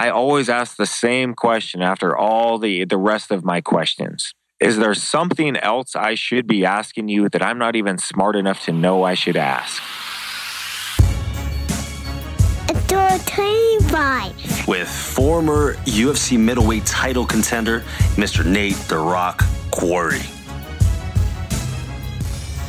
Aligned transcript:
I 0.00 0.08
always 0.08 0.48
ask 0.48 0.78
the 0.78 0.86
same 0.86 1.34
question 1.34 1.82
after 1.82 2.16
all 2.16 2.58
the, 2.58 2.86
the 2.86 2.96
rest 2.96 3.30
of 3.30 3.44
my 3.44 3.60
questions. 3.60 4.32
Is 4.58 4.78
there 4.78 4.94
something 4.94 5.58
else 5.58 5.94
I 5.94 6.14
should 6.14 6.46
be 6.46 6.64
asking 6.64 7.10
you 7.10 7.28
that 7.28 7.42
I'm 7.42 7.58
not 7.58 7.76
even 7.76 7.98
smart 7.98 8.34
enough 8.34 8.64
to 8.64 8.72
know 8.72 9.02
I 9.02 9.12
should 9.12 9.36
ask? 9.36 9.82
Door 12.86 13.18
25. 13.26 14.66
with 14.66 14.88
former 14.88 15.74
UFC 15.84 16.38
middleweight 16.38 16.86
title 16.86 17.26
contender, 17.26 17.80
Mr. 18.16 18.42
Nate 18.42 18.76
The 18.88 18.96
Rock 18.96 19.44
Quarry. 19.70 20.22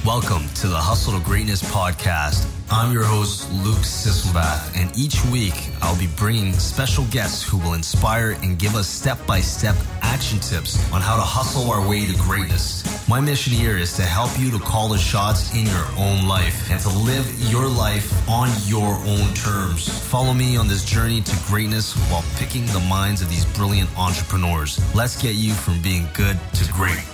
Welcome 0.04 0.50
to 0.56 0.68
the 0.68 0.78
Hustle 0.78 1.14
to 1.14 1.24
Greatness 1.24 1.62
podcast. 1.62 2.50
I'm 2.72 2.92
your 2.92 3.04
host, 3.04 3.52
Luke 3.52 3.86
Sisselbath, 3.86 4.76
and 4.76 4.90
each 4.98 5.24
week 5.26 5.70
I'll 5.80 5.98
be 6.00 6.08
bringing 6.18 6.54
special 6.54 7.06
guests 7.12 7.48
who 7.48 7.60
will 7.60 7.76
inspire 7.76 8.32
and 8.42 8.58
give 8.58 8.74
us 8.74 8.88
step 8.88 9.24
by 9.28 9.42
step 9.42 9.76
action 10.02 10.40
tips 10.40 10.92
on 10.92 11.02
how 11.02 11.18
to 11.18 11.22
hustle 11.22 11.70
our 11.70 11.88
way 11.88 12.08
to 12.08 12.18
greatness. 12.18 13.08
My 13.08 13.22
mission 13.22 13.54
here 13.54 13.78
is 13.78 13.96
to 13.98 14.02
help 14.02 14.32
you 14.40 14.50
to 14.50 14.58
call 14.58 14.90
the 14.90 14.98
shots 14.98 15.54
in 15.54 15.68
your 15.68 15.86
own 15.96 16.28
life 16.28 16.72
and 16.72 16.82
to 16.82 16.90
live 16.90 17.52
your 17.52 17.68
life 17.68 18.28
on 18.28 18.50
your 18.66 18.96
own 19.06 19.32
terms. 19.36 19.88
Follow 20.08 20.34
me 20.34 20.58
on 20.58 20.68
this 20.68 20.84
journey 20.84 21.22
to 21.22 21.38
greatness 21.46 21.94
while 22.10 22.26
picking 22.38 22.66
the 22.68 22.84
minds 22.90 23.22
of 23.22 23.30
these 23.30 23.46
brilliant 23.54 23.96
entrepreneurs. 24.00 24.82
Let's 24.96 25.22
get 25.22 25.36
you 25.36 25.54
from 25.54 25.80
being 25.84 26.08
good 26.16 26.40
to 26.54 26.74
great. 26.74 27.06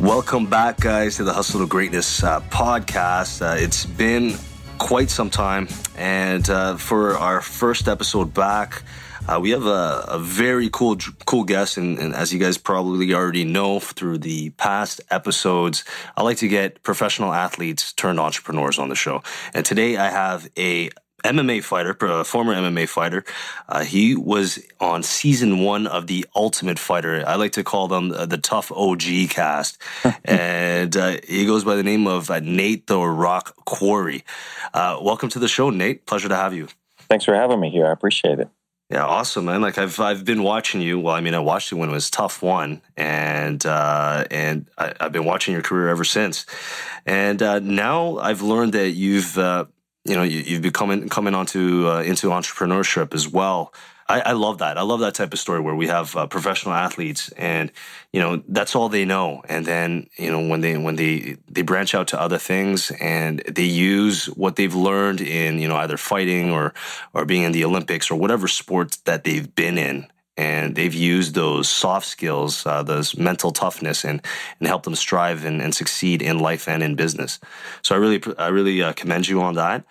Welcome 0.00 0.46
back, 0.46 0.80
guys, 0.80 1.16
to 1.16 1.24
the 1.24 1.34
Hustle 1.34 1.60
to 1.60 1.66
Greatness 1.66 2.24
uh, 2.24 2.40
podcast. 2.40 3.42
Uh, 3.42 3.62
it's 3.62 3.84
been 3.84 4.34
quite 4.78 5.10
some 5.10 5.28
time, 5.28 5.68
and 5.94 6.48
uh, 6.48 6.78
for 6.78 7.18
our 7.18 7.42
first 7.42 7.86
episode 7.86 8.32
back, 8.32 8.82
uh, 9.28 9.38
we 9.38 9.50
have 9.50 9.66
a, 9.66 10.06
a, 10.08 10.18
very 10.18 10.70
cool, 10.72 10.96
cool 11.26 11.44
guest, 11.44 11.76
and, 11.76 11.98
and, 11.98 12.14
as 12.14 12.32
you 12.32 12.38
guys 12.38 12.56
probably 12.56 13.12
already 13.12 13.44
know 13.44 13.78
through 13.78 14.16
the 14.16 14.48
past 14.50 15.02
episodes, 15.10 15.84
I 16.16 16.22
like 16.22 16.38
to 16.38 16.48
get 16.48 16.82
professional 16.82 17.34
athletes 17.34 17.92
turned 17.92 18.18
entrepreneurs 18.18 18.78
on 18.78 18.88
the 18.88 18.94
show. 18.94 19.22
And 19.52 19.66
today, 19.66 19.98
I 19.98 20.08
have 20.08 20.48
a 20.56 20.88
MMA 21.24 21.62
fighter, 21.62 21.96
a 22.00 22.24
former 22.24 22.54
MMA 22.54 22.88
fighter. 22.88 23.24
Uh, 23.68 23.84
he 23.84 24.14
was 24.14 24.58
on 24.80 25.02
season 25.02 25.60
one 25.60 25.86
of 25.86 26.06
the 26.06 26.26
Ultimate 26.34 26.78
Fighter. 26.78 27.24
I 27.26 27.36
like 27.36 27.52
to 27.52 27.64
call 27.64 27.88
them 27.88 28.12
uh, 28.12 28.26
the 28.26 28.38
TUF 28.38 28.72
OG 28.72 29.30
cast, 29.30 29.78
and 30.24 30.96
uh, 30.96 31.18
he 31.26 31.46
goes 31.46 31.64
by 31.64 31.74
the 31.74 31.82
name 31.82 32.06
of 32.06 32.30
uh, 32.30 32.40
Nate 32.40 32.86
the 32.86 32.98
Rock 33.00 33.54
Quarry. 33.64 34.24
Uh, 34.74 34.98
welcome 35.00 35.28
to 35.30 35.38
the 35.38 35.48
show, 35.48 35.70
Nate. 35.70 36.06
Pleasure 36.06 36.28
to 36.28 36.36
have 36.36 36.54
you. 36.54 36.68
Thanks 37.08 37.24
for 37.24 37.34
having 37.34 37.60
me 37.60 37.70
here. 37.70 37.86
I 37.86 37.92
appreciate 37.92 38.38
it. 38.38 38.48
Yeah, 38.90 39.04
awesome, 39.04 39.44
man. 39.44 39.60
Like 39.62 39.78
I've 39.78 40.00
I've 40.00 40.24
been 40.24 40.42
watching 40.42 40.80
you. 40.80 40.98
Well, 40.98 41.14
I 41.14 41.20
mean, 41.20 41.34
I 41.34 41.38
watched 41.38 41.70
you 41.70 41.76
when 41.76 41.90
it 41.90 41.92
was 41.92 42.10
Tough 42.10 42.42
One, 42.42 42.82
and 42.96 43.64
uh, 43.64 44.24
and 44.32 44.68
I, 44.76 44.94
have 45.00 45.12
been 45.12 45.24
watching 45.24 45.52
your 45.52 45.62
career 45.62 45.88
ever 45.88 46.02
since. 46.02 46.44
And 47.06 47.40
uh, 47.40 47.60
now 47.60 48.18
I've 48.18 48.42
learned 48.42 48.72
that 48.72 48.90
you've 48.90 49.38
uh, 49.38 49.66
you 50.04 50.16
know 50.16 50.22
you, 50.22 50.54
have 50.54 50.62
become 50.62 51.08
coming 51.08 51.34
onto 51.34 51.88
uh, 51.88 52.02
into 52.02 52.28
entrepreneurship 52.28 53.14
as 53.14 53.28
well. 53.28 53.72
I, 54.08 54.20
I, 54.20 54.32
love 54.32 54.58
that. 54.58 54.76
I 54.76 54.82
love 54.82 54.98
that 55.00 55.14
type 55.14 55.32
of 55.32 55.38
story 55.38 55.60
where 55.60 55.76
we 55.76 55.86
have 55.86 56.16
uh, 56.16 56.26
professional 56.26 56.74
athletes, 56.74 57.28
and 57.36 57.70
you 58.12 58.18
know 58.18 58.42
that's 58.48 58.74
all 58.74 58.88
they 58.88 59.04
know. 59.04 59.42
And 59.48 59.64
then 59.64 60.08
you 60.16 60.32
know 60.32 60.48
when 60.48 60.62
they 60.62 60.76
when 60.76 60.96
they 60.96 61.36
they 61.48 61.62
branch 61.62 61.94
out 61.94 62.08
to 62.08 62.20
other 62.20 62.38
things 62.38 62.90
and 63.00 63.40
they 63.40 63.64
use 63.64 64.26
what 64.26 64.56
they've 64.56 64.74
learned 64.74 65.20
in 65.20 65.58
you 65.58 65.68
know 65.68 65.76
either 65.76 65.96
fighting 65.96 66.50
or 66.50 66.74
or 67.14 67.24
being 67.24 67.44
in 67.44 67.52
the 67.52 67.64
Olympics 67.64 68.10
or 68.10 68.16
whatever 68.16 68.48
sports 68.48 68.96
that 68.98 69.24
they've 69.24 69.54
been 69.54 69.78
in 69.78 70.06
and 70.40 70.74
they've 70.74 70.94
used 70.94 71.34
those 71.34 71.68
soft 71.68 72.06
skills, 72.06 72.64
uh, 72.64 72.82
those 72.82 73.14
mental 73.14 73.50
toughness, 73.50 74.04
and 74.04 74.22
and 74.58 74.66
help 74.66 74.84
them 74.84 74.94
strive 74.94 75.44
and, 75.44 75.60
and, 75.60 75.74
succeed 75.74 76.22
in 76.22 76.38
life 76.38 76.66
and 76.66 76.82
in 76.82 76.94
business. 76.94 77.38
So 77.82 77.94
I 77.94 77.98
really, 77.98 78.22
I 78.38 78.48
really 78.48 78.82
uh, 78.82 78.94
commend 78.94 79.28
you 79.28 79.42
on 79.42 79.54
that. 79.56 79.84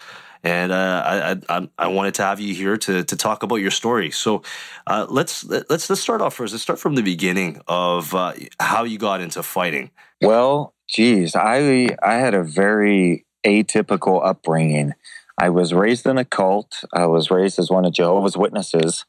And 0.44 0.72
uh, 0.72 1.04
I, 1.06 1.58
I, 1.58 1.70
I 1.78 1.88
wanted 1.88 2.16
to 2.16 2.24
have 2.24 2.40
you 2.40 2.56
here 2.56 2.78
to, 2.78 3.04
to 3.04 3.16
talk 3.16 3.44
about 3.44 3.58
your 3.58 3.72
story. 3.72 4.10
So 4.10 4.42
uh, 4.88 5.06
let's 5.08 5.44
let's 5.44 5.90
let's 5.90 6.02
start 6.02 6.22
off 6.22 6.34
first. 6.34 6.54
Let's 6.54 6.64
start 6.64 6.80
from 6.80 6.96
the 6.96 7.04
beginning 7.04 7.62
of 7.68 8.16
uh, 8.16 8.34
how 8.60 8.86
you 8.86 8.98
got 8.98 9.22
into 9.22 9.44
fighting. 9.44 9.92
Well, 10.22 10.74
geez, 10.88 11.36
I 11.36 11.96
I 12.02 12.16
had 12.16 12.34
a 12.34 12.44
very 12.44 13.26
atypical 13.46 14.26
upbringing. 14.26 14.94
I 15.38 15.50
was 15.50 15.74
raised 15.74 16.06
in 16.06 16.18
a 16.18 16.26
cult. 16.26 16.84
I 16.94 17.06
was 17.06 17.30
raised 17.30 17.60
as 17.60 17.70
one 17.70 17.86
of 17.86 17.94
Jehovah's 17.94 18.36
Witnesses. 18.36 19.06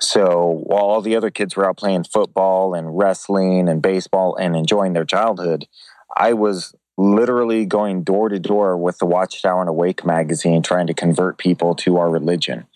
So 0.00 0.62
while 0.64 0.84
all 0.84 1.00
the 1.00 1.16
other 1.16 1.30
kids 1.30 1.56
were 1.56 1.68
out 1.68 1.78
playing 1.78 2.04
football 2.04 2.74
and 2.74 2.96
wrestling 2.96 3.68
and 3.68 3.80
baseball 3.80 4.36
and 4.36 4.54
enjoying 4.54 4.92
their 4.92 5.04
childhood, 5.04 5.66
I 6.16 6.34
was 6.34 6.74
literally 6.98 7.66
going 7.66 8.02
door 8.02 8.28
to 8.28 8.38
door 8.38 8.76
with 8.76 8.98
the 8.98 9.06
Watchtower 9.06 9.60
and 9.60 9.68
Awake 9.68 10.04
magazine 10.04 10.62
trying 10.62 10.86
to 10.86 10.94
convert 10.94 11.38
people 11.38 11.74
to 11.76 11.98
our 11.98 12.10
religion. 12.10 12.66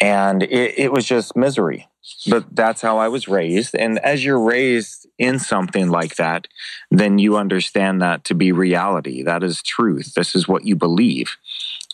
And 0.00 0.42
it, 0.42 0.78
it 0.78 0.92
was 0.92 1.06
just 1.06 1.36
misery. 1.36 1.88
But 2.28 2.54
that's 2.54 2.82
how 2.82 2.98
I 2.98 3.08
was 3.08 3.26
raised. 3.26 3.74
And 3.74 3.98
as 3.98 4.24
you're 4.24 4.40
raised 4.40 5.06
in 5.18 5.38
something 5.38 5.90
like 5.90 6.16
that, 6.16 6.46
then 6.90 7.18
you 7.18 7.36
understand 7.36 8.00
that 8.02 8.24
to 8.24 8.34
be 8.34 8.52
reality. 8.52 9.22
That 9.22 9.42
is 9.42 9.62
truth. 9.62 10.14
This 10.14 10.34
is 10.34 10.46
what 10.46 10.64
you 10.64 10.76
believe. 10.76 11.36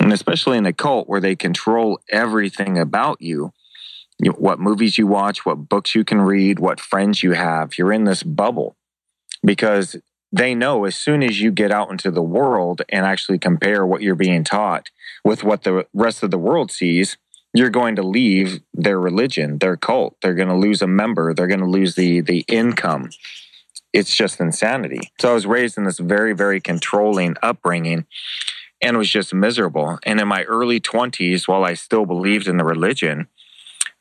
And 0.01 0.13
especially 0.13 0.59
in 0.59 0.67
a 0.67 0.73
cult 0.73 1.09
where 1.09 1.21
they 1.21 1.35
control 1.35 1.99
everything 2.11 2.79
about 2.79 3.23
you, 3.23 3.53
what 4.37 4.61
movies 4.61 4.99
you 4.99 5.07
watch, 5.07 5.45
what 5.45 5.69
books 5.69 5.95
you 5.95 6.05
can 6.05 6.21
read, 6.21 6.59
what 6.59 6.81
friends 6.81 7.23
you 7.23 7.33
have, 7.33 7.77
you're 7.77 7.93
in 7.93 8.05
this 8.05 8.23
bubble 8.23 8.77
because 9.45 9.97
they 10.31 10.55
know 10.55 10.85
as 10.85 10.97
soon 10.97 11.23
as 11.23 11.41
you 11.41 11.51
get 11.51 11.71
out 11.71 11.91
into 11.91 12.11
the 12.11 12.23
world 12.23 12.83
and 12.89 13.05
actually 13.05 13.39
compare 13.39 13.85
what 13.85 14.01
you're 14.01 14.15
being 14.15 14.45
taught 14.45 14.91
with 15.25 15.45
what 15.45 15.65
the 15.65 15.87
rest 15.93 16.23
of 16.23 16.31
the 16.31 16.39
world 16.39 16.71
sees, 16.71 17.19
you're 17.53 17.71
going 17.71 17.97
to 17.97 18.03
leave 18.03 18.61
their 18.73 18.99
religion, 18.99 19.59
their 19.59 19.77
cult. 19.77 20.17
They're 20.23 20.35
going 20.35 20.49
to 20.49 20.57
lose 20.57 20.81
a 20.81 20.87
member. 20.87 21.35
They're 21.35 21.47
going 21.47 21.61
to 21.61 21.67
lose 21.67 21.97
the 21.97 22.21
the 22.23 22.45
income. 22.49 23.11
It's 23.93 24.17
just 24.17 24.41
insanity. 24.41 25.13
So 25.21 25.31
I 25.31 25.35
was 25.35 25.47
raised 25.47 25.77
in 25.77 25.85
this 25.85 25.99
very 25.99 26.33
very 26.33 26.61
controlling 26.61 27.37
upbringing 27.43 28.07
and 28.81 28.97
was 28.97 29.11
just 29.11 29.35
miserable. 29.35 29.99
And 30.05 30.19
in 30.19 30.27
my 30.27 30.45
early 30.45 30.81
20s 30.81 31.47
while 31.47 31.65
I 31.65 31.75
still 31.75 32.07
believed 32.07 32.49
in 32.49 32.57
the 32.57 32.65
religion, 32.65 33.29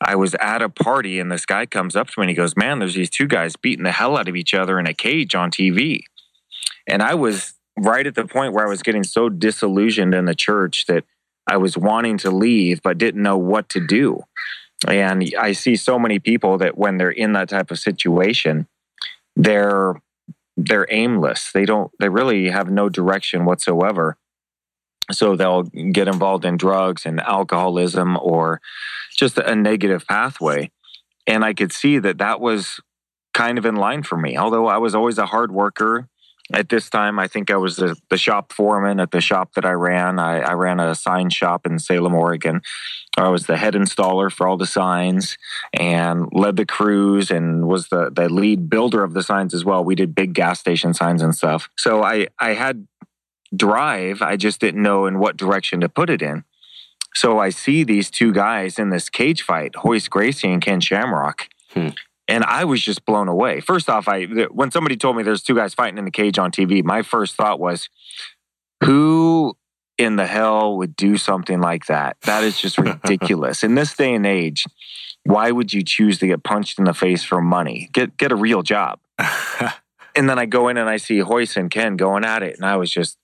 I 0.04 0.16
was 0.16 0.34
at 0.36 0.62
a 0.62 0.68
party 0.68 1.18
and 1.18 1.30
this 1.30 1.46
guy 1.46 1.66
comes 1.66 1.96
up 1.96 2.08
to 2.08 2.20
me 2.20 2.24
and 2.24 2.30
he 2.30 2.36
goes, 2.36 2.56
"Man, 2.56 2.78
there's 2.78 2.94
these 2.94 3.10
two 3.10 3.26
guys 3.26 3.56
beating 3.56 3.84
the 3.84 3.92
hell 3.92 4.16
out 4.16 4.28
of 4.28 4.36
each 4.36 4.54
other 4.54 4.78
in 4.78 4.86
a 4.86 4.94
cage 4.94 5.34
on 5.34 5.50
TV." 5.50 6.04
And 6.86 7.02
I 7.02 7.14
was 7.14 7.54
right 7.78 8.06
at 8.06 8.14
the 8.14 8.26
point 8.26 8.52
where 8.52 8.66
I 8.66 8.68
was 8.70 8.82
getting 8.82 9.04
so 9.04 9.28
disillusioned 9.28 10.14
in 10.14 10.24
the 10.24 10.34
church 10.34 10.86
that 10.86 11.04
I 11.46 11.56
was 11.56 11.76
wanting 11.76 12.18
to 12.18 12.30
leave, 12.30 12.82
but 12.82 12.98
didn't 12.98 13.22
know 13.22 13.38
what 13.38 13.68
to 13.70 13.80
do. 13.80 14.22
And 14.88 15.32
I 15.38 15.52
see 15.52 15.76
so 15.76 15.98
many 15.98 16.18
people 16.18 16.58
that 16.58 16.76
when 16.76 16.98
they're 16.98 17.10
in 17.10 17.32
that 17.34 17.48
type 17.48 17.70
of 17.70 17.78
situation, 17.78 18.66
they're 19.36 20.00
they're 20.56 20.86
aimless. 20.90 21.50
They 21.52 21.64
don't 21.64 21.90
they 21.98 22.08
really 22.08 22.50
have 22.50 22.70
no 22.70 22.88
direction 22.88 23.44
whatsoever. 23.44 24.16
So 25.12 25.36
they'll 25.36 25.62
get 25.62 26.08
involved 26.08 26.44
in 26.44 26.56
drugs 26.56 27.06
and 27.06 27.20
alcoholism 27.20 28.16
or 28.16 28.60
just 29.16 29.38
a 29.38 29.54
negative 29.54 30.06
pathway. 30.06 30.70
And 31.26 31.44
I 31.44 31.54
could 31.54 31.72
see 31.72 31.98
that 31.98 32.18
that 32.18 32.40
was 32.40 32.80
kind 33.34 33.58
of 33.58 33.66
in 33.66 33.76
line 33.76 34.02
for 34.02 34.16
me. 34.16 34.36
Although 34.36 34.66
I 34.66 34.78
was 34.78 34.94
always 34.94 35.18
a 35.18 35.26
hard 35.26 35.52
worker, 35.52 36.08
at 36.52 36.68
this 36.68 36.90
time, 36.90 37.18
I 37.18 37.28
think 37.28 37.50
I 37.50 37.56
was 37.56 37.76
the, 37.76 37.96
the 38.10 38.18
shop 38.18 38.52
foreman 38.52 39.00
at 39.00 39.10
the 39.10 39.20
shop 39.20 39.54
that 39.54 39.64
I 39.64 39.72
ran. 39.72 40.18
I, 40.18 40.40
I, 40.40 40.52
ran 40.52 40.80
a 40.80 40.94
sign 40.94 41.30
shop 41.30 41.66
in 41.66 41.78
Salem, 41.78 42.14
Oregon. 42.14 42.60
I 43.16 43.28
was 43.28 43.46
the 43.46 43.56
head 43.56 43.74
installer 43.74 44.30
for 44.30 44.46
all 44.46 44.56
the 44.56 44.66
signs 44.66 45.38
and 45.72 46.28
led 46.32 46.56
the 46.56 46.66
crews 46.66 47.30
and 47.30 47.68
was 47.68 47.88
the, 47.88 48.10
the 48.10 48.28
lead 48.28 48.68
builder 48.68 49.02
of 49.04 49.14
the 49.14 49.22
signs 49.22 49.54
as 49.54 49.64
well. 49.64 49.84
We 49.84 49.94
did 49.94 50.14
big 50.14 50.34
gas 50.34 50.60
station 50.60 50.94
signs 50.94 51.22
and 51.22 51.34
stuff. 51.34 51.70
So 51.76 52.02
I, 52.02 52.26
I 52.38 52.54
had 52.54 52.86
drive. 53.54 54.22
I 54.22 54.36
just 54.36 54.60
didn't 54.60 54.82
know 54.82 55.06
in 55.06 55.18
what 55.18 55.36
direction 55.36 55.80
to 55.80 55.88
put 55.88 56.10
it 56.10 56.22
in. 56.22 56.44
So 57.14 57.38
I 57.38 57.50
see 57.50 57.84
these 57.84 58.10
two 58.10 58.32
guys 58.32 58.78
in 58.78 58.90
this 58.90 59.10
cage 59.10 59.42
fight, 59.42 59.74
Royce 59.84 60.08
Gracie 60.08 60.50
and 60.50 60.62
Ken 60.62 60.80
Shamrock. 60.80 61.48
Hmm 61.72 61.90
and 62.28 62.44
I 62.44 62.64
was 62.64 62.80
just 62.80 63.04
blown 63.04 63.28
away. 63.28 63.60
First 63.60 63.90
off, 63.90 64.08
I 64.08 64.24
when 64.24 64.70
somebody 64.70 64.96
told 64.96 65.16
me 65.16 65.22
there's 65.22 65.42
two 65.42 65.54
guys 65.54 65.74
fighting 65.74 65.98
in 65.98 66.04
the 66.04 66.10
cage 66.10 66.38
on 66.38 66.50
TV, 66.50 66.82
my 66.82 67.02
first 67.02 67.34
thought 67.34 67.60
was, 67.60 67.88
who 68.84 69.56
in 69.98 70.16
the 70.16 70.26
hell 70.26 70.76
would 70.76 70.96
do 70.96 71.16
something 71.16 71.60
like 71.60 71.86
that? 71.86 72.16
That 72.22 72.44
is 72.44 72.60
just 72.60 72.78
ridiculous. 72.78 73.62
in 73.62 73.74
this 73.74 73.94
day 73.94 74.14
and 74.14 74.26
age, 74.26 74.64
why 75.24 75.50
would 75.50 75.72
you 75.72 75.82
choose 75.84 76.18
to 76.20 76.26
get 76.26 76.42
punched 76.42 76.78
in 76.78 76.84
the 76.84 76.94
face 76.94 77.22
for 77.22 77.40
money? 77.40 77.88
Get 77.92 78.16
get 78.16 78.32
a 78.32 78.36
real 78.36 78.62
job. 78.62 78.98
and 79.18 80.28
then 80.28 80.38
I 80.38 80.46
go 80.46 80.68
in 80.68 80.76
and 80.76 80.88
I 80.88 80.96
see 80.96 81.20
Royce 81.20 81.56
and 81.56 81.70
Ken 81.70 81.96
going 81.96 82.24
at 82.24 82.42
it, 82.42 82.56
and 82.56 82.64
I 82.64 82.76
was 82.76 82.90
just 82.90 83.18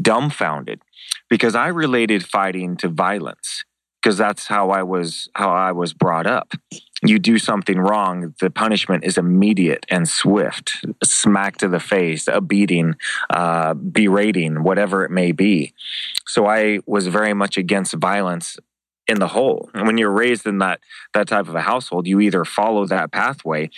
dumbfounded 0.00 0.80
because 1.28 1.54
I 1.54 1.68
related 1.68 2.24
fighting 2.24 2.76
to 2.78 2.88
violence. 2.88 3.64
because 4.02 4.16
that's 4.16 4.46
how 4.46 4.70
I 4.70 4.82
was 4.82 5.28
how 5.34 5.50
I 5.50 5.72
was 5.72 5.92
brought 5.92 6.26
up. 6.26 6.54
You 7.04 7.18
do 7.18 7.38
something 7.38 7.78
wrong, 7.78 8.34
the 8.40 8.50
punishment 8.50 9.04
is 9.04 9.18
immediate 9.18 9.86
and 9.88 10.08
swift, 10.08 10.84
smack 11.04 11.56
to 11.58 11.68
the 11.68 11.80
face, 11.80 12.26
a 12.28 12.40
beating, 12.40 12.94
uh, 13.30 13.74
berating, 13.74 14.62
whatever 14.64 15.04
it 15.04 15.10
may 15.10 15.32
be. 15.32 15.74
So 16.26 16.46
I 16.46 16.80
was 16.86 17.06
very 17.06 17.34
much 17.34 17.56
against 17.56 17.94
violence 17.94 18.56
in 19.06 19.20
the 19.20 19.28
whole. 19.28 19.70
And 19.74 19.86
when 19.86 19.96
you're 19.98 20.10
raised 20.10 20.46
in 20.46 20.58
that 20.58 20.80
that 21.14 21.28
type 21.28 21.48
of 21.48 21.54
a 21.54 21.62
household, 21.62 22.06
you 22.06 22.20
either 22.20 22.44
follow 22.44 22.86
that 22.86 23.12
pathway 23.12 23.70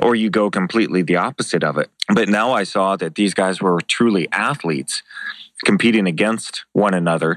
or 0.00 0.14
you 0.14 0.30
go 0.30 0.50
completely 0.50 1.02
the 1.02 1.16
opposite 1.16 1.62
of 1.62 1.76
it. 1.76 1.90
But 2.08 2.28
now 2.28 2.52
I 2.52 2.64
saw 2.64 2.96
that 2.96 3.14
these 3.14 3.34
guys 3.34 3.60
were 3.60 3.80
truly 3.80 4.28
athletes 4.32 5.02
competing 5.64 6.06
against 6.06 6.64
one 6.72 6.94
another 6.94 7.36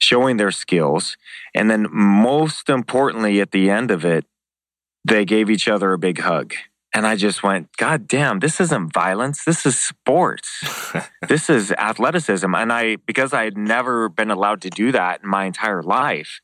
showing 0.00 0.38
their 0.38 0.50
skills. 0.50 1.16
And 1.54 1.70
then, 1.70 1.86
most 1.90 2.68
importantly, 2.68 3.40
at 3.40 3.52
the 3.52 3.70
end 3.70 3.90
of 3.90 4.04
it, 4.04 4.24
they 5.04 5.24
gave 5.24 5.50
each 5.50 5.68
other 5.68 5.92
a 5.92 5.98
big 5.98 6.20
hug. 6.20 6.54
And 6.92 7.06
I 7.06 7.14
just 7.14 7.42
went, 7.44 7.76
God 7.76 8.08
damn, 8.08 8.40
this 8.40 8.60
isn't 8.60 8.92
violence. 8.92 9.44
This 9.44 9.64
is 9.64 9.78
sports. 9.78 10.92
this 11.28 11.48
is 11.48 11.70
athleticism. 11.72 12.52
And 12.52 12.72
I, 12.72 12.96
because 12.96 13.32
I 13.32 13.44
had 13.44 13.56
never 13.56 14.08
been 14.08 14.30
allowed 14.30 14.62
to 14.62 14.70
do 14.70 14.90
that 14.90 15.22
in 15.22 15.28
my 15.28 15.44
entire 15.44 15.82
life, 15.82 16.40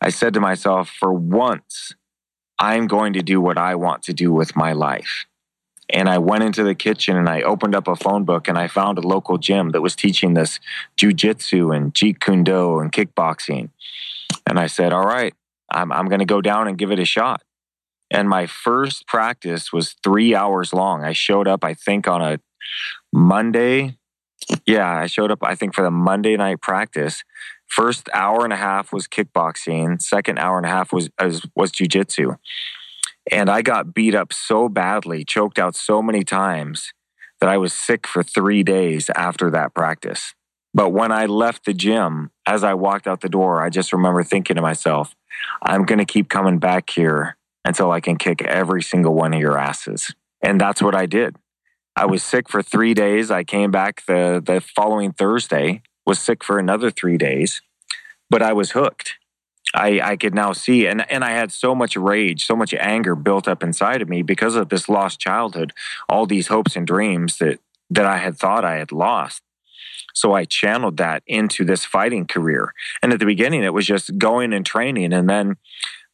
I 0.00 0.08
said 0.08 0.32
to 0.34 0.40
myself, 0.40 0.88
for 0.88 1.12
once, 1.12 1.94
I'm 2.58 2.86
going 2.86 3.12
to 3.12 3.22
do 3.22 3.40
what 3.40 3.58
I 3.58 3.74
want 3.74 4.02
to 4.04 4.12
do 4.12 4.32
with 4.32 4.56
my 4.56 4.72
life. 4.72 5.26
And 5.90 6.08
I 6.08 6.18
went 6.18 6.44
into 6.44 6.64
the 6.64 6.74
kitchen 6.74 7.16
and 7.16 7.28
I 7.28 7.40
opened 7.42 7.74
up 7.74 7.88
a 7.88 7.96
phone 7.96 8.24
book 8.24 8.46
and 8.46 8.58
I 8.58 8.68
found 8.68 8.98
a 8.98 9.06
local 9.06 9.38
gym 9.38 9.70
that 9.70 9.80
was 9.80 9.96
teaching 9.96 10.34
this 10.34 10.60
jujitsu 10.98 11.74
and 11.74 11.94
jeet 11.94 12.20
kune 12.20 12.44
do 12.44 12.78
and 12.78 12.92
kickboxing. 12.92 13.70
And 14.46 14.58
I 14.58 14.66
said, 14.66 14.92
All 14.92 15.06
right, 15.06 15.34
I'm, 15.70 15.90
I'm 15.90 16.06
going 16.06 16.18
to 16.18 16.26
go 16.26 16.42
down 16.42 16.68
and 16.68 16.76
give 16.76 16.90
it 16.90 16.98
a 16.98 17.04
shot. 17.06 17.42
And 18.10 18.28
my 18.28 18.46
first 18.46 19.06
practice 19.06 19.72
was 19.72 19.94
three 20.02 20.34
hours 20.34 20.72
long. 20.72 21.04
I 21.04 21.12
showed 21.12 21.46
up, 21.46 21.64
I 21.64 21.74
think, 21.74 22.08
on 22.08 22.22
a 22.22 22.40
Monday. 23.12 23.96
Yeah, 24.66 24.90
I 24.90 25.06
showed 25.06 25.30
up, 25.30 25.40
I 25.42 25.54
think, 25.54 25.74
for 25.74 25.82
the 25.82 25.90
Monday 25.90 26.36
night 26.36 26.60
practice. 26.60 27.22
First 27.68 28.08
hour 28.12 28.44
and 28.44 28.52
a 28.52 28.56
half 28.56 28.92
was 28.92 29.06
kickboxing. 29.06 30.00
Second 30.00 30.38
hour 30.38 30.56
and 30.56 30.66
a 30.66 30.70
half 30.70 30.92
was 30.92 31.10
was, 31.20 31.46
was 31.54 31.70
jujitsu. 31.72 32.36
And 33.30 33.50
I 33.50 33.62
got 33.62 33.94
beat 33.94 34.14
up 34.14 34.32
so 34.32 34.68
badly, 34.68 35.24
choked 35.24 35.58
out 35.58 35.76
so 35.76 36.02
many 36.02 36.24
times 36.24 36.92
that 37.40 37.48
I 37.48 37.58
was 37.58 37.72
sick 37.72 38.06
for 38.06 38.22
three 38.22 38.62
days 38.62 39.10
after 39.14 39.50
that 39.50 39.74
practice. 39.74 40.34
But 40.74 40.90
when 40.90 41.12
I 41.12 41.26
left 41.26 41.64
the 41.64 41.74
gym, 41.74 42.30
as 42.46 42.64
I 42.64 42.74
walked 42.74 43.06
out 43.06 43.20
the 43.20 43.28
door, 43.28 43.62
I 43.62 43.70
just 43.70 43.92
remember 43.92 44.22
thinking 44.22 44.56
to 44.56 44.62
myself, 44.62 45.14
I'm 45.62 45.84
going 45.84 45.98
to 45.98 46.04
keep 46.04 46.28
coming 46.28 46.58
back 46.58 46.90
here 46.90 47.36
until 47.64 47.90
I 47.90 48.00
can 48.00 48.16
kick 48.16 48.42
every 48.42 48.82
single 48.82 49.14
one 49.14 49.34
of 49.34 49.40
your 49.40 49.58
asses. 49.58 50.14
And 50.42 50.60
that's 50.60 50.80
what 50.82 50.94
I 50.94 51.06
did. 51.06 51.36
I 51.96 52.06
was 52.06 52.22
sick 52.22 52.48
for 52.48 52.62
three 52.62 52.94
days. 52.94 53.30
I 53.30 53.44
came 53.44 53.70
back 53.70 54.04
the, 54.06 54.42
the 54.44 54.60
following 54.60 55.12
Thursday, 55.12 55.82
was 56.08 56.18
sick 56.18 56.42
for 56.42 56.58
another 56.58 56.90
three 56.90 57.18
days, 57.18 57.60
but 58.30 58.42
I 58.42 58.54
was 58.54 58.70
hooked. 58.70 59.16
I, 59.74 60.00
I 60.00 60.16
could 60.16 60.34
now 60.34 60.54
see 60.54 60.86
and, 60.86 61.08
and 61.12 61.22
I 61.22 61.32
had 61.32 61.52
so 61.52 61.74
much 61.74 61.94
rage, 61.94 62.46
so 62.46 62.56
much 62.56 62.72
anger 62.72 63.14
built 63.14 63.46
up 63.46 63.62
inside 63.62 64.00
of 64.00 64.08
me 64.08 64.22
because 64.22 64.56
of 64.56 64.70
this 64.70 64.88
lost 64.88 65.20
childhood, 65.20 65.74
all 66.08 66.24
these 66.24 66.46
hopes 66.46 66.74
and 66.74 66.86
dreams 66.86 67.36
that 67.38 67.60
that 67.90 68.06
I 68.06 68.18
had 68.18 68.38
thought 68.38 68.64
I 68.64 68.76
had 68.76 68.90
lost. 68.90 69.42
So 70.14 70.32
I 70.32 70.44
channeled 70.44 70.96
that 70.96 71.22
into 71.26 71.64
this 71.64 71.84
fighting 71.84 72.26
career. 72.26 72.72
And 73.02 73.12
at 73.12 73.18
the 73.18 73.26
beginning 73.26 73.62
it 73.62 73.74
was 73.74 73.86
just 73.86 74.16
going 74.16 74.54
and 74.54 74.64
training 74.64 75.12
and 75.12 75.28
then 75.28 75.56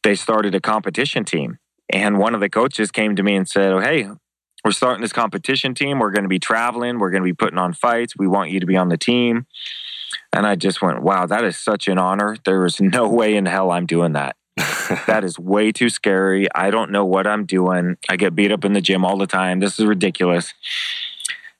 they 0.03 0.15
started 0.15 0.53
a 0.53 0.59
competition 0.59 1.23
team. 1.23 1.57
And 1.89 2.17
one 2.17 2.35
of 2.35 2.41
the 2.41 2.49
coaches 2.49 2.91
came 2.91 3.15
to 3.15 3.23
me 3.23 3.35
and 3.35 3.47
said, 3.47 3.71
Oh, 3.71 3.79
hey, 3.79 4.09
we're 4.65 4.71
starting 4.71 5.03
this 5.03 5.13
competition 5.13 5.75
team. 5.75 5.99
We're 5.99 6.11
going 6.11 6.23
to 6.23 6.29
be 6.29 6.39
traveling. 6.39 6.97
We're 6.97 7.11
going 7.11 7.21
to 7.21 7.27
be 7.27 7.33
putting 7.33 7.59
on 7.59 7.73
fights. 7.73 8.17
We 8.17 8.27
want 8.27 8.49
you 8.49 8.59
to 8.59 8.65
be 8.65 8.75
on 8.75 8.89
the 8.89 8.97
team. 8.97 9.45
And 10.33 10.45
I 10.45 10.55
just 10.55 10.81
went, 10.81 11.01
wow, 11.01 11.25
that 11.25 11.43
is 11.43 11.57
such 11.57 11.87
an 11.87 11.97
honor. 11.97 12.37
There 12.45 12.65
is 12.65 12.79
no 12.79 13.07
way 13.09 13.35
in 13.35 13.45
hell 13.45 13.71
I'm 13.71 13.85
doing 13.85 14.13
that. 14.13 14.35
that 15.07 15.23
is 15.23 15.37
way 15.37 15.71
too 15.71 15.89
scary. 15.89 16.47
I 16.55 16.71
don't 16.71 16.91
know 16.91 17.05
what 17.05 17.27
I'm 17.27 17.45
doing. 17.45 17.97
I 18.07 18.15
get 18.15 18.35
beat 18.35 18.51
up 18.51 18.63
in 18.63 18.73
the 18.73 18.81
gym 18.81 19.03
all 19.03 19.17
the 19.17 19.27
time. 19.27 19.59
This 19.59 19.79
is 19.79 19.85
ridiculous. 19.85 20.53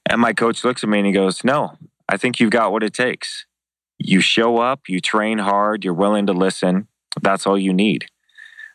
And 0.10 0.22
my 0.22 0.34
coach 0.34 0.64
looks 0.64 0.84
at 0.84 0.90
me 0.90 1.00
and 1.00 1.08
he 1.08 1.12
goes, 1.12 1.44
No, 1.44 1.78
I 2.08 2.18
think 2.18 2.40
you've 2.40 2.52
got 2.52 2.72
what 2.72 2.84
it 2.84 2.94
takes. 2.94 3.46
You 3.98 4.22
show 4.22 4.58
up, 4.58 4.82
you 4.88 5.00
train 5.00 5.40
hard, 5.40 5.84
you're 5.84 5.94
willing 5.94 6.28
to 6.28 6.34
listen. 6.34 6.88
That's 7.22 7.48
all 7.48 7.58
you 7.58 7.74
need. 7.74 8.06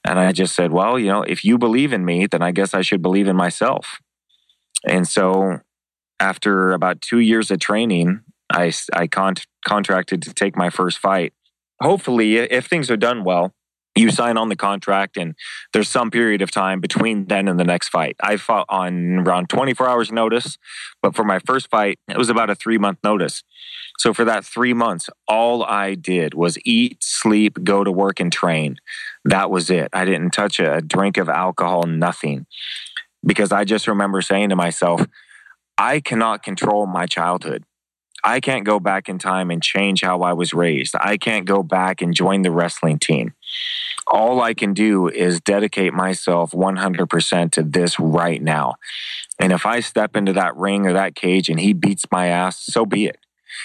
And 0.05 0.19
I 0.19 0.33
just 0.33 0.55
said, 0.55 0.73
Well, 0.73 0.99
you 0.99 1.07
know, 1.07 1.23
if 1.23 1.45
you 1.45 1.57
believe 1.57 1.93
in 1.93 2.05
me, 2.05 2.27
then 2.27 2.43
I 2.43 2.51
guess 2.51 2.75
I 2.75 2.83
should 2.83 3.03
believe 3.03 3.29
in 3.29 3.37
myself. 3.37 4.01
And 4.87 5.07
so 5.07 5.61
after 6.19 6.73
about 6.73 7.01
two 7.01 7.19
years 7.19 7.51
of 7.51 7.59
training, 7.59 8.21
I, 8.51 8.73
I 8.93 9.07
con- 9.07 9.37
contracted 9.67 10.23
to 10.23 10.35
take 10.35 10.57
my 10.57 10.71
first 10.71 10.99
fight. 10.99 11.33
Hopefully, 11.81 12.37
if 12.37 12.67
things 12.67 12.91
are 12.91 12.97
done 12.97 13.25
well, 13.25 13.55
you 13.97 14.11
sign 14.11 14.37
on 14.37 14.49
the 14.49 14.57
contract 14.57 15.17
and 15.17 15.35
there's 15.73 15.89
some 15.89 16.11
period 16.11 16.43
of 16.43 16.51
time 16.51 16.81
between 16.81 17.27
then 17.27 17.49
and 17.49 17.59
the 17.59 17.65
next 17.65 17.89
fight. 17.89 18.17
I 18.23 18.37
fought 18.37 18.67
on 18.69 19.21
around 19.27 19.49
24 19.49 19.89
hours 19.89 20.13
notice, 20.13 20.59
but 21.03 21.17
for 21.17 21.25
my 21.25 21.39
first 21.41 21.69
fight, 21.71 21.99
it 22.09 22.17
was 22.17 22.29
about 22.29 22.51
a 22.51 22.55
three 22.55 22.79
month 22.79 22.99
notice. 23.03 23.43
So 23.99 24.15
for 24.15 24.25
that 24.25 24.45
three 24.45 24.73
months, 24.73 25.11
all 25.29 25.65
I 25.65 25.95
did 25.95 26.35
was 26.35 26.57
eat, 26.65 27.03
sleep, 27.03 27.65
go 27.65 27.85
to 27.85 27.93
work, 27.93 28.21
and 28.21 28.33
train. 28.33 28.77
That 29.25 29.51
was 29.51 29.71
it. 29.71 29.89
I 29.93 30.05
didn't 30.05 30.31
touch 30.31 30.61
a 30.61 30.81
drink 30.81 31.17
of 31.17 31.29
alcohol, 31.29 31.83
nothing. 31.85 32.47
Because 33.25 33.53
I 33.53 33.65
just 33.65 33.87
remember 33.87 34.23
saying 34.23 34.49
to 34.49 34.57
myself, 34.57 35.05
I 35.77 36.01
cannot 36.01 36.43
control 36.43 36.87
my 36.87 37.07
childhood. 37.07 37.65
I 38.23 38.41
can't 38.41 38.65
go 38.65 38.81
back 38.81 39.09
in 39.09 39.19
time 39.19 39.51
and 39.51 39.63
change 39.63 40.03
how 40.03 40.23
I 40.23 40.33
was 40.33 40.53
raised. 40.53 40.95
I 41.01 41.17
can't 41.17 41.47
go 41.47 41.63
back 41.63 42.03
and 42.03 42.15
join 42.15 42.43
the 42.43 42.51
wrestling 42.51 42.99
team. 42.99 43.35
All 44.07 44.41
I 44.41 44.55
can 44.55 44.75
do 44.75 45.09
is 45.09 45.41
dedicate 45.41 45.93
myself 45.93 46.53
100% 46.53 47.53
to 47.53 47.63
this 47.63 48.01
right 48.01 48.43
now. 48.43 48.75
And 49.39 49.53
if 49.53 49.65
I 49.65 49.81
step 49.81 50.17
into 50.17 50.33
that 50.33 50.57
ring 50.57 50.87
or 50.87 50.93
that 50.93 51.15
cage 51.15 51.49
and 51.49 51.61
he 51.61 51.73
beats 51.73 52.05
my 52.11 52.27
ass, 52.27 52.59
so 52.59 52.85
be 52.85 53.07
it. 53.07 53.19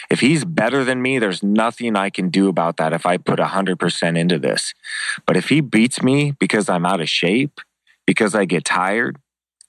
If 0.09 0.19
he's 0.19 0.45
better 0.45 0.83
than 0.83 1.01
me, 1.01 1.19
there's 1.19 1.43
nothing 1.43 1.95
I 1.95 2.09
can 2.09 2.29
do 2.29 2.47
about 2.47 2.77
that 2.77 2.93
if 2.93 3.05
I 3.05 3.17
put 3.17 3.39
100% 3.39 4.17
into 4.17 4.39
this. 4.39 4.73
But 5.25 5.37
if 5.37 5.49
he 5.49 5.61
beats 5.61 6.01
me 6.01 6.31
because 6.31 6.69
I'm 6.69 6.85
out 6.85 7.01
of 7.01 7.09
shape, 7.09 7.59
because 8.05 8.35
I 8.35 8.45
get 8.45 8.65
tired, 8.65 9.17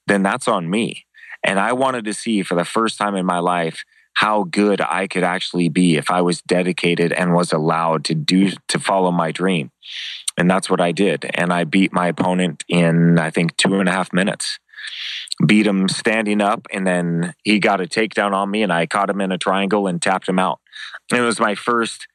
then 0.05 0.23
that's 0.23 0.47
on 0.47 0.69
me. 0.69 1.05
And 1.43 1.59
I 1.59 1.73
wanted 1.73 2.05
to 2.05 2.13
see 2.13 2.43
for 2.43 2.55
the 2.55 2.65
first 2.65 2.97
time 2.97 3.15
in 3.15 3.25
my 3.25 3.39
life 3.39 3.83
how 4.17 4.45
good 4.45 4.81
I 4.81 5.05
could 5.05 5.23
actually 5.23 5.69
be 5.69 5.95
if 5.95 6.09
I 6.09 6.21
was 6.21 6.41
dedicated 6.41 7.13
and 7.13 7.35
was 7.35 7.53
allowed 7.53 8.03
to 8.05 8.15
do 8.15 8.49
to 8.67 8.79
follow 8.79 9.11
my 9.11 9.31
dream. 9.31 9.69
And 10.35 10.49
that's 10.49 10.71
what 10.71 10.81
I 10.81 10.91
did. 10.91 11.29
And 11.35 11.53
I 11.53 11.65
beat 11.65 11.93
my 11.93 12.07
opponent 12.07 12.63
in 12.67 13.19
I 13.19 13.29
think 13.29 13.55
two 13.57 13.79
and 13.79 13.87
a 13.87 13.91
half 13.91 14.11
minutes. 14.11 14.57
Beat 15.45 15.67
him 15.67 15.87
standing 15.87 16.41
up, 16.41 16.65
and 16.73 16.87
then 16.87 17.35
he 17.43 17.59
got 17.59 17.79
a 17.79 17.83
takedown 17.83 18.33
on 18.33 18.49
me, 18.49 18.63
and 18.63 18.73
I 18.73 18.87
caught 18.87 19.09
him 19.11 19.21
in 19.21 19.31
a 19.31 19.37
triangle 19.37 19.85
and 19.85 20.01
tapped 20.01 20.27
him 20.27 20.39
out. 20.39 20.61
It 21.13 21.21
was 21.21 21.39
my 21.39 21.53
first 21.53 22.07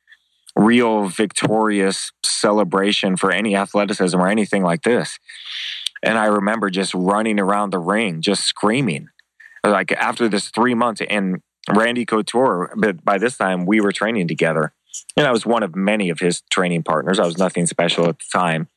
real 0.57 1.07
victorious 1.07 2.11
celebration 2.25 3.17
for 3.17 3.31
any 3.31 3.55
athleticism 3.55 4.19
or 4.19 4.27
anything 4.27 4.65
like 4.65 4.83
this. 4.83 5.21
And 6.03 6.19
I 6.19 6.25
remember 6.27 6.69
just 6.69 6.95
running 6.95 7.39
around 7.39 7.71
the 7.71 7.79
ring, 7.79 8.23
just 8.23 8.43
screaming. 8.43 9.07
Like 9.63 9.93
after 9.93 10.29
this 10.29 10.49
three 10.49 10.75
months, 10.75 11.01
and 11.09 11.41
Randy 11.71 12.05
Couture, 12.05 12.73
but 12.77 13.05
by 13.05 13.19
this 13.19 13.37
time 13.37 13.67
we 13.67 13.81
were 13.81 13.93
training 13.93 14.29
together. 14.29 14.73
And 15.17 15.27
I 15.27 15.33
was 15.33 15.47
one 15.47 15.63
of 15.63 15.75
many 15.75 16.11
of 16.11 16.21
his 16.21 16.43
training 16.51 16.83
partners. 16.83 17.19
I 17.19 17.25
was 17.25 17.39
nothing 17.39 17.67
special 17.67 18.09
at 18.09 18.19
the 18.19 18.25
time, 18.33 18.69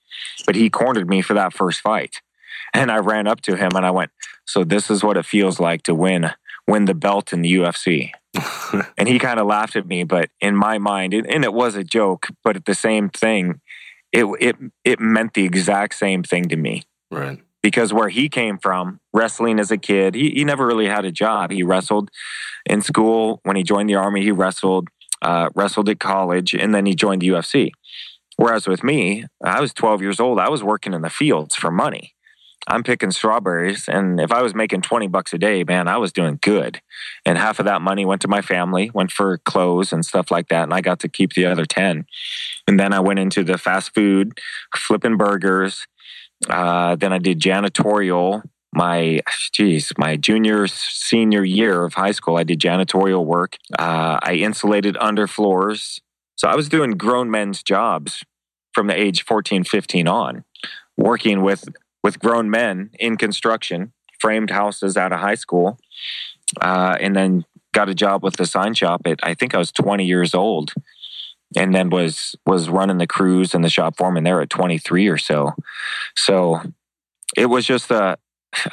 but 0.45 0.55
he 0.55 0.69
cornered 0.69 1.09
me 1.09 1.21
for 1.21 1.33
that 1.33 1.53
first 1.53 1.81
fight. 1.81 2.21
And 2.73 2.91
I 2.91 2.97
ran 2.97 3.27
up 3.27 3.41
to 3.41 3.55
him 3.55 3.71
and 3.75 3.85
I 3.85 3.91
went, 3.91 4.11
So 4.45 4.63
this 4.63 4.89
is 4.89 5.03
what 5.03 5.17
it 5.17 5.25
feels 5.25 5.59
like 5.59 5.83
to 5.83 5.95
win 5.95 6.31
win 6.67 6.85
the 6.85 6.95
belt 6.95 7.31
in 7.31 7.41
the 7.41 7.53
UFC. 7.53 8.11
and 8.97 9.07
he 9.07 9.19
kind 9.19 9.39
of 9.39 9.45
laughed 9.45 9.75
at 9.75 9.85
me, 9.85 10.03
but 10.03 10.29
in 10.41 10.55
my 10.55 10.79
mind, 10.79 11.13
and 11.13 11.43
it 11.43 11.53
was 11.53 11.75
a 11.75 11.83
joke, 11.83 12.27
but 12.43 12.55
at 12.55 12.65
the 12.65 12.73
same 12.73 13.09
thing, 13.09 13.61
it 14.11 14.25
it 14.39 14.55
it 14.83 14.99
meant 14.99 15.33
the 15.33 15.45
exact 15.45 15.95
same 15.95 16.23
thing 16.23 16.49
to 16.49 16.55
me. 16.55 16.83
Right 17.11 17.39
because 17.65 17.91
where 17.91 18.10
he 18.10 18.29
came 18.29 18.60
from, 18.60 19.00
wrestling 19.12 19.60
as 19.60 19.72
a 19.72 19.77
kid, 19.77 20.13
he, 20.13 20.29
he 20.29 20.43
never 20.43 20.67
really 20.67 20.86
had 20.86 21.03
a 21.03 21.12
job. 21.12 21.50
He 21.50 21.63
wrestled 21.63 22.12
in 22.63 22.84
school. 22.84 23.39
When 23.41 23.55
he 23.55 23.63
joined 23.63 23.89
the 23.89 23.95
army, 23.95 24.22
he 24.22 24.29
wrestled, 24.29 24.89
uh, 25.24 25.50
wrestled 25.55 25.89
at 25.89 26.00
college, 26.00 26.53
and 26.53 26.75
then 26.75 26.86
he 26.86 26.93
joined 26.93 27.24
the 27.24 27.29
UFC. 27.29 27.72
Whereas 28.38 28.67
with 28.67 28.84
me, 28.84 29.25
I 29.43 29.62
was 29.62 29.74
12 29.74 30.03
years 30.03 30.19
old. 30.19 30.38
I 30.38 30.48
was 30.48 30.63
working 30.63 30.93
in 30.93 31.01
the 31.01 31.10
fields 31.10 31.55
for 31.55 31.72
money. 31.72 32.13
I'm 32.67 32.84
picking 32.84 33.10
strawberries. 33.10 33.88
And 33.88 34.19
if 34.19 34.31
I 34.31 34.43
was 34.43 34.53
making 34.53 34.81
20 34.81 35.07
bucks 35.07 35.34
a 35.34 35.39
day, 35.39 35.63
man, 35.63 35.88
I 35.88 35.98
was 35.98 36.12
doing 36.12 36.38
good. 36.43 36.81
And 37.25 37.36
half 37.36 37.57
of 37.57 37.65
that 37.65 37.81
money 37.81 38.05
went 38.05 38.22
to 38.22 38.27
my 38.27 38.43
family, 38.43 38.91
went 38.93 39.12
for 39.12 39.39
clothes 39.39 39.91
and 39.91 40.05
stuff 40.05 40.29
like 40.29 40.50
that. 40.50 40.63
And 40.63 40.74
I 40.74 40.81
got 40.81 41.00
to 41.00 41.10
keep 41.10 41.34
the 41.34 41.48
other 41.48 41.65
10. 41.65 42.05
And 42.67 42.79
then 42.79 42.93
I 42.93 43.00
went 43.00 43.17
into 43.17 43.43
the 43.43 43.57
fast 43.57 43.95
food, 43.95 44.39
flipping 44.75 45.17
burgers. 45.17 45.88
Uh, 46.49 46.95
then 46.95 47.13
I 47.13 47.19
did 47.19 47.39
janitorial. 47.39 48.43
My, 48.73 49.21
geez, 49.53 49.93
my 49.97 50.17
junior, 50.17 50.67
senior 50.67 51.43
year 51.43 51.85
of 51.85 51.93
high 51.93 52.11
school, 52.11 52.37
I 52.37 52.43
did 52.43 52.59
janitorial 52.59 53.25
work. 53.25 53.57
Uh, 53.77 54.19
I 54.21 54.33
insulated 54.33 54.95
underfloors. 54.95 56.01
So 56.35 56.49
I 56.49 56.55
was 56.55 56.67
doing 56.67 56.91
grown 56.91 57.31
men's 57.31 57.63
jobs 57.63 58.23
from 58.73 58.87
the 58.87 58.99
age 58.99 59.23
14, 59.23 59.63
15 59.63 60.07
on, 60.07 60.43
working 60.97 61.41
with 61.41 61.69
with 62.03 62.19
grown 62.19 62.51
men 62.51 62.91
in 62.99 63.17
construction, 63.17 63.91
framed 64.19 64.51
houses 64.51 64.95
out 64.95 65.11
of 65.11 65.19
high 65.19 65.33
school, 65.33 65.79
uh, 66.61 66.95
and 67.01 67.15
then 67.15 67.45
got 67.73 67.89
a 67.89 67.95
job 67.95 68.23
with 68.23 68.35
the 68.35 68.45
sign 68.45 68.75
shop 68.75 69.01
at 69.05 69.19
I 69.23 69.33
think 69.33 69.55
I 69.55 69.57
was 69.57 69.71
20 69.71 70.05
years 70.05 70.35
old, 70.35 70.73
and 71.55 71.74
then 71.74 71.89
was 71.89 72.35
was 72.45 72.69
running 72.69 72.97
the 72.97 73.07
crews 73.07 73.53
and 73.53 73.63
the 73.63 73.69
shop 73.69 73.97
foreman 73.97 74.24
there 74.24 74.41
at 74.41 74.50
23 74.50 75.07
or 75.07 75.17
so. 75.17 75.53
So 76.15 76.62
it 77.38 77.47
was 77.47 77.65
just 77.65 77.91
a 77.91 78.17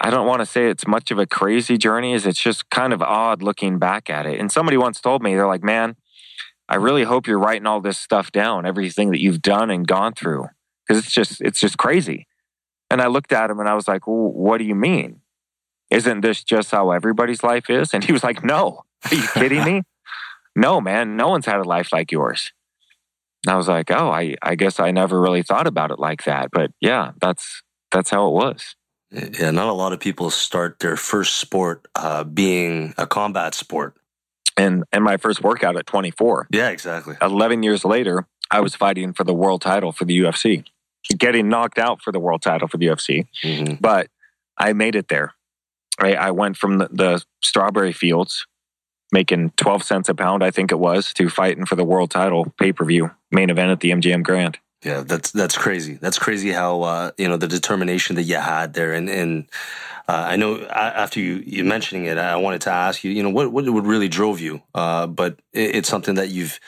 I 0.00 0.10
don't 0.10 0.26
want 0.26 0.40
to 0.40 0.46
say 0.46 0.68
it's 0.68 0.86
much 0.86 1.10
of 1.10 1.18
a 1.18 1.26
crazy 1.26 1.76
journey, 1.76 2.14
as 2.14 2.26
it's 2.26 2.40
just 2.40 2.70
kind 2.70 2.92
of 2.92 3.02
odd 3.02 3.42
looking 3.42 3.78
back 3.78 4.08
at 4.08 4.26
it. 4.26 4.38
And 4.38 4.50
somebody 4.50 4.76
once 4.76 5.00
told 5.00 5.22
me, 5.22 5.34
they're 5.34 5.46
like, 5.46 5.64
man, 5.64 5.96
I 6.68 6.76
really 6.76 7.02
hope 7.04 7.26
you're 7.26 7.38
writing 7.38 7.66
all 7.66 7.80
this 7.80 7.98
stuff 7.98 8.30
down, 8.30 8.64
everything 8.64 9.10
that 9.10 9.20
you've 9.20 9.42
done 9.42 9.70
and 9.70 9.86
gone 9.86 10.14
through, 10.14 10.46
because 10.86 11.04
it's 11.04 11.12
just 11.12 11.40
it's 11.40 11.60
just 11.60 11.78
crazy. 11.78 12.26
And 12.90 13.00
I 13.00 13.06
looked 13.06 13.32
at 13.32 13.50
him 13.50 13.58
and 13.58 13.68
I 13.68 13.74
was 13.74 13.88
like, 13.88 14.06
well, 14.06 14.30
what 14.32 14.58
do 14.58 14.64
you 14.64 14.74
mean? 14.74 15.20
Isn't 15.90 16.20
this 16.20 16.44
just 16.44 16.70
how 16.70 16.90
everybody's 16.90 17.42
life 17.42 17.68
is? 17.68 17.92
And 17.92 18.04
he 18.04 18.12
was 18.12 18.22
like, 18.22 18.44
no, 18.44 18.84
are 19.10 19.14
you 19.14 19.26
kidding 19.34 19.64
me? 19.64 19.82
no, 20.56 20.80
man, 20.80 21.16
no 21.16 21.28
one's 21.28 21.46
had 21.46 21.58
a 21.58 21.64
life 21.64 21.92
like 21.92 22.12
yours. 22.12 22.52
I 23.46 23.56
was 23.56 23.68
like, 23.68 23.90
oh, 23.90 24.10
I, 24.10 24.36
I 24.42 24.54
guess 24.54 24.78
I 24.78 24.90
never 24.92 25.20
really 25.20 25.42
thought 25.42 25.66
about 25.66 25.90
it 25.90 25.98
like 25.98 26.24
that. 26.24 26.50
But 26.52 26.70
yeah, 26.80 27.12
that's 27.20 27.62
that's 27.90 28.10
how 28.10 28.28
it 28.28 28.32
was. 28.32 28.76
Yeah, 29.10 29.50
not 29.50 29.68
a 29.68 29.72
lot 29.72 29.92
of 29.92 30.00
people 30.00 30.30
start 30.30 30.78
their 30.78 30.96
first 30.96 31.36
sport 31.36 31.86
uh, 31.94 32.24
being 32.24 32.94
a 32.96 33.06
combat 33.06 33.54
sport. 33.54 33.94
And 34.56 34.84
and 34.92 35.02
my 35.02 35.16
first 35.16 35.42
workout 35.42 35.76
at 35.76 35.86
24. 35.86 36.48
Yeah, 36.50 36.70
exactly. 36.70 37.16
11 37.20 37.62
years 37.62 37.84
later, 37.84 38.26
I 38.50 38.60
was 38.60 38.74
fighting 38.74 39.12
for 39.12 39.24
the 39.24 39.34
world 39.34 39.62
title 39.62 39.92
for 39.92 40.04
the 40.04 40.18
UFC 40.18 40.64
getting 41.16 41.48
knocked 41.48 41.78
out 41.78 42.02
for 42.02 42.12
the 42.12 42.20
world 42.20 42.42
title 42.42 42.68
for 42.68 42.76
the 42.76 42.86
UFC. 42.86 43.26
Mm-hmm. 43.42 43.74
But 43.80 44.08
I 44.58 44.72
made 44.72 44.94
it 44.94 45.08
there. 45.08 45.34
Right? 46.00 46.16
I 46.16 46.30
went 46.30 46.56
from 46.56 46.78
the, 46.78 46.88
the 46.90 47.22
strawberry 47.42 47.92
fields, 47.92 48.46
making 49.12 49.52
12 49.56 49.84
cents 49.84 50.08
a 50.08 50.14
pound, 50.14 50.42
I 50.42 50.50
think 50.50 50.72
it 50.72 50.78
was, 50.78 51.12
to 51.14 51.28
fighting 51.28 51.66
for 51.66 51.76
the 51.76 51.84
world 51.84 52.10
title 52.10 52.52
pay 52.58 52.72
per 52.72 52.84
view 52.84 53.10
main 53.30 53.50
event 53.50 53.70
at 53.70 53.80
the 53.80 53.90
MGM 53.90 54.22
Grand. 54.22 54.58
Yeah, 54.84 55.02
that's 55.02 55.30
that's 55.30 55.56
crazy. 55.56 55.94
That's 55.94 56.18
crazy 56.18 56.50
how 56.50 56.82
uh, 56.82 57.10
you 57.16 57.28
know 57.28 57.36
the 57.36 57.46
determination 57.46 58.16
that 58.16 58.24
you 58.24 58.36
had 58.36 58.74
there, 58.74 58.92
and 58.92 59.08
and 59.08 59.46
uh, 60.08 60.24
I 60.28 60.36
know 60.36 60.60
after 60.66 61.20
you 61.20 61.34
you 61.46 61.62
mentioning 61.64 62.06
it, 62.06 62.18
I 62.18 62.34
wanted 62.36 62.62
to 62.62 62.70
ask 62.70 63.04
you, 63.04 63.12
you 63.12 63.22
know, 63.22 63.30
what 63.30 63.52
what 63.52 63.64
really 63.64 64.08
drove 64.08 64.40
you? 64.40 64.60
Uh, 64.74 65.06
but 65.06 65.38
it, 65.52 65.76
it's 65.76 65.88
something 65.88 66.16
that 66.16 66.30
you've 66.30 66.58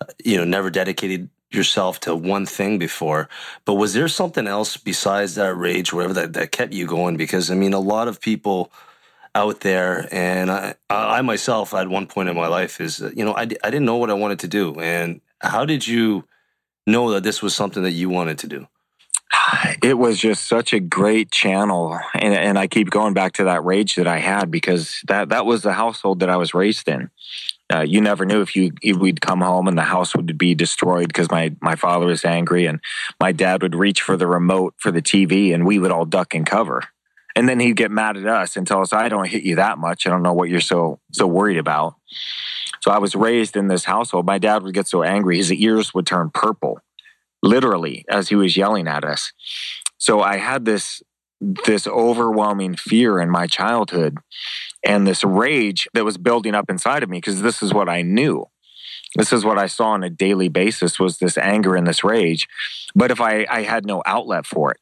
uh, 0.00 0.06
you 0.24 0.36
know 0.36 0.44
never 0.44 0.70
dedicated 0.70 1.28
yourself 1.52 2.00
to 2.00 2.16
one 2.16 2.46
thing 2.46 2.78
before, 2.78 3.28
but 3.64 3.74
was 3.74 3.92
there 3.92 4.08
something 4.08 4.48
else 4.48 4.76
besides 4.76 5.36
that 5.36 5.54
rage, 5.54 5.92
whatever 5.92 6.14
that, 6.14 6.32
that 6.32 6.50
kept 6.50 6.72
you 6.72 6.86
going? 6.86 7.16
Because 7.16 7.48
I 7.48 7.54
mean, 7.54 7.74
a 7.74 7.78
lot 7.78 8.08
of 8.08 8.20
people 8.20 8.72
out 9.34 9.60
there, 9.60 10.08
and 10.12 10.50
I, 10.50 10.74
I 10.90 11.22
myself 11.22 11.72
at 11.74 11.88
one 11.88 12.06
point 12.06 12.28
in 12.28 12.36
my 12.36 12.48
life 12.48 12.80
is, 12.80 13.00
you 13.14 13.24
know, 13.24 13.34
I, 13.34 13.42
I 13.42 13.44
didn't 13.46 13.84
know 13.84 13.96
what 13.96 14.10
I 14.10 14.14
wanted 14.14 14.40
to 14.40 14.48
do. 14.48 14.78
And 14.78 15.20
how 15.40 15.64
did 15.64 15.86
you 15.86 16.24
know 16.86 17.10
that 17.12 17.22
this 17.22 17.42
was 17.42 17.54
something 17.54 17.82
that 17.82 17.92
you 17.92 18.08
wanted 18.08 18.38
to 18.38 18.46
do? 18.46 18.68
It 19.82 19.98
was 19.98 20.20
just 20.20 20.46
such 20.46 20.72
a 20.72 20.78
great 20.78 21.32
channel. 21.32 21.98
And, 22.14 22.34
and 22.34 22.56
I 22.56 22.68
keep 22.68 22.88
going 22.90 23.14
back 23.14 23.32
to 23.34 23.44
that 23.44 23.64
rage 23.64 23.96
that 23.96 24.06
I 24.06 24.18
had 24.18 24.48
because 24.48 25.00
that, 25.08 25.30
that 25.30 25.44
was 25.44 25.62
the 25.62 25.72
household 25.72 26.20
that 26.20 26.30
I 26.30 26.36
was 26.36 26.54
raised 26.54 26.86
in 26.88 27.10
uh, 27.72 27.80
you 27.80 28.00
never 28.00 28.24
knew 28.24 28.42
if 28.42 28.54
you 28.54 28.72
if 28.82 28.96
we'd 28.96 29.20
come 29.20 29.40
home 29.40 29.66
and 29.66 29.78
the 29.78 29.82
house 29.82 30.14
would 30.14 30.36
be 30.36 30.54
destroyed 30.54 31.08
because 31.08 31.30
my 31.30 31.54
my 31.60 31.74
father 31.74 32.06
was 32.06 32.24
angry 32.24 32.66
and 32.66 32.80
my 33.20 33.32
dad 33.32 33.62
would 33.62 33.74
reach 33.74 34.02
for 34.02 34.16
the 34.16 34.26
remote 34.26 34.74
for 34.76 34.90
the 34.90 35.02
TV 35.02 35.54
and 35.54 35.66
we 35.66 35.78
would 35.78 35.90
all 35.90 36.04
duck 36.04 36.34
and 36.34 36.46
cover. 36.46 36.82
And 37.34 37.48
then 37.48 37.60
he'd 37.60 37.76
get 37.76 37.90
mad 37.90 38.16
at 38.16 38.26
us 38.26 38.56
and 38.56 38.66
tell 38.66 38.80
us, 38.80 38.92
"I 38.92 39.08
don't 39.08 39.28
hit 39.28 39.42
you 39.42 39.56
that 39.56 39.78
much. 39.78 40.06
I 40.06 40.10
don't 40.10 40.22
know 40.22 40.32
what 40.32 40.48
you're 40.50 40.60
so 40.60 41.00
so 41.12 41.26
worried 41.26 41.58
about." 41.58 41.94
So 42.80 42.90
I 42.90 42.98
was 42.98 43.14
raised 43.14 43.56
in 43.56 43.68
this 43.68 43.84
household. 43.84 44.26
My 44.26 44.38
dad 44.38 44.62
would 44.62 44.74
get 44.74 44.88
so 44.88 45.02
angry 45.02 45.36
his 45.36 45.52
ears 45.52 45.94
would 45.94 46.06
turn 46.06 46.30
purple, 46.34 46.80
literally, 47.42 48.04
as 48.08 48.28
he 48.28 48.34
was 48.34 48.56
yelling 48.56 48.88
at 48.88 49.04
us. 49.04 49.32
So 49.98 50.20
I 50.20 50.36
had 50.36 50.64
this 50.64 51.02
this 51.40 51.86
overwhelming 51.86 52.76
fear 52.76 53.20
in 53.20 53.28
my 53.28 53.46
childhood 53.48 54.18
and 54.84 55.06
this 55.06 55.24
rage 55.24 55.88
that 55.92 56.04
was 56.04 56.16
building 56.16 56.54
up 56.54 56.70
inside 56.70 57.02
of 57.02 57.10
me 57.10 57.18
because 57.18 57.42
this 57.42 57.62
is 57.62 57.74
what 57.74 57.88
I 57.88 58.02
knew. 58.02 58.46
This 59.16 59.32
is 59.32 59.44
what 59.44 59.58
I 59.58 59.66
saw 59.66 59.88
on 59.88 60.04
a 60.04 60.10
daily 60.10 60.48
basis 60.48 60.98
was 60.98 61.18
this 61.18 61.36
anger 61.36 61.74
and 61.74 61.86
this 61.86 62.04
rage. 62.04 62.48
But 62.94 63.10
if 63.10 63.20
I, 63.20 63.46
I 63.50 63.62
had 63.62 63.84
no 63.84 64.02
outlet 64.06 64.46
for 64.46 64.70
it, 64.70 64.78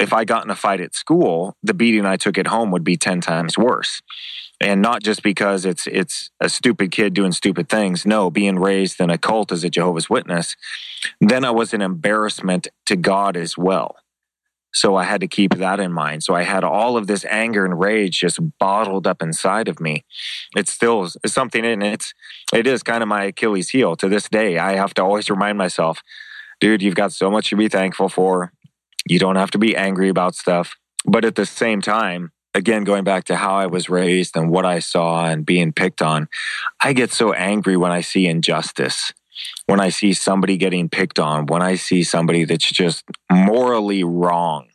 if 0.00 0.12
I 0.12 0.24
got 0.24 0.44
in 0.44 0.50
a 0.50 0.56
fight 0.56 0.80
at 0.80 0.94
school, 0.94 1.56
the 1.62 1.74
beating 1.74 2.06
I 2.06 2.16
took 2.16 2.38
at 2.38 2.46
home 2.46 2.70
would 2.70 2.84
be 2.84 2.96
10 2.96 3.20
times 3.20 3.58
worse. 3.58 4.02
And 4.60 4.82
not 4.82 5.02
just 5.02 5.22
because 5.22 5.64
it's 5.64 5.86
it's 5.86 6.30
a 6.38 6.48
stupid 6.48 6.90
kid 6.90 7.14
doing 7.14 7.32
stupid 7.32 7.68
things. 7.68 8.04
No, 8.04 8.30
being 8.30 8.58
raised 8.58 9.00
in 9.00 9.08
a 9.08 9.16
cult 9.16 9.52
as 9.52 9.64
a 9.64 9.70
Jehovah's 9.70 10.10
Witness, 10.10 10.54
then 11.18 11.44
I 11.44 11.50
was 11.50 11.72
an 11.72 11.80
embarrassment 11.80 12.68
to 12.84 12.96
God 12.96 13.38
as 13.38 13.56
well. 13.56 13.96
So 14.72 14.96
I 14.96 15.04
had 15.04 15.22
to 15.22 15.26
keep 15.26 15.54
that 15.54 15.80
in 15.80 15.92
mind. 15.92 16.22
So 16.22 16.34
I 16.34 16.42
had 16.42 16.62
all 16.62 16.96
of 16.96 17.06
this 17.06 17.24
anger 17.24 17.64
and 17.64 17.80
rage 17.80 18.20
just 18.20 18.38
bottled 18.58 19.06
up 19.06 19.22
inside 19.22 19.66
of 19.66 19.80
me. 19.80 20.04
It's 20.54 20.70
still 20.70 21.08
something 21.26 21.64
in 21.64 21.80
it's 21.80 22.12
it 22.52 22.66
is 22.66 22.82
kind 22.82 23.02
of 23.02 23.08
my 23.08 23.24
Achilles 23.24 23.70
heel 23.70 23.96
to 23.96 24.08
this 24.08 24.28
day. 24.28 24.58
I 24.58 24.76
have 24.76 24.94
to 24.94 25.02
always 25.02 25.30
remind 25.30 25.56
myself, 25.56 26.02
dude, 26.60 26.82
you've 26.82 26.94
got 26.94 27.12
so 27.12 27.30
much 27.30 27.48
to 27.48 27.56
be 27.56 27.68
thankful 27.68 28.10
for. 28.10 28.52
You 29.06 29.18
don't 29.18 29.36
have 29.36 29.50
to 29.52 29.58
be 29.58 29.76
angry 29.76 30.08
about 30.08 30.34
stuff. 30.34 30.76
But 31.04 31.24
at 31.24 31.34
the 31.34 31.46
same 31.46 31.80
time, 31.80 32.32
again, 32.54 32.84
going 32.84 33.04
back 33.04 33.24
to 33.24 33.36
how 33.36 33.54
I 33.54 33.66
was 33.66 33.88
raised 33.88 34.36
and 34.36 34.50
what 34.50 34.66
I 34.66 34.78
saw 34.78 35.26
and 35.26 35.46
being 35.46 35.72
picked 35.72 36.02
on, 36.02 36.28
I 36.82 36.92
get 36.92 37.12
so 37.12 37.32
angry 37.32 37.76
when 37.76 37.92
I 37.92 38.02
see 38.02 38.26
injustice 38.26 39.12
when 39.66 39.80
I 39.80 39.88
see 39.88 40.12
somebody 40.12 40.56
getting 40.56 40.88
picked 40.88 41.18
on, 41.18 41.46
when 41.46 41.62
I 41.62 41.76
see 41.76 42.02
somebody 42.02 42.44
that's 42.44 42.70
just 42.70 43.04
morally 43.30 44.02
wrong, 44.04 44.68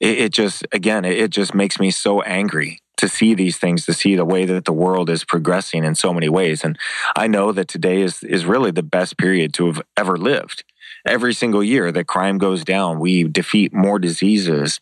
it, 0.00 0.18
it 0.18 0.32
just, 0.32 0.66
again, 0.72 1.04
it, 1.04 1.18
it 1.18 1.30
just 1.30 1.54
makes 1.54 1.78
me 1.78 1.90
so 1.90 2.22
angry 2.22 2.80
to 2.96 3.08
see 3.08 3.34
these 3.34 3.56
things, 3.56 3.86
to 3.86 3.92
see 3.92 4.14
the 4.14 4.24
way 4.24 4.44
that 4.44 4.64
the 4.64 4.72
world 4.72 5.10
is 5.10 5.24
progressing 5.24 5.84
in 5.84 5.94
so 5.94 6.12
many 6.12 6.28
ways. 6.28 6.64
And 6.64 6.78
I 7.16 7.26
know 7.26 7.52
that 7.52 7.68
today 7.68 8.02
is, 8.02 8.22
is 8.22 8.44
really 8.44 8.70
the 8.70 8.82
best 8.82 9.16
period 9.16 9.54
to 9.54 9.66
have 9.66 9.82
ever 9.96 10.16
lived. 10.16 10.64
Every 11.06 11.34
single 11.34 11.64
year 11.64 11.90
that 11.92 12.06
crime 12.06 12.38
goes 12.38 12.64
down, 12.64 13.00
we 13.00 13.24
defeat 13.24 13.72
more 13.72 13.98
diseases, 13.98 14.80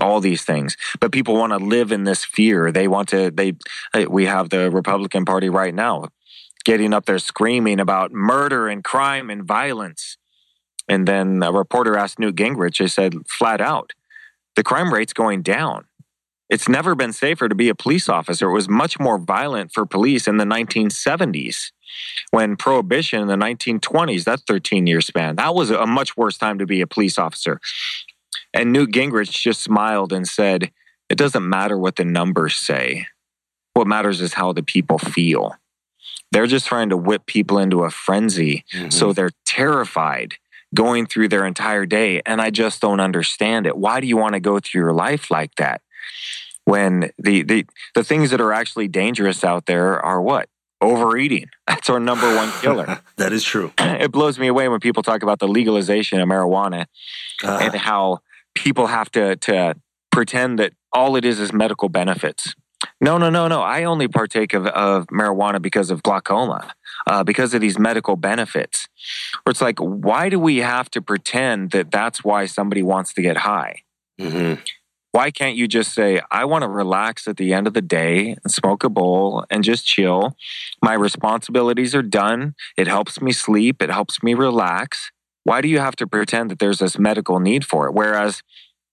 all 0.00 0.20
these 0.20 0.44
things. 0.44 0.76
But 1.00 1.12
people 1.12 1.34
want 1.34 1.52
to 1.52 1.58
live 1.58 1.90
in 1.92 2.04
this 2.04 2.24
fear. 2.24 2.70
They 2.70 2.86
want 2.88 3.08
to, 3.08 3.30
they, 3.30 3.54
we 4.08 4.26
have 4.26 4.50
the 4.50 4.70
Republican 4.70 5.24
Party 5.24 5.48
right 5.48 5.74
now 5.74 6.08
getting 6.64 6.92
up 6.92 7.06
there 7.06 7.18
screaming 7.18 7.80
about 7.80 8.12
murder 8.12 8.68
and 8.68 8.84
crime 8.84 9.30
and 9.30 9.44
violence. 9.44 10.18
And 10.88 11.08
then 11.08 11.42
a 11.42 11.52
reporter 11.52 11.96
asked 11.96 12.18
Newt 12.18 12.36
Gingrich, 12.36 12.78
they 12.78 12.88
said 12.88 13.14
flat 13.26 13.60
out, 13.60 13.92
the 14.54 14.62
crime 14.62 14.92
rate's 14.92 15.12
going 15.12 15.42
down. 15.42 15.86
It's 16.48 16.68
never 16.68 16.94
been 16.94 17.12
safer 17.12 17.48
to 17.48 17.54
be 17.54 17.68
a 17.68 17.74
police 17.74 18.08
officer. 18.08 18.48
It 18.48 18.54
was 18.54 18.68
much 18.68 18.98
more 18.98 19.18
violent 19.18 19.72
for 19.72 19.84
police 19.86 20.26
in 20.26 20.38
the 20.38 20.44
1970s 20.44 21.72
when 22.30 22.56
prohibition 22.56 23.20
in 23.20 23.28
the 23.28 23.36
1920s, 23.36 24.24
that 24.24 24.40
13 24.46 24.86
year 24.86 25.00
span, 25.00 25.36
that 25.36 25.54
was 25.54 25.70
a 25.70 25.86
much 25.86 26.16
worse 26.16 26.36
time 26.38 26.58
to 26.58 26.66
be 26.66 26.80
a 26.80 26.86
police 26.86 27.18
officer. 27.18 27.60
And 28.52 28.72
Newt 28.72 28.92
Gingrich 28.92 29.30
just 29.30 29.60
smiled 29.60 30.12
and 30.12 30.26
said, 30.26 30.70
It 31.08 31.18
doesn't 31.18 31.48
matter 31.48 31.78
what 31.78 31.96
the 31.96 32.04
numbers 32.04 32.56
say. 32.56 33.06
What 33.74 33.86
matters 33.86 34.20
is 34.20 34.34
how 34.34 34.52
the 34.52 34.62
people 34.62 34.98
feel. 34.98 35.54
They're 36.32 36.46
just 36.46 36.66
trying 36.66 36.90
to 36.90 36.96
whip 36.96 37.26
people 37.26 37.58
into 37.58 37.84
a 37.84 37.90
frenzy. 37.90 38.64
Mm-hmm. 38.74 38.90
So 38.90 39.12
they're 39.12 39.30
terrified 39.46 40.34
going 40.74 41.06
through 41.06 41.28
their 41.28 41.46
entire 41.46 41.86
day. 41.86 42.20
And 42.26 42.40
I 42.40 42.50
just 42.50 42.80
don't 42.80 43.00
understand 43.00 43.66
it. 43.66 43.76
Why 43.76 44.00
do 44.00 44.06
you 44.06 44.16
want 44.16 44.34
to 44.34 44.40
go 44.40 44.60
through 44.60 44.82
your 44.82 44.92
life 44.92 45.30
like 45.30 45.54
that? 45.56 45.80
When 46.64 47.12
the, 47.18 47.42
the, 47.42 47.66
the 47.94 48.04
things 48.04 48.30
that 48.30 48.40
are 48.40 48.52
actually 48.52 48.88
dangerous 48.88 49.42
out 49.42 49.66
there 49.66 50.04
are 50.04 50.20
what? 50.20 50.48
Overeating. 50.80 51.46
That's 51.66 51.90
our 51.90 52.00
number 52.00 52.34
one 52.36 52.50
killer. 52.60 53.00
that 53.16 53.32
is 53.32 53.44
true. 53.44 53.72
It 53.80 54.12
blows 54.12 54.38
me 54.38 54.46
away 54.46 54.68
when 54.68 54.80
people 54.80 55.02
talk 55.02 55.22
about 55.22 55.40
the 55.40 55.48
legalization 55.48 56.20
of 56.20 56.28
marijuana 56.28 56.86
uh 57.42 57.58
and 57.60 57.74
how 57.74 58.20
people 58.54 58.86
have 58.86 59.10
to, 59.12 59.36
to 59.36 59.74
pretend 60.12 60.58
that 60.60 60.72
all 60.92 61.16
it 61.16 61.24
is 61.24 61.40
is 61.40 61.52
medical 61.52 61.88
benefits. 61.88 62.54
No, 63.00 63.18
no, 63.18 63.30
no, 63.30 63.48
no. 63.48 63.60
I 63.62 63.84
only 63.84 64.08
partake 64.08 64.54
of, 64.54 64.66
of 64.66 65.06
marijuana 65.08 65.60
because 65.60 65.90
of 65.90 66.02
glaucoma, 66.02 66.72
uh, 67.06 67.24
because 67.24 67.54
of 67.54 67.60
these 67.60 67.78
medical 67.78 68.16
benefits. 68.16 68.88
Where 69.42 69.50
it's 69.50 69.60
like, 69.60 69.78
why 69.78 70.28
do 70.28 70.38
we 70.38 70.58
have 70.58 70.90
to 70.90 71.02
pretend 71.02 71.72
that 71.72 71.90
that's 71.90 72.24
why 72.24 72.46
somebody 72.46 72.82
wants 72.82 73.12
to 73.14 73.22
get 73.22 73.38
high? 73.38 73.82
Mm-hmm. 74.20 74.60
Why 75.18 75.32
can't 75.32 75.56
you 75.56 75.66
just 75.66 75.94
say, 75.94 76.20
I 76.30 76.44
want 76.44 76.62
to 76.62 76.68
relax 76.68 77.26
at 77.26 77.38
the 77.38 77.52
end 77.52 77.66
of 77.66 77.74
the 77.74 77.82
day 77.82 78.36
and 78.40 78.52
smoke 78.52 78.84
a 78.84 78.88
bowl 78.88 79.44
and 79.50 79.64
just 79.64 79.84
chill? 79.84 80.36
My 80.80 80.94
responsibilities 80.94 81.92
are 81.92 82.02
done. 82.02 82.54
It 82.76 82.86
helps 82.86 83.20
me 83.20 83.32
sleep. 83.32 83.82
It 83.82 83.90
helps 83.90 84.22
me 84.22 84.34
relax. 84.34 85.10
Why 85.42 85.60
do 85.60 85.66
you 85.66 85.80
have 85.80 85.96
to 85.96 86.06
pretend 86.06 86.52
that 86.52 86.60
there's 86.60 86.78
this 86.78 87.00
medical 87.00 87.40
need 87.40 87.66
for 87.66 87.88
it? 87.88 87.94
Whereas 87.94 88.44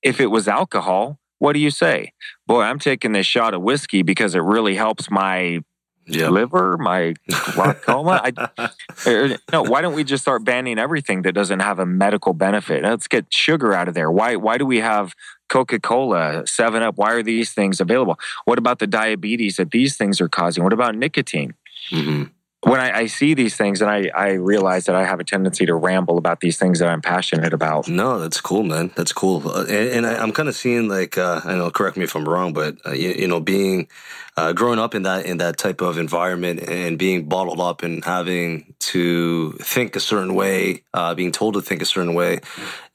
if 0.01 0.19
it 0.19 0.31
was 0.31 0.47
alcohol, 0.47 1.19
what 1.37 1.53
do 1.53 1.59
you 1.59 1.69
say? 1.69 2.11
Boy, 2.47 2.63
I'm 2.63 2.79
taking 2.79 3.11
this 3.11 3.27
shot 3.27 3.53
of 3.53 3.61
whiskey 3.61 4.01
because 4.01 4.33
it 4.33 4.41
really 4.41 4.73
helps 4.73 5.11
my 5.11 5.59
Yep. 6.07 6.31
liver, 6.31 6.77
my 6.77 7.15
glaucoma. 7.51 8.21
I, 8.23 8.69
er, 9.07 9.37
no, 9.51 9.63
why 9.63 9.81
don't 9.81 9.95
we 9.95 10.03
just 10.03 10.23
start 10.23 10.43
banning 10.43 10.77
everything 10.77 11.23
that 11.23 11.33
doesn't 11.33 11.61
have 11.61 11.79
a 11.79 11.85
medical 11.85 12.33
benefit? 12.33 12.83
Let's 12.83 13.07
get 13.07 13.25
sugar 13.33 13.73
out 13.73 13.87
of 13.87 13.95
there. 13.95 14.11
Why? 14.11 14.35
Why 14.35 14.59
do 14.59 14.67
we 14.67 14.81
have 14.81 15.15
Coca 15.49 15.79
Cola, 15.79 16.43
Seven 16.47 16.83
Up? 16.83 16.97
Why 16.97 17.13
are 17.13 17.23
these 17.23 17.53
things 17.53 17.79
available? 17.79 18.19
What 18.45 18.57
about 18.57 18.79
the 18.79 18.87
diabetes 18.87 19.57
that 19.57 19.71
these 19.71 19.97
things 19.97 20.19
are 20.21 20.29
causing? 20.29 20.63
What 20.63 20.73
about 20.73 20.95
nicotine? 20.95 21.53
Mhm. 21.91 22.31
When 22.65 22.79
I, 22.79 23.01
I 23.01 23.05
see 23.05 23.35
these 23.35 23.55
things 23.55 23.79
and 23.79 23.91
I, 23.91 24.09
I 24.15 24.31
realize 24.31 24.85
that 24.85 24.95
I 24.95 25.05
have 25.05 25.19
a 25.19 25.23
tendency 25.23 25.67
to 25.67 25.75
ramble 25.75 26.17
about 26.17 26.39
these 26.39 26.57
things 26.57 26.79
that 26.79 26.89
I'm 26.89 26.99
passionate 26.99 27.53
about. 27.53 27.87
No, 27.87 28.19
that's 28.19 28.41
cool, 28.41 28.63
man. 28.63 28.89
That's 28.95 29.13
cool. 29.13 29.47
Uh, 29.47 29.65
and, 29.69 29.89
and 29.89 30.05
I, 30.07 30.15
I'm 30.15 30.31
kind 30.31 30.49
of 30.49 30.55
seeing 30.55 30.87
like, 30.87 31.15
uh, 31.15 31.41
I 31.45 31.53
know, 31.53 31.69
correct 31.69 31.95
me 31.95 32.05
if 32.05 32.15
I'm 32.15 32.27
wrong, 32.27 32.53
but 32.53 32.77
uh, 32.83 32.93
you, 32.93 33.09
you 33.11 33.27
know, 33.27 33.39
being 33.39 33.87
uh, 34.35 34.51
growing 34.51 34.79
up 34.79 34.95
in 34.95 35.03
that 35.03 35.27
in 35.27 35.37
that 35.37 35.57
type 35.57 35.79
of 35.79 35.99
environment 35.99 36.67
and 36.67 36.97
being 36.97 37.29
bottled 37.29 37.61
up 37.61 37.83
and 37.83 38.03
having 38.03 38.73
to 38.79 39.51
think 39.61 39.95
a 39.95 39.99
certain 39.99 40.33
way, 40.33 40.83
uh, 40.95 41.13
being 41.13 41.31
told 41.31 41.53
to 41.53 41.61
think 41.61 41.83
a 41.83 41.85
certain 41.85 42.15
way, 42.15 42.39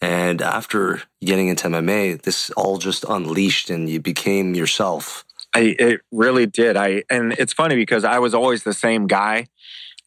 and 0.01 0.43
after 0.43 1.01
getting 1.25 1.47
into 1.47 1.69
MMA, 1.69 2.23
this 2.23 2.51
all 2.57 2.79
just 2.79 3.05
unleashed 3.09 3.71
and 3.71 3.89
you 3.89 4.01
became 4.01 4.55
yourself. 4.55 5.25
I 5.55 5.77
it 5.79 6.01
really 6.13 6.47
did. 6.47 6.77
I 6.77 7.05
and 7.11 7.33
it's 7.33 7.53
funny 7.53 7.77
because 7.77 8.05
I 8.05 8.19
was 8.19 8.35
always 8.35 8.63
the 8.63 8.75
same 8.75 9.07
guy. 9.07 9.47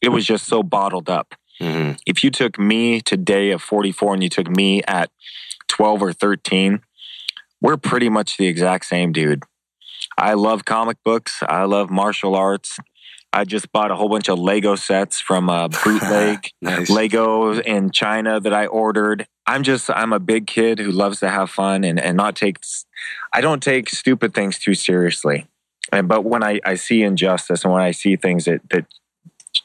It 0.04 0.10
was 0.10 0.26
just 0.26 0.46
so 0.46 0.62
bottled 0.62 1.10
up. 1.10 1.36
hmm 1.60 1.94
If 2.06 2.24
you 2.24 2.30
took 2.30 2.60
me 2.60 3.02
today 3.02 3.52
at 3.52 3.62
44 3.62 4.16
and 4.16 4.24
you 4.24 4.30
took 4.30 4.50
me 4.50 4.84
at 4.84 5.10
12 5.70 6.04
or 6.04 6.14
13, 6.14 6.82
we're 7.62 7.78
pretty 7.78 8.10
much 8.10 8.38
the 8.38 8.48
exact 8.48 8.86
same 8.86 9.14
dude. 9.14 9.44
I 10.18 10.34
love 10.34 10.66
comic 10.66 10.98
books. 11.06 11.42
I 11.48 11.64
love 11.64 11.90
martial 11.90 12.36
arts. 12.36 12.78
I 13.32 13.46
just 13.46 13.72
bought 13.72 13.90
a 13.90 13.96
whole 13.96 14.10
bunch 14.10 14.30
of 14.30 14.38
Lego 14.38 14.76
sets 14.76 15.20
from 15.20 15.50
uh, 15.50 15.68
Bootleg. 15.84 16.52
Nice. 16.62 16.90
Lego 16.90 17.60
in 17.60 17.90
China 17.90 18.40
that 18.40 18.54
I 18.54 18.68
ordered. 18.68 19.26
I'm 19.48 19.64
just 19.64 19.90
I'm 19.90 20.14
a 20.14 20.20
big 20.20 20.46
kid 20.46 20.80
who 20.80 20.92
loves 20.92 21.20
to 21.22 21.30
have 21.30 21.50
fun 21.50 21.84
and, 21.84 22.00
and 22.00 22.16
not 22.16 22.36
take 22.36 22.58
I 23.34 23.42
don't 23.42 23.64
take 23.64 23.90
stupid 23.90 24.34
things 24.34 24.60
too 24.60 24.74
seriously. 24.76 25.48
And 25.92 26.08
but 26.08 26.24
when 26.24 26.44
I, 26.44 26.60
I 26.66 26.76
see 26.76 27.02
injustice 27.04 27.64
and 27.64 27.74
when 27.74 27.82
I 27.82 27.92
see 27.92 28.16
things 28.16 28.46
that 28.46 28.62
that 28.70 28.86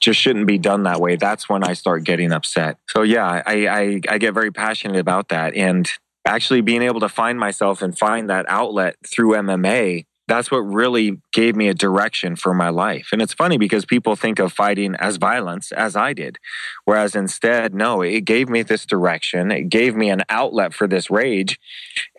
just 0.08 0.20
shouldn't 0.20 0.46
be 0.46 0.56
done 0.56 0.84
that 0.84 1.02
way, 1.02 1.16
that's 1.16 1.50
when 1.50 1.62
I 1.62 1.74
start 1.74 2.02
getting 2.02 2.32
upset. 2.32 2.78
So 2.88 3.02
yeah, 3.02 3.42
I 3.44 3.66
I, 3.66 4.00
I 4.08 4.18
get 4.18 4.32
very 4.32 4.50
passionate 4.50 4.98
about 4.98 5.28
that. 5.28 5.54
And 5.54 5.86
actually 6.24 6.62
being 6.62 6.80
able 6.80 7.00
to 7.00 7.10
find 7.10 7.38
myself 7.38 7.82
and 7.82 7.96
find 7.96 8.30
that 8.30 8.46
outlet 8.48 8.96
through 9.06 9.32
MMA 9.32 10.06
that's 10.28 10.50
what 10.50 10.58
really 10.58 11.22
gave 11.32 11.56
me 11.56 11.68
a 11.68 11.74
direction 11.74 12.36
for 12.36 12.52
my 12.52 12.68
life. 12.68 13.08
And 13.12 13.22
it's 13.22 13.32
funny 13.32 13.56
because 13.56 13.86
people 13.86 14.14
think 14.14 14.38
of 14.38 14.52
fighting 14.52 14.94
as 14.96 15.16
violence, 15.16 15.72
as 15.72 15.96
I 15.96 16.12
did. 16.12 16.36
Whereas 16.84 17.16
instead, 17.16 17.74
no, 17.74 18.02
it 18.02 18.26
gave 18.26 18.50
me 18.50 18.62
this 18.62 18.84
direction. 18.84 19.50
It 19.50 19.70
gave 19.70 19.96
me 19.96 20.10
an 20.10 20.22
outlet 20.28 20.74
for 20.74 20.86
this 20.86 21.10
rage. 21.10 21.58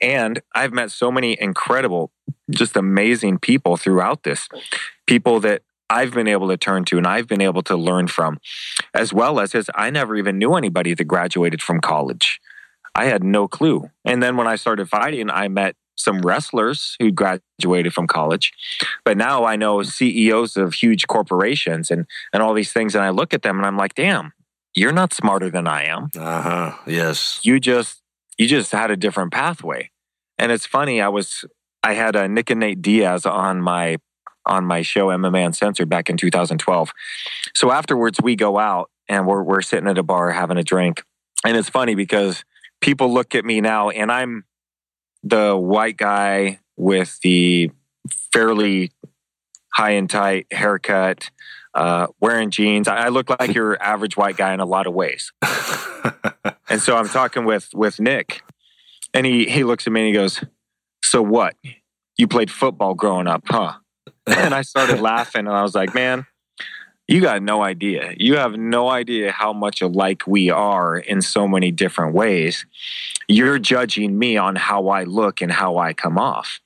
And 0.01 0.41
I've 0.55 0.73
met 0.73 0.89
so 0.89 1.11
many 1.11 1.37
incredible, 1.39 2.11
just 2.49 2.75
amazing 2.75 3.37
people 3.37 3.77
throughout 3.77 4.23
this. 4.23 4.49
People 5.05 5.39
that 5.41 5.61
I've 5.89 6.13
been 6.13 6.27
able 6.27 6.47
to 6.49 6.57
turn 6.57 6.85
to 6.85 6.97
and 6.97 7.07
I've 7.07 7.27
been 7.27 7.41
able 7.41 7.63
to 7.63 7.75
learn 7.75 8.07
from, 8.07 8.39
as 8.93 9.13
well 9.13 9.39
as, 9.39 9.55
as 9.55 9.69
I 9.75 9.89
never 9.89 10.15
even 10.15 10.37
knew 10.37 10.55
anybody 10.55 10.93
that 10.93 11.03
graduated 11.05 11.61
from 11.61 11.81
college. 11.81 12.39
I 12.95 13.05
had 13.05 13.23
no 13.23 13.47
clue. 13.47 13.89
And 14.05 14.21
then 14.21 14.37
when 14.37 14.47
I 14.47 14.55
started 14.55 14.89
fighting, 14.89 15.29
I 15.29 15.47
met 15.47 15.75
some 15.95 16.21
wrestlers 16.21 16.95
who 16.99 17.11
graduated 17.11 17.93
from 17.93 18.07
college. 18.07 18.51
But 19.03 19.17
now 19.17 19.45
I 19.45 19.55
know 19.55 19.83
CEOs 19.83 20.57
of 20.57 20.73
huge 20.73 21.07
corporations 21.07 21.91
and, 21.91 22.05
and 22.33 22.41
all 22.41 22.53
these 22.53 22.71
things. 22.71 22.95
And 22.95 23.03
I 23.03 23.09
look 23.09 23.33
at 23.33 23.41
them 23.41 23.57
and 23.57 23.65
I'm 23.65 23.77
like, 23.77 23.95
damn, 23.95 24.33
you're 24.75 24.93
not 24.93 25.13
smarter 25.13 25.49
than 25.49 25.67
I 25.67 25.85
am. 25.85 26.09
Uh 26.17 26.41
huh. 26.41 26.77
Yes. 26.85 27.39
You 27.43 27.59
just 27.59 28.01
you 28.37 28.47
just 28.47 28.71
had 28.71 28.91
a 28.91 28.97
different 28.97 29.33
pathway. 29.33 29.91
And 30.37 30.51
it's 30.51 30.65
funny, 30.65 31.01
I 31.01 31.09
was 31.09 31.43
I 31.83 31.93
had 31.93 32.15
a 32.15 32.27
Nick 32.27 32.49
and 32.49 32.61
Nate 32.61 32.81
Diaz 32.81 33.25
on 33.25 33.61
my 33.61 33.97
on 34.49 34.65
my 34.65 34.81
show 34.81 35.07
MMA 35.07 35.45
Uncensored 35.45 35.89
back 35.89 36.09
in 36.09 36.17
2012. 36.17 36.91
So 37.55 37.71
afterwards 37.71 38.19
we 38.21 38.35
go 38.35 38.57
out 38.57 38.89
and 39.07 39.25
we're 39.25 39.43
we're 39.43 39.61
sitting 39.61 39.87
at 39.87 39.97
a 39.97 40.03
bar 40.03 40.31
having 40.31 40.57
a 40.57 40.63
drink. 40.63 41.03
And 41.45 41.55
it's 41.55 41.69
funny 41.69 41.95
because 41.95 42.43
people 42.81 43.13
look 43.13 43.35
at 43.35 43.45
me 43.45 43.61
now 43.61 43.89
and 43.89 44.11
I'm 44.11 44.43
the 45.23 45.55
white 45.55 45.97
guy 45.97 46.59
with 46.75 47.19
the 47.21 47.71
fairly 48.33 48.91
high 49.73 49.91
and 49.91 50.09
tight 50.09 50.47
haircut, 50.51 51.29
uh, 51.73 52.07
wearing 52.19 52.51
jeans. 52.51 52.87
I, 52.87 53.05
I 53.05 53.07
look 53.09 53.29
like 53.29 53.53
your 53.53 53.81
average 53.81 54.17
white 54.17 54.35
guy 54.35 54.53
in 54.53 54.59
a 54.59 54.65
lot 54.65 54.87
of 54.87 54.93
ways. 54.93 55.31
And 56.69 56.81
so 56.81 56.95
I'm 56.95 57.09
talking 57.09 57.45
with 57.45 57.69
with 57.73 57.99
Nick, 57.99 58.43
and 59.13 59.25
he 59.25 59.45
he 59.45 59.63
looks 59.63 59.87
at 59.87 59.93
me 59.93 60.01
and 60.01 60.07
he 60.07 60.13
goes, 60.13 60.43
"So 61.03 61.21
what? 61.21 61.55
You 62.17 62.27
played 62.27 62.51
football 62.51 62.93
growing 62.93 63.27
up, 63.27 63.43
huh?" 63.47 63.78
And 64.37 64.53
I 64.53 64.61
started 64.61 64.99
laughing, 64.99 65.47
and 65.47 65.55
I 65.55 65.63
was 65.63 65.75
like, 65.75 65.93
"Man." 65.93 66.25
You 67.07 67.21
got 67.21 67.41
no 67.41 67.63
idea. 67.63 68.13
You 68.17 68.35
have 68.35 68.55
no 68.55 68.87
idea 68.87 69.31
how 69.31 69.51
much 69.51 69.81
alike 69.81 70.27
we 70.27 70.51
are 70.51 70.95
in 70.95 71.23
so 71.23 71.47
many 71.47 71.71
different 71.71 72.13
ways. 72.13 72.67
You're 73.27 73.57
judging 73.57 74.19
me 74.19 74.37
on 74.37 74.55
how 74.55 74.89
I 74.89 75.05
look 75.05 75.41
and 75.41 75.51
how 75.51 75.79
I 75.79 75.93
come 75.93 76.19
off. 76.19 76.59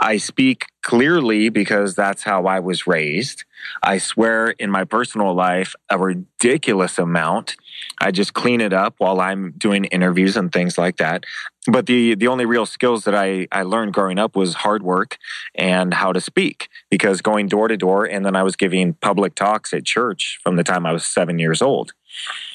I 0.00 0.16
speak 0.16 0.66
clearly 0.82 1.50
because 1.50 1.94
that's 1.94 2.22
how 2.22 2.46
I 2.46 2.60
was 2.60 2.86
raised. 2.86 3.44
I 3.82 3.98
swear 3.98 4.50
in 4.50 4.70
my 4.70 4.84
personal 4.84 5.34
life 5.34 5.74
a 5.88 5.98
ridiculous 5.98 6.98
amount. 6.98 7.56
I 8.00 8.10
just 8.10 8.34
clean 8.34 8.60
it 8.60 8.72
up 8.72 8.94
while 8.98 9.20
I'm 9.20 9.52
doing 9.56 9.86
interviews 9.86 10.36
and 10.36 10.52
things 10.52 10.76
like 10.76 10.96
that. 10.98 11.24
But 11.66 11.86
the 11.86 12.14
the 12.14 12.28
only 12.28 12.44
real 12.44 12.66
skills 12.66 13.04
that 13.04 13.14
I, 13.14 13.48
I 13.50 13.62
learned 13.62 13.94
growing 13.94 14.18
up 14.18 14.36
was 14.36 14.54
hard 14.54 14.82
work 14.82 15.16
and 15.54 15.94
how 15.94 16.12
to 16.12 16.20
speak 16.20 16.68
because 16.90 17.22
going 17.22 17.48
door 17.48 17.68
to 17.68 17.76
door 17.76 18.04
and 18.04 18.24
then 18.24 18.36
I 18.36 18.42
was 18.42 18.56
giving 18.56 18.94
public 18.94 19.34
talks 19.34 19.72
at 19.72 19.84
church 19.84 20.38
from 20.42 20.56
the 20.56 20.64
time 20.64 20.86
I 20.86 20.92
was 20.92 21.04
seven 21.06 21.38
years 21.38 21.62
old. 21.62 21.92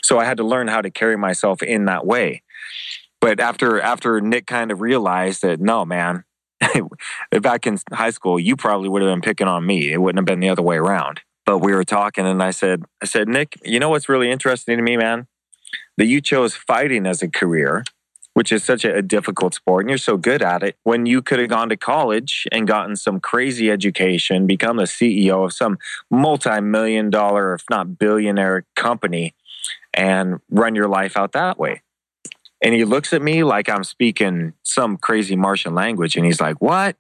So 0.03 0.19
I 0.19 0.25
had 0.25 0.37
to 0.37 0.43
learn 0.43 0.67
how 0.67 0.81
to 0.81 0.89
carry 0.89 1.17
myself 1.17 1.61
in 1.61 1.85
that 1.85 2.05
way. 2.05 2.43
But 3.19 3.39
after 3.39 3.81
after 3.81 4.21
Nick 4.21 4.47
kind 4.47 4.71
of 4.71 4.81
realized 4.81 5.41
that 5.41 5.59
no 5.59 5.85
man, 5.85 6.23
back 7.41 7.67
in 7.67 7.77
high 7.91 8.09
school, 8.11 8.39
you 8.39 8.55
probably 8.55 8.89
would 8.89 9.01
have 9.01 9.11
been 9.11 9.21
picking 9.21 9.47
on 9.47 9.65
me. 9.65 9.91
It 9.91 10.01
wouldn't 10.01 10.19
have 10.19 10.25
been 10.25 10.39
the 10.39 10.49
other 10.49 10.61
way 10.61 10.77
around. 10.77 11.21
But 11.45 11.59
we 11.59 11.73
were 11.73 11.83
talking, 11.83 12.25
and 12.25 12.41
I 12.41 12.51
said, 12.51 12.83
I 13.01 13.05
said, 13.05 13.27
Nick, 13.27 13.59
you 13.63 13.79
know 13.79 13.89
what's 13.89 14.07
really 14.07 14.29
interesting 14.29 14.77
to 14.77 14.83
me, 14.83 14.95
man? 14.95 15.27
That 16.01 16.07
you 16.07 16.19
chose 16.19 16.55
fighting 16.55 17.05
as 17.05 17.21
a 17.21 17.27
career, 17.27 17.83
which 18.33 18.51
is 18.51 18.63
such 18.63 18.83
a, 18.85 18.95
a 18.95 19.01
difficult 19.03 19.53
sport, 19.53 19.83
and 19.83 19.89
you're 19.91 19.99
so 19.99 20.17
good 20.17 20.41
at 20.41 20.63
it. 20.63 20.75
When 20.81 21.05
you 21.05 21.21
could 21.21 21.37
have 21.37 21.49
gone 21.49 21.69
to 21.69 21.77
college 21.77 22.47
and 22.51 22.67
gotten 22.67 22.95
some 22.95 23.19
crazy 23.19 23.69
education, 23.69 24.47
become 24.47 24.79
a 24.79 24.85
CEO 24.85 25.45
of 25.45 25.53
some 25.53 25.77
multi-million 26.09 27.11
dollar, 27.11 27.53
if 27.53 27.65
not 27.69 27.99
billionaire 27.99 28.65
company, 28.75 29.35
and 29.93 30.39
run 30.49 30.73
your 30.73 30.87
life 30.87 31.15
out 31.15 31.33
that 31.33 31.59
way. 31.59 31.83
And 32.63 32.73
he 32.73 32.83
looks 32.83 33.13
at 33.13 33.21
me 33.21 33.43
like 33.43 33.69
I'm 33.69 33.83
speaking 33.83 34.53
some 34.63 34.97
crazy 34.97 35.35
Martian 35.35 35.75
language. 35.75 36.15
And 36.15 36.25
he's 36.25 36.41
like, 36.41 36.59
What? 36.59 36.95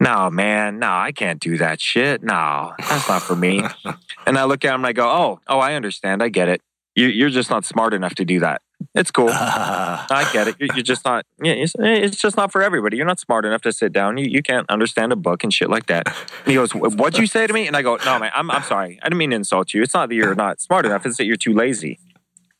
No, 0.00 0.30
man, 0.30 0.78
no, 0.78 0.90
I 0.90 1.12
can't 1.12 1.40
do 1.40 1.58
that 1.58 1.78
shit. 1.78 2.22
No, 2.22 2.72
that's 2.78 3.06
not 3.06 3.20
for 3.20 3.36
me. 3.36 3.62
and 4.26 4.38
I 4.38 4.44
look 4.44 4.64
at 4.64 4.70
him 4.70 4.80
and 4.80 4.86
I 4.86 4.94
go, 4.94 5.10
Oh, 5.10 5.40
oh, 5.46 5.58
I 5.58 5.74
understand. 5.74 6.22
I 6.22 6.30
get 6.30 6.48
it. 6.48 6.62
You, 6.94 7.08
you're 7.08 7.30
just 7.30 7.50
not 7.50 7.64
smart 7.64 7.92
enough 7.92 8.14
to 8.16 8.24
do 8.24 8.40
that. 8.40 8.62
It's 8.94 9.10
cool. 9.10 9.28
I 9.32 10.28
get 10.32 10.48
it. 10.48 10.56
You're, 10.58 10.68
you're 10.74 10.82
just 10.82 11.04
not, 11.04 11.26
yeah, 11.42 11.52
it's, 11.52 11.74
it's 11.78 12.16
just 12.16 12.36
not 12.36 12.52
for 12.52 12.62
everybody. 12.62 12.96
You're 12.96 13.06
not 13.06 13.18
smart 13.18 13.44
enough 13.44 13.62
to 13.62 13.72
sit 13.72 13.92
down. 13.92 14.16
You, 14.18 14.26
you 14.26 14.42
can't 14.42 14.68
understand 14.70 15.12
a 15.12 15.16
book 15.16 15.42
and 15.42 15.52
shit 15.52 15.70
like 15.70 15.86
that. 15.86 16.06
And 16.06 16.46
he 16.46 16.54
goes, 16.54 16.72
What'd 16.72 17.18
you 17.18 17.26
say 17.26 17.46
to 17.46 17.52
me? 17.52 17.66
And 17.66 17.76
I 17.76 17.82
go, 17.82 17.96
No, 18.04 18.18
man, 18.18 18.30
I'm, 18.34 18.50
I'm 18.50 18.62
sorry. 18.62 18.98
I 19.02 19.06
didn't 19.06 19.18
mean 19.18 19.30
to 19.30 19.36
insult 19.36 19.74
you. 19.74 19.82
It's 19.82 19.94
not 19.94 20.08
that 20.08 20.14
you're 20.14 20.34
not 20.34 20.60
smart 20.60 20.86
enough, 20.86 21.04
it's 21.06 21.16
that 21.16 21.24
you're 21.24 21.36
too 21.36 21.54
lazy. 21.54 21.98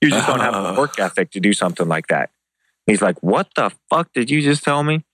You 0.00 0.10
just 0.10 0.26
don't 0.26 0.40
have 0.40 0.54
the 0.54 0.74
work 0.80 0.98
ethic 0.98 1.30
to 1.32 1.40
do 1.40 1.52
something 1.52 1.88
like 1.88 2.08
that. 2.08 2.30
He's 2.86 3.02
like, 3.02 3.22
What 3.22 3.48
the 3.54 3.70
fuck 3.88 4.12
did 4.12 4.30
you 4.30 4.42
just 4.42 4.64
tell 4.64 4.82
me? 4.82 5.04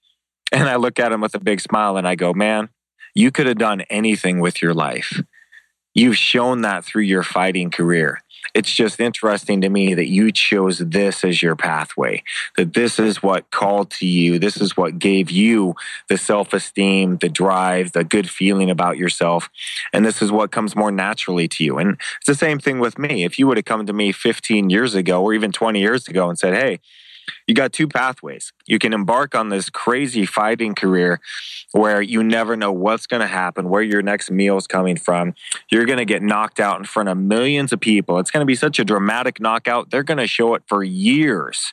And 0.53 0.69
I 0.69 0.77
look 0.77 0.99
at 0.99 1.13
him 1.13 1.21
with 1.21 1.35
a 1.35 1.41
big 1.41 1.61
smile 1.61 1.97
and 1.97 2.07
I 2.07 2.15
go, 2.15 2.33
man, 2.33 2.71
you 3.15 3.31
could 3.31 3.47
have 3.47 3.59
done 3.59 3.83
anything 3.83 4.41
with 4.41 4.61
your 4.61 4.75
life. 4.75 5.23
You've 5.95 6.17
shown 6.17 6.63
that 6.63 6.85
through 6.85 7.03
your 7.03 7.23
fighting 7.23 7.71
career. 7.71 8.23
It's 8.55 8.73
just 8.73 9.01
interesting 9.01 9.61
to 9.61 9.69
me 9.69 9.95
that 9.95 10.09
you 10.09 10.33
chose 10.33 10.79
this 10.79 11.25
as 11.25 11.43
your 11.43 11.57
pathway, 11.57 12.23
that 12.57 12.75
this 12.75 12.99
is 12.99 13.23
what 13.23 13.51
called 13.51 13.91
to 13.93 14.07
you. 14.07 14.39
This 14.39 14.57
is 14.57 14.77
what 14.77 14.99
gave 14.99 15.31
you 15.31 15.75
the 16.09 16.19
self 16.19 16.53
esteem, 16.53 17.19
the 17.19 17.29
drive, 17.29 17.93
the 17.93 18.05
good 18.05 18.29
feeling 18.29 18.71
about 18.71 18.99
yourself. 18.99 19.49
And 19.93 20.05
this 20.05 20.23
is 20.23 20.33
what 20.33 20.51
comes 20.51 20.77
more 20.77 20.91
naturally 20.91 21.49
to 21.49 21.65
you. 21.65 21.79
And 21.79 21.99
it's 22.19 22.27
the 22.27 22.35
same 22.35 22.59
thing 22.59 22.81
with 22.81 22.99
me. 22.99 23.25
If 23.25 23.39
you 23.39 23.47
would 23.47 23.57
have 23.57 23.67
come 23.67 23.87
to 23.87 23.93
me 23.93 24.13
15 24.13 24.71
years 24.71 24.95
ago 24.95 25.23
or 25.23 25.35
even 25.35 25.53
20 25.53 25.81
years 25.81 26.09
ago 26.09 26.29
and 26.29 26.39
said, 26.39 26.55
hey, 26.55 26.81
you 27.47 27.55
got 27.55 27.73
two 27.73 27.89
pathways. 27.89 28.53
You 28.67 28.79
can 28.79 28.93
embark 28.93 29.35
on 29.35 29.49
this 29.49 29.71
crazy 29.71 30.27
fighting 30.27 30.75
career 30.75 31.21
where 31.73 32.03
you 32.03 32.23
never 32.23 32.57
know 32.57 32.73
what's 32.73 33.07
going 33.07 33.21
to 33.21 33.27
happen, 33.27 33.69
where 33.69 33.83
your 33.83 34.03
next 34.03 34.31
meal 34.31 34.57
is 34.57 34.67
coming 34.67 34.97
from. 34.97 35.35
You're 35.71 35.87
going 35.87 35.99
to 35.99 36.05
get 36.05 36.23
knocked 36.23 36.61
out 36.61 36.79
in 36.79 36.85
front 36.85 37.09
of 37.09 37.19
millions 37.19 37.73
of 37.73 37.81
people. 37.81 38.19
It's 38.19 38.31
going 38.31 38.43
to 38.43 38.47
be 38.47 38.55
such 38.55 38.79
a 38.79 38.85
dramatic 38.85 39.41
knockout. 39.41 39.91
They're 39.91 40.03
going 40.03 40.19
to 40.19 40.27
show 40.27 40.55
it 40.55 40.63
for 40.67 40.83
years 40.83 41.73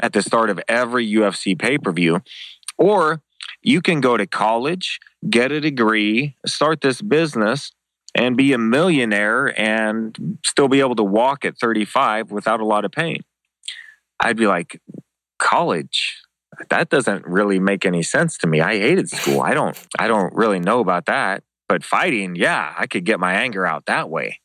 at 0.00 0.12
the 0.12 0.22
start 0.22 0.50
of 0.50 0.60
every 0.68 1.10
UFC 1.10 1.58
pay 1.58 1.78
per 1.78 1.92
view. 1.92 2.22
Or 2.78 3.22
you 3.62 3.80
can 3.80 4.00
go 4.00 4.16
to 4.16 4.26
college, 4.26 4.98
get 5.28 5.52
a 5.52 5.60
degree, 5.60 6.36
start 6.46 6.80
this 6.80 7.00
business, 7.00 7.72
and 8.14 8.36
be 8.36 8.52
a 8.52 8.58
millionaire 8.58 9.58
and 9.58 10.38
still 10.44 10.68
be 10.68 10.80
able 10.80 10.96
to 10.96 11.02
walk 11.02 11.44
at 11.44 11.56
35 11.56 12.30
without 12.30 12.60
a 12.60 12.64
lot 12.64 12.84
of 12.84 12.92
pain. 12.92 13.22
I'd 14.22 14.36
be 14.36 14.46
like, 14.46 14.80
college? 15.38 16.18
That 16.70 16.88
doesn't 16.88 17.26
really 17.26 17.58
make 17.58 17.84
any 17.84 18.02
sense 18.02 18.38
to 18.38 18.46
me. 18.46 18.60
I 18.60 18.78
hated 18.78 19.08
school. 19.08 19.40
I 19.40 19.54
don't 19.54 19.76
I 19.98 20.06
don't 20.06 20.34
really 20.34 20.60
know 20.60 20.80
about 20.80 21.06
that. 21.06 21.42
But 21.68 21.84
fighting, 21.84 22.36
yeah, 22.36 22.74
I 22.78 22.86
could 22.86 23.04
get 23.04 23.18
my 23.18 23.34
anger 23.34 23.66
out 23.66 23.86
that 23.86 24.10
way. 24.10 24.40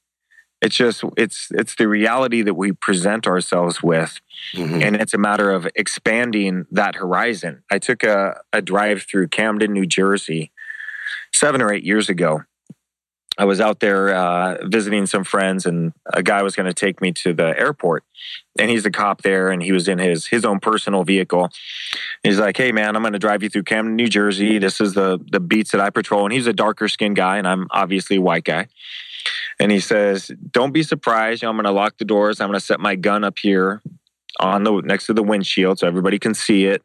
It's 0.62 0.76
just 0.76 1.04
it's 1.18 1.50
it's 1.52 1.76
the 1.76 1.88
reality 1.88 2.42
that 2.42 2.56
we 2.56 2.72
present 2.72 3.28
ourselves 3.28 3.84
with. 3.84 4.20
Mm-hmm. 4.56 4.82
And 4.82 4.96
it's 4.96 5.14
a 5.14 5.18
matter 5.18 5.52
of 5.52 5.68
expanding 5.76 6.66
that 6.72 6.96
horizon. 6.96 7.64
I 7.70 7.80
took 7.80 8.04
a, 8.04 8.40
a 8.52 8.62
drive 8.62 9.04
through 9.04 9.28
Camden, 9.28 9.74
New 9.74 9.86
Jersey, 9.86 10.52
seven 11.34 11.62
or 11.62 11.72
eight 11.72 11.84
years 11.84 12.10
ago. 12.10 12.44
I 13.38 13.46
was 13.46 13.62
out 13.62 13.80
there 13.80 14.16
uh, 14.16 14.66
visiting 14.68 15.06
some 15.06 15.24
friends, 15.24 15.66
and 15.66 15.94
a 16.12 16.24
guy 16.24 16.42
was 16.42 16.56
going 16.56 16.66
to 16.66 16.74
take 16.74 17.02
me 17.02 17.12
to 17.14 17.34
the 17.34 17.58
airport. 17.58 18.04
And 18.58 18.70
he's 18.70 18.86
a 18.86 18.92
cop 18.92 19.22
there, 19.22 19.52
and 19.52 19.62
he 19.62 19.72
was 19.72 19.88
in 19.88 20.00
his 20.00 20.26
his 20.26 20.44
own 20.44 20.60
personal 20.60 21.04
vehicle. 21.04 21.50
He's 22.24 22.40
like, 22.40 22.58
"Hey, 22.58 22.72
man, 22.72 22.96
I'm 22.96 23.04
going 23.04 23.14
to 23.14 23.20
drive 23.20 23.44
you 23.44 23.50
through 23.50 23.64
Camden, 23.64 23.96
New 23.96 24.08
Jersey. 24.08 24.58
This 24.58 24.82
is 24.82 24.94
the 24.94 25.20
the 25.32 25.40
beats 25.40 25.72
that 25.72 25.82
I 25.82 25.92
patrol." 25.92 26.26
And 26.26 26.34
he's 26.34 26.48
a 26.48 26.54
darker 26.54 26.88
skinned 26.88 27.16
guy, 27.16 27.38
and 27.38 27.48
I'm 27.48 27.68
obviously 27.72 28.18
a 28.18 28.22
white 28.22 28.44
guy. 28.44 28.68
And 29.60 29.72
he 29.72 29.80
says, 29.80 30.32
"Don't 30.52 30.72
be 30.72 30.82
surprised. 30.82 31.44
You 31.44 31.46
know, 31.46 31.52
I'm 31.52 31.58
going 31.58 31.66
to 31.66 31.72
lock 31.72 31.98
the 31.98 32.06
doors. 32.06 32.42
I'm 32.42 32.48
going 32.48 32.60
to 32.60 32.66
set 32.66 32.80
my 32.80 32.96
gun 32.96 33.24
up 33.24 33.38
here 33.38 33.82
on 34.40 34.64
the 34.64 34.82
next 34.82 35.06
to 35.08 35.14
the 35.14 35.24
windshield 35.24 35.80
so 35.80 35.88
everybody 35.88 36.18
can 36.18 36.34
see 36.34 36.66
it." 36.66 36.82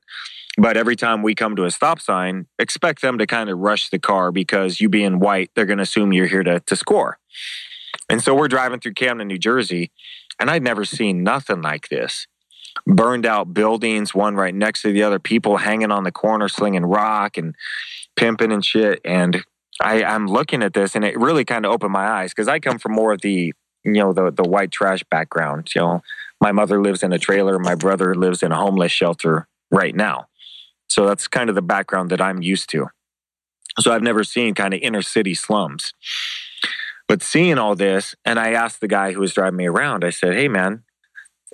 But 0.58 0.76
every 0.76 0.96
time 0.96 1.22
we 1.22 1.34
come 1.34 1.56
to 1.56 1.64
a 1.64 1.70
stop 1.70 2.00
sign, 2.00 2.46
expect 2.58 3.00
them 3.00 3.18
to 3.18 3.26
kind 3.26 3.48
of 3.48 3.58
rush 3.58 3.88
the 3.88 3.98
car 3.98 4.30
because 4.30 4.80
you 4.80 4.88
being 4.88 5.18
white, 5.18 5.50
they're 5.54 5.66
going 5.66 5.78
to 5.78 5.82
assume 5.82 6.12
you're 6.12 6.26
here 6.26 6.42
to, 6.42 6.60
to 6.60 6.76
score. 6.76 7.18
And 8.10 8.22
so 8.22 8.34
we're 8.34 8.48
driving 8.48 8.80
through 8.80 8.94
Camden, 8.94 9.28
New 9.28 9.38
Jersey, 9.38 9.90
and 10.38 10.50
I'd 10.50 10.62
never 10.62 10.84
seen 10.84 11.22
nothing 11.22 11.62
like 11.62 11.88
this. 11.88 12.26
Burned 12.86 13.26
out 13.26 13.54
buildings, 13.54 14.14
one 14.14 14.34
right 14.34 14.54
next 14.54 14.82
to 14.82 14.92
the 14.92 15.02
other, 15.02 15.18
people 15.18 15.58
hanging 15.58 15.90
on 15.90 16.04
the 16.04 16.12
corner, 16.12 16.48
slinging 16.48 16.84
rock 16.84 17.36
and 17.36 17.54
pimping 18.16 18.52
and 18.52 18.64
shit. 18.64 19.00
And 19.04 19.44
I, 19.80 20.04
I'm 20.04 20.26
looking 20.26 20.62
at 20.62 20.74
this, 20.74 20.94
and 20.94 21.04
it 21.04 21.18
really 21.18 21.44
kind 21.44 21.64
of 21.64 21.72
opened 21.72 21.92
my 21.92 22.06
eyes 22.06 22.32
because 22.32 22.48
I 22.48 22.58
come 22.60 22.78
from 22.78 22.92
more 22.92 23.12
of 23.12 23.20
the, 23.22 23.52
you 23.84 23.92
know, 23.92 24.12
the 24.12 24.30
the 24.30 24.44
white 24.44 24.70
trash 24.70 25.02
background. 25.10 25.70
You 25.74 25.80
know, 25.80 26.02
my 26.40 26.52
mother 26.52 26.80
lives 26.80 27.02
in 27.02 27.12
a 27.12 27.18
trailer, 27.18 27.58
my 27.58 27.74
brother 27.74 28.14
lives 28.14 28.42
in 28.42 28.52
a 28.52 28.56
homeless 28.56 28.92
shelter 28.92 29.48
right 29.70 29.94
now. 29.94 30.26
So 30.92 31.06
that's 31.06 31.26
kind 31.26 31.48
of 31.48 31.54
the 31.54 31.62
background 31.62 32.10
that 32.10 32.20
I'm 32.20 32.42
used 32.42 32.68
to. 32.70 32.88
So 33.80 33.92
I've 33.92 34.02
never 34.02 34.24
seen 34.24 34.54
kind 34.54 34.74
of 34.74 34.80
inner 34.80 35.00
city 35.00 35.32
slums. 35.32 35.94
But 37.08 37.22
seeing 37.22 37.56
all 37.56 37.74
this, 37.74 38.14
and 38.26 38.38
I 38.38 38.52
asked 38.52 38.82
the 38.82 38.88
guy 38.88 39.12
who 39.12 39.20
was 39.20 39.32
driving 39.32 39.56
me 39.56 39.66
around, 39.66 40.04
I 40.04 40.10
said, 40.10 40.34
hey, 40.34 40.48
man, 40.48 40.82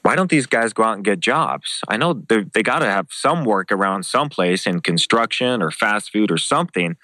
why 0.02 0.16
don't 0.16 0.28
these 0.28 0.46
guys 0.46 0.72
go 0.72 0.82
out 0.82 0.96
and 0.96 1.04
get 1.04 1.20
jobs? 1.20 1.82
I 1.88 1.96
know 1.96 2.14
they 2.14 2.64
got 2.64 2.80
to 2.80 2.86
have 2.86 3.06
some 3.12 3.44
work 3.44 3.70
around 3.70 4.06
someplace 4.06 4.66
in 4.66 4.80
construction 4.80 5.62
or 5.62 5.70
fast 5.70 6.10
food 6.10 6.32
or 6.32 6.38
something. 6.38 6.96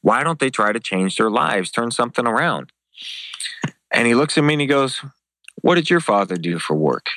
Why 0.00 0.24
don't 0.24 0.38
they 0.38 0.50
try 0.50 0.72
to 0.72 0.80
change 0.80 1.16
their 1.16 1.30
lives, 1.30 1.70
turn 1.70 1.90
something 1.90 2.26
around? 2.26 2.72
And 3.92 4.06
he 4.06 4.14
looks 4.14 4.38
at 4.38 4.44
me 4.44 4.54
and 4.54 4.62
he 4.62 4.66
goes, 4.66 5.04
What 5.60 5.74
did 5.74 5.90
your 5.90 6.00
father 6.00 6.36
do 6.36 6.58
for 6.58 6.74
work? 6.74 7.10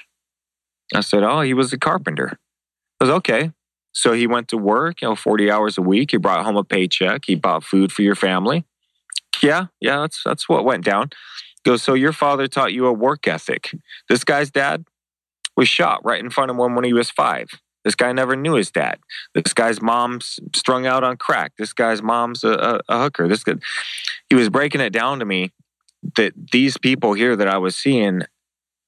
I 0.93 0.99
said, 0.99 1.23
Oh, 1.23 1.41
he 1.41 1.53
was 1.53 1.71
a 1.71 1.77
carpenter. 1.77 2.37
I 2.99 3.05
was 3.05 3.09
okay. 3.11 3.51
So 3.95 4.11
he 4.11 4.27
went 4.27 4.49
to 4.49 4.57
work, 4.57 5.01
you 5.01 5.07
know, 5.07 5.15
40 5.15 5.49
hours 5.49 5.77
a 5.77 5.81
week. 5.81 6.11
He 6.11 6.17
brought 6.17 6.43
home 6.43 6.57
a 6.57 6.65
paycheck. 6.65 7.23
He 7.25 7.35
bought 7.35 7.63
food 7.63 7.93
for 7.93 8.01
your 8.01 8.15
family. 8.15 8.65
Yeah, 9.41 9.67
yeah, 9.79 10.01
that's 10.01 10.21
that's 10.23 10.49
what 10.49 10.65
went 10.65 10.83
down. 10.83 11.11
Goes, 11.63 11.81
so 11.81 11.93
your 11.93 12.11
father 12.11 12.47
taught 12.47 12.73
you 12.73 12.85
a 12.85 12.93
work 12.93 13.27
ethic. 13.27 13.71
This 14.09 14.23
guy's 14.23 14.51
dad 14.51 14.83
was 15.55 15.69
shot 15.69 16.01
right 16.03 16.19
in 16.19 16.29
front 16.29 16.51
of 16.51 16.57
him 16.57 16.75
when 16.75 16.83
he 16.83 16.93
was 16.93 17.09
five. 17.09 17.47
This 17.85 17.95
guy 17.95 18.11
never 18.11 18.35
knew 18.35 18.55
his 18.55 18.69
dad. 18.69 18.99
This 19.33 19.53
guy's 19.53 19.81
mom's 19.81 20.39
strung 20.53 20.85
out 20.85 21.03
on 21.03 21.17
crack. 21.17 21.53
This 21.57 21.71
guy's 21.71 22.01
mom's 22.01 22.43
a, 22.43 22.49
a, 22.49 22.81
a 22.89 23.01
hooker. 23.03 23.27
This 23.27 23.43
guy, 23.43 23.53
he 24.29 24.35
was 24.35 24.49
breaking 24.49 24.81
it 24.81 24.91
down 24.91 25.19
to 25.19 25.25
me 25.25 25.51
that 26.15 26.33
these 26.51 26.77
people 26.77 27.13
here 27.13 27.35
that 27.35 27.47
I 27.47 27.57
was 27.57 27.75
seeing, 27.75 28.23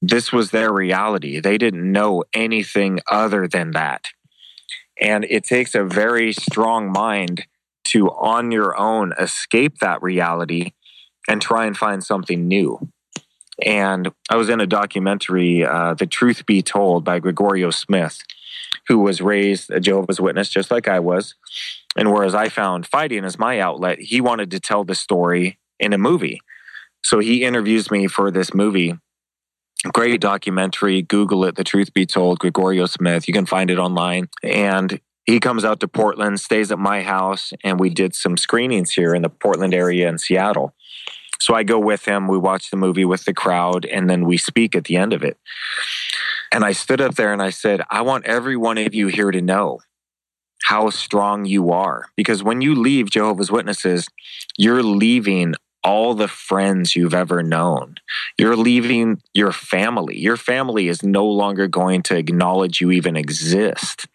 this 0.02 0.34
was 0.34 0.52
their 0.52 0.74
reality. 0.74 1.40
They 1.40 1.58
didn't 1.58 1.90
know 1.90 2.24
anything 2.34 3.00
other 3.10 3.48
than 3.48 3.72
that. 3.72 4.08
And 5.00 5.26
it 5.26 5.44
takes 5.44 5.76
a 5.76 5.84
very 5.84 6.34
strong 6.34 6.92
mind 6.92 7.46
to, 7.86 8.10
on 8.10 8.52
your 8.52 8.78
own, 8.78 9.14
escape 9.20 9.78
that 9.80 10.02
reality 10.02 10.72
and 11.28 11.42
try 11.42 11.66
and 11.66 11.78
find 11.78 12.04
something 12.04 12.48
new. 12.48 12.90
And 13.64 14.12
I 14.30 14.36
was 14.36 14.50
in 14.50 14.62
a 14.62 14.68
documentary, 14.68 15.66
uh, 15.66 15.94
The 15.96 16.06
Truth 16.06 16.46
Be 16.46 16.62
Told 16.62 17.04
by 17.04 17.20
Gregorio 17.20 17.72
Smith, 17.72 18.24
who 18.88 19.00
was 19.00 19.22
raised 19.22 19.72
a 19.72 19.80
Jehovah's 19.80 20.22
Witness 20.22 20.50
just 20.50 20.70
like 20.70 20.88
I 20.88 21.00
was. 21.00 21.36
And 21.96 22.12
whereas 22.12 22.36
I 22.36 22.50
found 22.50 22.86
fighting 22.86 23.26
as 23.26 23.40
my 23.40 23.60
outlet, 23.60 24.00
he 24.00 24.22
wanted 24.22 24.52
to 24.52 24.60
tell 24.60 24.84
the 24.84 24.96
story 24.96 25.58
in 25.80 25.94
a 25.94 25.98
movie. 25.98 26.40
So 27.04 27.20
he 27.20 27.44
interviews 27.44 27.90
me 27.90 28.08
for 28.08 28.30
this 28.30 28.54
movie 28.54 28.98
Great 29.86 30.22
documentary. 30.22 31.02
Google 31.02 31.46
it. 31.46 31.56
The 31.56 31.64
Truth 31.64 31.94
Be 31.94 32.06
Told, 32.06 32.40
Gregorio 32.40 32.86
Smith. 32.88 33.28
You 33.28 33.34
can 33.34 33.46
find 33.46 33.70
it 33.70 33.78
online. 33.78 34.28
And 34.44 35.00
he 35.26 35.40
comes 35.40 35.64
out 35.64 35.80
to 35.82 35.88
Portland, 35.88 36.40
stays 36.40 36.72
at 36.72 36.80
my 36.80 37.02
house, 37.04 37.54
and 37.64 37.80
we 37.80 37.90
did 37.90 38.16
some 38.16 38.38
screenings 38.38 38.92
here 38.92 39.14
in 39.14 39.22
the 39.22 39.30
Portland 39.30 39.74
area 39.74 40.10
in 40.10 40.18
Seattle. 40.18 40.74
So 41.40 41.54
I 41.54 41.64
go 41.64 41.78
with 41.80 42.06
him. 42.06 42.28
We 42.28 42.38
watch 42.38 42.72
the 42.72 42.78
movie 42.78 43.06
with 43.06 43.26
the 43.26 43.34
crowd, 43.34 43.86
and 43.86 44.10
then 44.10 44.26
we 44.26 44.38
speak 44.38 44.76
at 44.76 44.86
the 44.86 44.96
end 44.96 45.14
of 45.14 45.24
it. 45.24 45.38
And 46.52 46.64
I 46.64 46.72
stood 46.72 47.02
up 47.02 47.16
there 47.16 47.34
and 47.34 47.42
I 47.42 47.52
said, 47.52 47.82
I 47.90 48.02
want 48.02 48.26
every 48.26 48.56
one 48.56 48.78
of 48.78 48.96
you 48.96 49.08
here 49.08 49.32
to 49.32 49.42
know 49.42 49.80
how 50.64 50.90
strong 50.90 51.46
you 51.46 51.72
are. 51.72 52.06
Because 52.16 52.42
when 52.42 52.62
you 52.62 52.74
leave 52.74 53.10
Jehovah's 53.10 53.52
Witnesses, 53.52 54.08
you're 54.58 54.84
leaving 54.84 55.56
all 55.88 56.14
the 56.14 56.28
friends 56.28 56.98
you've 56.98 57.14
ever 57.14 57.42
known. 57.42 57.96
You're 58.38 58.58
leaving 58.58 59.22
your 59.34 59.54
family. 59.54 60.20
Your 60.20 60.36
family 60.36 60.90
is 60.90 61.02
no 61.02 61.26
longer 61.26 61.70
going 61.70 62.04
to 62.04 62.18
acknowledge 62.18 62.82
you 62.82 62.92
even 62.92 63.16
exist. 63.16 64.06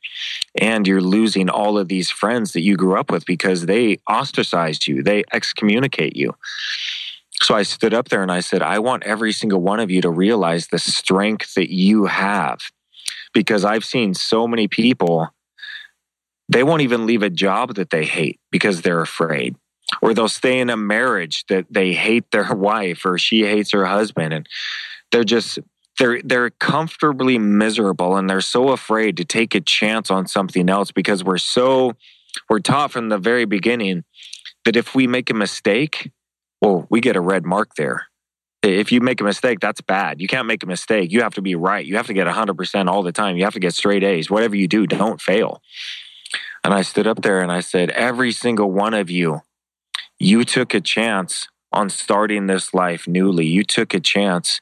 And 0.61 0.87
you're 0.87 1.01
losing 1.01 1.49
all 1.49 1.79
of 1.79 1.89
these 1.89 2.11
friends 2.11 2.53
that 2.53 2.61
you 2.61 2.77
grew 2.77 3.01
up 3.01 3.11
with 3.11 3.25
because 3.25 3.65
they 3.65 3.97
ostracized 4.07 4.87
you, 4.87 5.03
they 5.03 5.25
excommunicate 5.33 6.15
you. 6.15 6.35
So 7.41 7.55
I 7.55 7.63
stood 7.63 7.95
up 7.95 8.11
there 8.11 8.23
and 8.23 8.31
I 8.31 8.41
said, 8.41 8.61
I 8.61 8.79
want 8.79 9.05
every 9.05 9.33
single 9.33 9.63
one 9.63 9.81
of 9.81 9.91
you 9.91 10.03
to 10.03 10.11
realize 10.11 10.67
the 10.67 10.79
strength 10.79 11.55
that 11.55 11.73
you 11.73 12.05
have 12.05 12.61
because 13.33 13.65
I've 13.65 13.87
seen 13.87 14.13
so 14.13 14.47
many 14.47 14.69
people, 14.69 15.31
they 16.51 16.65
won't 16.65 16.83
even 16.83 17.07
leave 17.07 17.23
a 17.23 17.31
job 17.31 17.77
that 17.77 17.89
they 17.89 18.05
hate 18.05 18.39
because 18.51 18.83
they're 18.83 19.01
afraid 19.01 19.57
or 20.01 20.15
they'll 20.15 20.29
stay 20.29 20.59
in 20.59 20.71
a 20.71 20.77
marriage 20.77 21.45
that 21.49 21.67
they 21.71 21.93
hate 21.93 22.31
their 22.31 22.55
wife 22.55 23.05
or 23.05 23.19
she 23.19 23.43
hates 23.43 23.73
her 23.73 23.85
husband 23.85 24.33
and 24.33 24.49
they're 25.11 25.25
just 25.25 25.59
they're 25.99 26.23
they're 26.23 26.51
comfortably 26.51 27.39
miserable 27.39 28.17
and 28.17 28.29
they're 28.29 28.41
so 28.41 28.71
afraid 28.71 29.17
to 29.17 29.25
take 29.25 29.55
a 29.55 29.61
chance 29.61 30.11
on 30.11 30.27
something 30.27 30.69
else 30.69 30.91
because 30.91 31.23
we're 31.23 31.39
so 31.39 31.93
we're 32.49 32.61
taught 32.61 32.91
from 32.91 33.09
the 33.09 33.19
very 33.19 33.45
beginning 33.45 34.05
that 34.65 34.77
if 34.77 34.95
we 34.95 35.07
make 35.07 35.29
a 35.29 35.35
mistake 35.35 36.11
well 36.61 36.87
we 36.89 37.01
get 37.01 37.17
a 37.17 37.21
red 37.21 37.45
mark 37.45 37.75
there. 37.77 38.07
If 38.63 38.93
you 38.93 39.01
make 39.01 39.21
a 39.21 39.25
mistake 39.25 39.59
that's 39.59 39.81
bad. 39.81 40.21
You 40.21 40.29
can't 40.29 40.47
make 40.47 40.63
a 40.63 40.67
mistake. 40.67 41.11
You 41.11 41.23
have 41.23 41.35
to 41.35 41.43
be 41.43 41.57
right. 41.57 41.85
You 41.85 41.97
have 41.97 42.07
to 42.07 42.15
get 42.15 42.29
100% 42.29 42.89
all 42.89 43.03
the 43.03 43.11
time. 43.11 43.37
You 43.37 43.43
have 43.43 43.55
to 43.55 43.61
get 43.61 43.75
straight 43.75 44.05
a's. 44.05 44.31
Whatever 44.31 44.55
you 44.55 44.69
do 44.69 44.87
don't 44.87 45.21
fail. 45.21 45.61
And 46.63 46.73
I 46.73 46.83
stood 46.83 47.09
up 47.09 47.23
there 47.23 47.41
and 47.41 47.51
I 47.51 47.59
said, 47.59 47.91
Every 47.91 48.31
single 48.31 48.71
one 48.71 48.95
of 48.95 49.11
you, 49.11 49.41
you 50.23 50.45
took 50.45 50.73
a 50.73 50.81
chance 50.81 51.49
on 51.73 51.91
starting 51.91 52.47
this 52.47 52.73
life 52.73 53.09
newly. 53.09 53.45
You 53.45 53.65
took 53.65 53.93
a 53.93 53.99
chance 53.99 54.61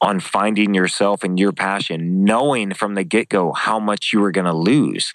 on 0.00 0.20
finding 0.20 0.72
yourself 0.72 1.22
and 1.22 1.38
your 1.38 1.52
passion, 1.52 2.24
knowing 2.24 2.72
from 2.72 2.94
the 2.94 3.04
get 3.04 3.28
go 3.28 3.52
how 3.52 3.78
much 3.78 4.10
you 4.14 4.20
were 4.20 4.30
going 4.30 4.46
to 4.46 4.54
lose. 4.54 5.12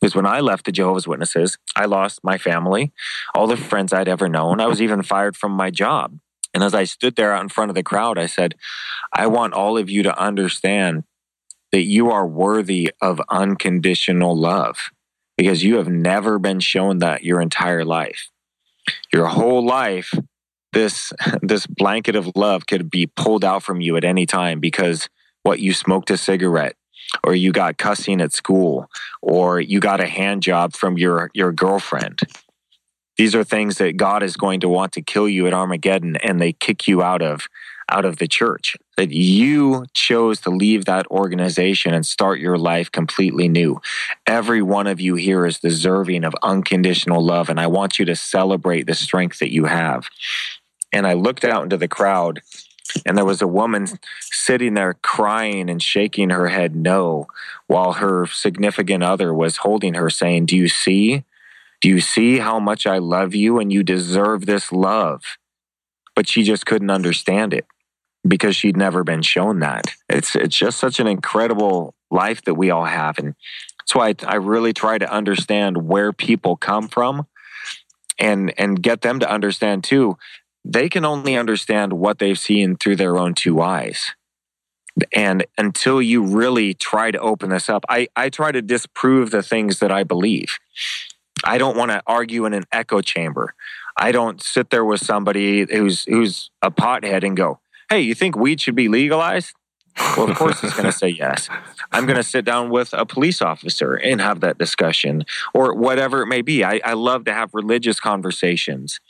Because 0.00 0.14
when 0.14 0.26
I 0.26 0.38
left 0.38 0.64
the 0.64 0.70
Jehovah's 0.70 1.08
Witnesses, 1.08 1.58
I 1.74 1.86
lost 1.86 2.22
my 2.22 2.38
family, 2.38 2.92
all 3.34 3.48
the 3.48 3.56
friends 3.56 3.92
I'd 3.92 4.06
ever 4.06 4.28
known. 4.28 4.60
I 4.60 4.66
was 4.66 4.80
even 4.80 5.02
fired 5.02 5.36
from 5.36 5.50
my 5.50 5.70
job. 5.70 6.20
And 6.54 6.62
as 6.62 6.72
I 6.72 6.84
stood 6.84 7.16
there 7.16 7.32
out 7.32 7.42
in 7.42 7.48
front 7.48 7.70
of 7.70 7.74
the 7.74 7.82
crowd, 7.82 8.18
I 8.18 8.26
said, 8.26 8.54
I 9.12 9.26
want 9.26 9.54
all 9.54 9.76
of 9.76 9.90
you 9.90 10.04
to 10.04 10.16
understand 10.16 11.02
that 11.72 11.82
you 11.82 12.12
are 12.12 12.28
worthy 12.28 12.92
of 13.02 13.20
unconditional 13.28 14.38
love 14.38 14.90
because 15.36 15.64
you 15.64 15.78
have 15.78 15.88
never 15.88 16.38
been 16.38 16.60
shown 16.60 17.00
that 17.00 17.24
your 17.24 17.40
entire 17.40 17.84
life. 17.84 18.30
Your 19.12 19.26
whole 19.26 19.64
life, 19.64 20.12
this, 20.72 21.12
this 21.42 21.66
blanket 21.66 22.16
of 22.16 22.30
love 22.36 22.66
could 22.66 22.90
be 22.90 23.06
pulled 23.06 23.44
out 23.44 23.62
from 23.62 23.80
you 23.80 23.96
at 23.96 24.04
any 24.04 24.26
time 24.26 24.60
because 24.60 25.08
what 25.42 25.60
you 25.60 25.72
smoked 25.72 26.10
a 26.10 26.16
cigarette 26.16 26.76
or 27.22 27.34
you 27.34 27.52
got 27.52 27.78
cussing 27.78 28.20
at 28.20 28.32
school 28.32 28.88
or 29.22 29.60
you 29.60 29.80
got 29.80 30.00
a 30.00 30.06
hand 30.06 30.42
job 30.42 30.74
from 30.74 30.98
your, 30.98 31.30
your 31.34 31.52
girlfriend. 31.52 32.20
These 33.16 33.34
are 33.34 33.44
things 33.44 33.78
that 33.78 33.96
God 33.96 34.22
is 34.22 34.36
going 34.36 34.60
to 34.60 34.68
want 34.68 34.92
to 34.92 35.02
kill 35.02 35.28
you 35.28 35.46
at 35.46 35.54
Armageddon 35.54 36.16
and 36.16 36.40
they 36.40 36.52
kick 36.52 36.86
you 36.86 37.02
out 37.02 37.22
of 37.22 37.46
out 37.88 38.04
of 38.04 38.16
the 38.16 38.26
church, 38.26 38.76
that 38.96 39.10
you 39.10 39.86
chose 39.94 40.40
to 40.40 40.50
leave 40.50 40.84
that 40.84 41.06
organization 41.08 41.94
and 41.94 42.04
start 42.04 42.40
your 42.40 42.58
life 42.58 42.90
completely 42.90 43.48
new. 43.48 43.80
Every 44.26 44.62
one 44.62 44.86
of 44.86 45.00
you 45.00 45.14
here 45.14 45.46
is 45.46 45.60
deserving 45.60 46.24
of 46.24 46.34
unconditional 46.42 47.24
love, 47.24 47.48
and 47.48 47.60
I 47.60 47.68
want 47.68 47.98
you 47.98 48.04
to 48.06 48.16
celebrate 48.16 48.86
the 48.86 48.94
strength 48.94 49.38
that 49.38 49.52
you 49.52 49.66
have. 49.66 50.08
And 50.92 51.06
I 51.06 51.12
looked 51.12 51.44
out 51.44 51.62
into 51.62 51.76
the 51.76 51.88
crowd, 51.88 52.42
and 53.04 53.16
there 53.16 53.24
was 53.24 53.42
a 53.42 53.46
woman 53.46 53.86
sitting 54.20 54.74
there 54.74 54.94
crying 54.94 55.70
and 55.70 55.82
shaking 55.82 56.30
her 56.30 56.48
head 56.48 56.74
no, 56.74 57.26
while 57.66 57.94
her 57.94 58.26
significant 58.26 59.04
other 59.04 59.32
was 59.32 59.58
holding 59.58 59.94
her, 59.94 60.10
saying, 60.10 60.46
Do 60.46 60.56
you 60.56 60.68
see? 60.68 61.24
Do 61.82 61.88
you 61.88 62.00
see 62.00 62.38
how 62.38 62.58
much 62.58 62.86
I 62.86 62.98
love 62.98 63.34
you 63.34 63.58
and 63.58 63.72
you 63.72 63.84
deserve 63.84 64.46
this 64.46 64.72
love? 64.72 65.22
But 66.14 66.26
she 66.26 66.42
just 66.42 66.64
couldn't 66.64 66.90
understand 66.90 67.52
it 67.52 67.66
because 68.26 68.56
she'd 68.56 68.76
never 68.76 69.04
been 69.04 69.22
shown 69.22 69.60
that. 69.60 69.92
It's 70.08 70.34
it's 70.34 70.56
just 70.56 70.78
such 70.78 71.00
an 71.00 71.06
incredible 71.06 71.94
life 72.10 72.42
that 72.44 72.54
we 72.54 72.70
all 72.70 72.84
have, 72.84 73.18
and 73.18 73.34
that's 73.78 73.94
why 73.94 74.08
I, 74.08 74.14
I 74.26 74.34
really 74.36 74.72
try 74.72 74.98
to 74.98 75.10
understand 75.10 75.88
where 75.88 76.12
people 76.12 76.56
come 76.56 76.88
from, 76.88 77.26
and 78.18 78.52
and 78.58 78.82
get 78.82 79.02
them 79.02 79.20
to 79.20 79.30
understand 79.30 79.84
too. 79.84 80.16
They 80.64 80.88
can 80.88 81.04
only 81.04 81.36
understand 81.36 81.92
what 81.92 82.18
they've 82.18 82.38
seen 82.38 82.76
through 82.76 82.96
their 82.96 83.16
own 83.18 83.34
two 83.34 83.60
eyes. 83.60 84.12
And 85.12 85.46
until 85.58 86.00
you 86.00 86.22
really 86.24 86.74
try 86.74 87.10
to 87.10 87.18
open 87.18 87.50
this 87.50 87.68
up, 87.68 87.84
I, 87.88 88.08
I 88.16 88.30
try 88.30 88.50
to 88.50 88.62
disprove 88.62 89.30
the 89.30 89.42
things 89.42 89.78
that 89.80 89.92
I 89.92 90.04
believe. 90.04 90.58
I 91.44 91.58
don't 91.58 91.76
want 91.76 91.90
to 91.90 92.02
argue 92.06 92.46
in 92.46 92.54
an 92.54 92.64
echo 92.72 93.02
chamber. 93.02 93.54
I 93.96 94.12
don't 94.12 94.42
sit 94.42 94.70
there 94.70 94.84
with 94.84 95.00
somebody 95.00 95.66
who's 95.70 96.04
who's 96.04 96.50
a 96.62 96.70
pothead 96.70 97.24
and 97.24 97.36
go, 97.36 97.60
hey, 97.88 98.00
you 98.00 98.14
think 98.14 98.36
weed 98.36 98.60
should 98.60 98.74
be 98.74 98.88
legalized? 98.88 99.54
Well, 100.16 100.28
of 100.30 100.36
course 100.36 100.60
he's 100.60 100.74
going 100.74 100.84
to 100.84 100.92
say 100.92 101.08
yes. 101.08 101.48
I'm 101.90 102.04
going 102.04 102.16
to 102.16 102.22
sit 102.22 102.44
down 102.44 102.68
with 102.68 102.92
a 102.92 103.06
police 103.06 103.40
officer 103.40 103.94
and 103.94 104.20
have 104.20 104.40
that 104.40 104.58
discussion 104.58 105.24
or 105.54 105.74
whatever 105.74 106.22
it 106.22 106.26
may 106.26 106.42
be. 106.42 106.64
I, 106.64 106.80
I 106.84 106.92
love 106.92 107.24
to 107.24 107.32
have 107.32 107.54
religious 107.54 107.98
conversations, 107.98 109.00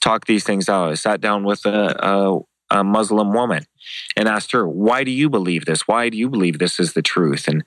talk 0.00 0.26
these 0.26 0.44
things 0.44 0.68
out. 0.68 0.90
I 0.90 0.94
sat 0.94 1.20
down 1.20 1.42
with 1.42 1.66
a, 1.66 1.96
a, 2.06 2.38
a 2.70 2.84
Muslim 2.84 3.32
woman 3.32 3.64
and 4.16 4.28
asked 4.28 4.52
her, 4.52 4.68
why 4.68 5.02
do 5.02 5.10
you 5.10 5.28
believe 5.28 5.64
this? 5.64 5.88
Why 5.88 6.08
do 6.08 6.16
you 6.16 6.28
believe 6.28 6.58
this 6.58 6.78
is 6.78 6.92
the 6.92 7.02
truth? 7.02 7.48
And 7.48 7.64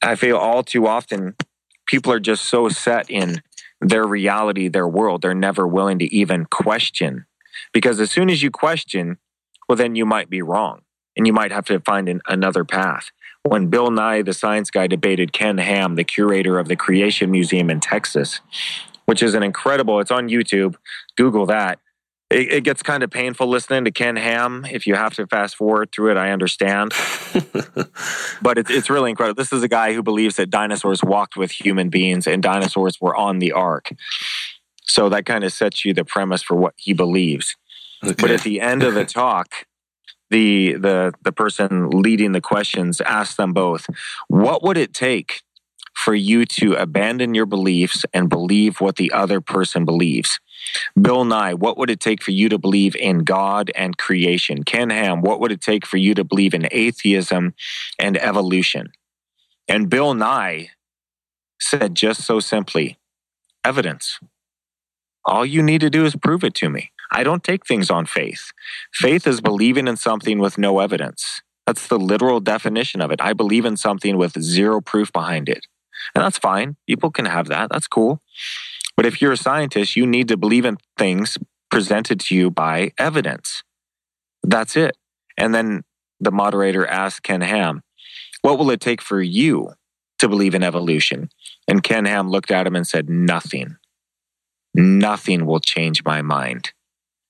I 0.00 0.14
feel 0.14 0.36
all 0.36 0.62
too 0.62 0.86
often 0.86 1.34
people 1.86 2.12
are 2.12 2.20
just 2.20 2.44
so 2.44 2.68
set 2.68 3.10
in 3.10 3.42
their 3.80 4.06
reality, 4.06 4.68
their 4.68 4.88
world, 4.88 5.22
they're 5.22 5.34
never 5.34 5.66
willing 5.66 5.98
to 6.00 6.14
even 6.14 6.44
question. 6.44 7.26
Because 7.72 8.00
as 8.00 8.10
soon 8.10 8.30
as 8.30 8.42
you 8.42 8.50
question, 8.50 9.18
well, 9.68 9.76
then 9.76 9.94
you 9.94 10.06
might 10.06 10.30
be 10.30 10.42
wrong 10.42 10.82
and 11.16 11.26
you 11.26 11.32
might 11.32 11.52
have 11.52 11.66
to 11.66 11.80
find 11.80 12.08
an, 12.08 12.22
another 12.28 12.64
path. 12.64 13.10
When 13.42 13.68
Bill 13.68 13.90
Nye, 13.90 14.22
the 14.22 14.32
science 14.32 14.70
guy, 14.70 14.86
debated 14.86 15.32
Ken 15.32 15.58
Ham, 15.58 15.96
the 15.96 16.04
curator 16.04 16.58
of 16.58 16.68
the 16.68 16.76
Creation 16.76 17.30
Museum 17.30 17.70
in 17.70 17.80
Texas, 17.80 18.40
which 19.06 19.22
is 19.22 19.34
an 19.34 19.42
incredible, 19.42 20.00
it's 20.00 20.10
on 20.10 20.28
YouTube, 20.28 20.76
Google 21.16 21.46
that. 21.46 21.78
It, 22.30 22.52
it 22.52 22.64
gets 22.64 22.82
kind 22.82 23.02
of 23.02 23.10
painful 23.10 23.46
listening 23.46 23.84
to 23.86 23.90
Ken 23.90 24.16
Ham. 24.16 24.66
If 24.70 24.86
you 24.86 24.96
have 24.96 25.14
to 25.14 25.26
fast 25.26 25.56
forward 25.56 25.90
through 25.92 26.10
it, 26.10 26.16
I 26.18 26.30
understand. 26.30 26.92
but 28.42 28.58
it, 28.58 28.68
it's 28.68 28.90
really 28.90 29.10
incredible. 29.10 29.40
This 29.40 29.52
is 29.52 29.62
a 29.62 29.68
guy 29.68 29.94
who 29.94 30.02
believes 30.02 30.36
that 30.36 30.50
dinosaurs 30.50 31.02
walked 31.02 31.36
with 31.36 31.50
human 31.52 31.88
beings 31.88 32.26
and 32.26 32.42
dinosaurs 32.42 33.00
were 33.00 33.16
on 33.16 33.38
the 33.38 33.52
ark. 33.52 33.92
So 34.82 35.08
that 35.08 35.26
kind 35.26 35.42
of 35.44 35.52
sets 35.52 35.84
you 35.84 35.94
the 35.94 36.04
premise 36.04 36.42
for 36.42 36.54
what 36.54 36.74
he 36.76 36.92
believes. 36.92 37.56
Okay. 38.04 38.14
But 38.18 38.30
at 38.30 38.42
the 38.42 38.60
end 38.60 38.82
of 38.82 38.94
the 38.94 39.04
talk, 39.20 39.66
the 40.30 40.74
the 40.74 41.12
the 41.22 41.32
person 41.32 41.90
leading 41.90 42.32
the 42.32 42.40
questions 42.40 43.00
asked 43.00 43.36
them 43.36 43.52
both, 43.52 43.86
"What 44.28 44.62
would 44.62 44.76
it 44.76 44.92
take 44.94 45.42
for 45.94 46.14
you 46.14 46.44
to 46.44 46.74
abandon 46.74 47.34
your 47.34 47.46
beliefs 47.46 48.04
and 48.12 48.28
believe 48.28 48.80
what 48.80 48.96
the 48.96 49.12
other 49.12 49.40
person 49.40 49.84
believes?" 49.84 50.38
Bill 51.00 51.24
Nye, 51.24 51.54
what 51.54 51.78
would 51.78 51.90
it 51.90 52.00
take 52.00 52.22
for 52.22 52.32
you 52.32 52.48
to 52.48 52.58
believe 52.58 52.94
in 52.96 53.20
God 53.20 53.70
and 53.74 53.96
creation? 53.96 54.64
Ken 54.64 54.90
Ham, 54.90 55.22
what 55.22 55.40
would 55.40 55.52
it 55.52 55.60
take 55.60 55.86
for 55.86 55.96
you 55.96 56.14
to 56.14 56.24
believe 56.24 56.52
in 56.52 56.68
atheism 56.70 57.54
and 57.98 58.18
evolution? 58.18 58.92
And 59.68 59.88
Bill 59.88 60.14
Nye 60.14 60.70
said 61.60 61.94
just 61.94 62.22
so 62.24 62.40
simply, 62.40 62.98
evidence. 63.64 64.18
All 65.24 65.44
you 65.44 65.62
need 65.62 65.80
to 65.82 65.90
do 65.90 66.04
is 66.04 66.16
prove 66.16 66.44
it 66.44 66.54
to 66.54 66.70
me. 66.70 66.90
I 67.10 67.24
don't 67.24 67.44
take 67.44 67.66
things 67.66 67.90
on 67.90 68.06
faith. 68.06 68.52
Faith 68.92 69.26
is 69.26 69.40
believing 69.40 69.88
in 69.88 69.96
something 69.96 70.38
with 70.38 70.58
no 70.58 70.80
evidence. 70.80 71.42
That's 71.66 71.86
the 71.86 71.98
literal 71.98 72.40
definition 72.40 73.00
of 73.00 73.10
it. 73.10 73.20
I 73.20 73.32
believe 73.32 73.64
in 73.64 73.76
something 73.76 74.16
with 74.16 74.40
zero 74.40 74.80
proof 74.80 75.12
behind 75.12 75.48
it. 75.48 75.66
And 76.14 76.24
that's 76.24 76.38
fine. 76.38 76.76
People 76.86 77.10
can 77.10 77.26
have 77.26 77.48
that. 77.48 77.70
That's 77.70 77.88
cool. 77.88 78.22
But 78.96 79.06
if 79.06 79.20
you're 79.20 79.32
a 79.32 79.36
scientist, 79.36 79.96
you 79.96 80.06
need 80.06 80.28
to 80.28 80.36
believe 80.36 80.64
in 80.64 80.78
things 80.96 81.38
presented 81.70 82.20
to 82.20 82.34
you 82.34 82.50
by 82.50 82.92
evidence. 82.98 83.62
That's 84.42 84.76
it. 84.76 84.96
And 85.36 85.54
then 85.54 85.84
the 86.20 86.32
moderator 86.32 86.86
asked 86.86 87.22
Ken 87.22 87.42
Ham, 87.42 87.82
What 88.42 88.58
will 88.58 88.70
it 88.70 88.80
take 88.80 89.02
for 89.02 89.20
you 89.20 89.72
to 90.18 90.28
believe 90.28 90.54
in 90.54 90.62
evolution? 90.62 91.28
And 91.66 91.82
Ken 91.82 92.06
Ham 92.06 92.30
looked 92.30 92.50
at 92.50 92.66
him 92.66 92.74
and 92.74 92.86
said, 92.86 93.08
Nothing. 93.08 93.76
Nothing 94.74 95.46
will 95.46 95.60
change 95.60 96.04
my 96.04 96.22
mind. 96.22 96.72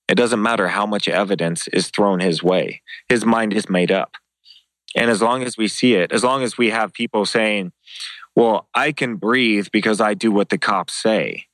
It 0.09 0.15
doesn't 0.15 0.41
matter 0.43 0.69
how 0.69 0.87
much 0.87 1.07
evidence 1.07 1.69
is 1.69 1.89
thrown 1.89 2.21
his 2.21 2.43
way, 2.43 2.83
his 3.09 3.25
mind 3.25 3.53
is 3.53 3.69
made 3.69 3.93
up. 3.93 4.17
And 4.97 5.11
as 5.11 5.21
long 5.21 5.43
as 5.43 5.57
we 5.57 5.69
see 5.69 5.95
it, 5.95 6.13
as 6.13 6.25
long 6.25 6.43
as 6.43 6.57
we 6.57 6.71
have 6.71 6.93
people 6.93 7.27
saying, 7.27 7.73
well, 8.35 8.69
I 8.75 8.93
can 8.93 9.17
breathe 9.17 9.69
because 9.73 10.01
I 10.01 10.15
do 10.15 10.33
what 10.33 10.49
the 10.49 10.59
cops 10.59 10.95
say. 10.95 11.45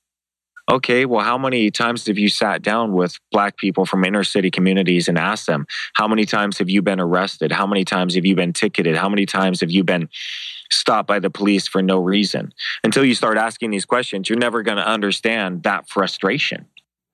Okay, 0.70 1.04
well, 1.04 1.22
how 1.22 1.36
many 1.36 1.70
times 1.70 2.06
have 2.06 2.16
you 2.16 2.28
sat 2.28 2.62
down 2.62 2.92
with 2.92 3.18
black 3.30 3.58
people 3.58 3.84
from 3.84 4.04
inner 4.04 4.24
city 4.24 4.50
communities 4.50 5.08
and 5.08 5.18
asked 5.18 5.46
them, 5.46 5.66
how 5.94 6.08
many 6.08 6.24
times 6.24 6.56
have 6.58 6.70
you 6.70 6.80
been 6.80 7.00
arrested? 7.00 7.52
How 7.52 7.66
many 7.66 7.84
times 7.84 8.14
have 8.14 8.24
you 8.24 8.34
been 8.34 8.52
ticketed? 8.52 8.96
How 8.96 9.08
many 9.08 9.26
times 9.26 9.60
have 9.60 9.70
you 9.70 9.84
been 9.84 10.08
stopped 10.70 11.06
by 11.06 11.18
the 11.18 11.28
police 11.28 11.68
for 11.68 11.82
no 11.82 11.98
reason? 11.98 12.54
Until 12.82 13.04
you 13.04 13.14
start 13.14 13.36
asking 13.36 13.72
these 13.72 13.84
questions, 13.84 14.30
you're 14.30 14.38
never 14.38 14.62
going 14.62 14.78
to 14.78 14.86
understand 14.86 15.64
that 15.64 15.88
frustration. 15.88 16.66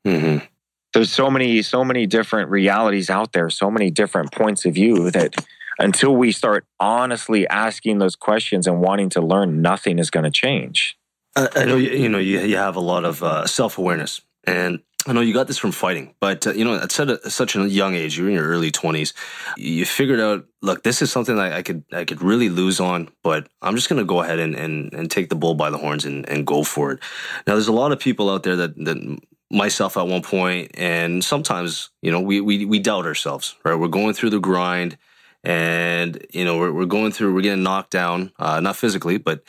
Mm-hmm 0.06 0.46
there's 0.92 1.12
so 1.12 1.30
many 1.30 1.62
so 1.62 1.84
many 1.84 2.06
different 2.06 2.50
realities 2.50 3.10
out 3.10 3.32
there 3.32 3.50
so 3.50 3.70
many 3.70 3.90
different 3.90 4.32
points 4.32 4.64
of 4.64 4.74
view 4.74 5.10
that 5.10 5.34
until 5.78 6.14
we 6.14 6.30
start 6.32 6.66
honestly 6.78 7.48
asking 7.48 7.98
those 7.98 8.16
questions 8.16 8.66
and 8.66 8.80
wanting 8.80 9.08
to 9.08 9.20
learn 9.20 9.62
nothing 9.62 9.98
is 9.98 10.10
going 10.10 10.24
to 10.24 10.30
change 10.30 10.96
I, 11.36 11.64
know 11.64 11.76
you, 11.76 11.90
you 11.90 12.08
know 12.08 12.18
you, 12.18 12.40
you 12.40 12.56
have 12.56 12.76
a 12.76 12.80
lot 12.80 13.04
of 13.04 13.22
uh, 13.22 13.46
self-awareness 13.46 14.20
and 14.44 14.80
I 15.06 15.14
know 15.14 15.22
you 15.22 15.32
got 15.32 15.46
this 15.46 15.56
from 15.56 15.72
fighting, 15.72 16.14
but 16.20 16.46
uh, 16.46 16.52
you 16.52 16.62
know, 16.62 16.74
at 16.74 16.98
a, 16.98 17.30
such 17.30 17.56
a 17.56 17.66
young 17.66 17.94
age, 17.94 18.18
you're 18.18 18.28
in 18.28 18.34
your 18.34 18.46
early 18.46 18.70
20s, 18.70 19.14
you 19.56 19.86
figured 19.86 20.20
out, 20.20 20.44
look, 20.60 20.82
this 20.82 21.00
is 21.00 21.10
something 21.10 21.36
that 21.36 21.52
I 21.52 21.62
could 21.62 21.84
I 21.90 22.04
could 22.04 22.20
really 22.20 22.50
lose 22.50 22.80
on, 22.80 23.08
but 23.22 23.48
I'm 23.62 23.76
just 23.76 23.88
going 23.88 23.98
to 23.98 24.04
go 24.04 24.20
ahead 24.20 24.38
and, 24.38 24.54
and, 24.54 24.92
and 24.92 25.10
take 25.10 25.30
the 25.30 25.36
bull 25.36 25.54
by 25.54 25.70
the 25.70 25.78
horns 25.78 26.04
and, 26.04 26.28
and 26.28 26.46
go 26.46 26.62
for 26.64 26.92
it. 26.92 27.00
Now, 27.46 27.54
there's 27.54 27.68
a 27.68 27.72
lot 27.72 27.92
of 27.92 27.98
people 27.98 28.28
out 28.28 28.42
there 28.42 28.56
that, 28.56 28.76
that 28.84 29.18
myself 29.50 29.96
at 29.96 30.06
one 30.06 30.22
point 30.22 30.70
and 30.74 31.24
sometimes 31.24 31.90
you 32.02 32.10
know 32.10 32.20
we, 32.20 32.40
we 32.40 32.64
we 32.64 32.78
doubt 32.78 33.06
ourselves 33.06 33.56
right? 33.64 33.74
We're 33.74 33.88
going 33.88 34.14
through 34.14 34.30
the 34.30 34.40
grind 34.40 34.96
and 35.42 36.24
you 36.30 36.44
know 36.44 36.58
we're, 36.58 36.72
we're 36.72 36.84
going 36.84 37.12
through 37.12 37.34
we're 37.34 37.40
getting 37.40 37.62
knocked 37.62 37.90
down 37.90 38.30
uh, 38.38 38.60
not 38.60 38.76
physically 38.76 39.16
but 39.16 39.42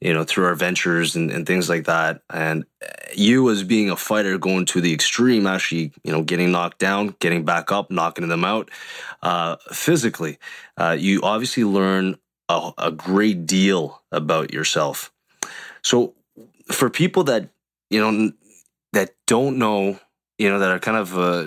you 0.00 0.12
know 0.12 0.24
through 0.24 0.46
our 0.46 0.54
ventures 0.54 1.14
and, 1.16 1.30
and 1.30 1.46
things 1.46 1.68
like 1.68 1.84
that. 1.84 2.22
And 2.30 2.64
you 3.14 3.48
as 3.50 3.62
being 3.62 3.90
a 3.90 3.96
fighter 3.96 4.38
going 4.38 4.66
to 4.66 4.80
the 4.80 4.92
extreme 4.92 5.46
actually 5.46 5.92
you 6.02 6.12
know 6.12 6.22
getting 6.22 6.50
knocked 6.50 6.78
down 6.78 7.14
getting 7.20 7.44
back 7.44 7.70
up 7.70 7.90
knocking 7.90 8.28
them 8.28 8.44
out 8.44 8.70
uh, 9.22 9.56
physically 9.70 10.38
uh, 10.76 10.96
you 10.98 11.20
obviously 11.22 11.64
learn 11.64 12.16
a, 12.48 12.72
a 12.78 12.90
great 12.90 13.46
deal 13.46 14.02
about 14.12 14.52
yourself. 14.52 15.12
So 15.82 16.14
for 16.70 16.90
people 16.90 17.24
that 17.24 17.50
you 17.90 18.00
know 18.00 18.32
that 18.94 19.14
don't 19.26 19.58
know 19.58 19.98
you 20.38 20.48
know 20.48 20.58
that 20.58 20.70
are 20.70 20.78
kind 20.78 20.96
of 20.96 21.16
uh, 21.16 21.46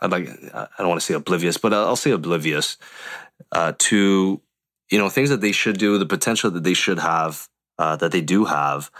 I'd 0.00 0.10
like 0.10 0.28
I 0.54 0.68
don't 0.78 0.88
want 0.88 1.00
to 1.00 1.06
say 1.06 1.14
oblivious, 1.14 1.56
but 1.56 1.72
I'll 1.72 1.96
say 1.96 2.10
oblivious 2.10 2.76
uh, 3.52 3.72
to 3.78 4.40
you 4.90 4.98
know 4.98 5.08
things 5.08 5.30
that 5.30 5.40
they 5.40 5.52
should 5.52 5.78
do, 5.78 5.98
the 5.98 6.06
potential 6.06 6.50
that 6.50 6.64
they 6.64 6.74
should 6.74 6.98
have, 6.98 7.48
uh, 7.78 7.96
that 7.96 8.12
they 8.12 8.20
do 8.20 8.44
have. 8.46 8.90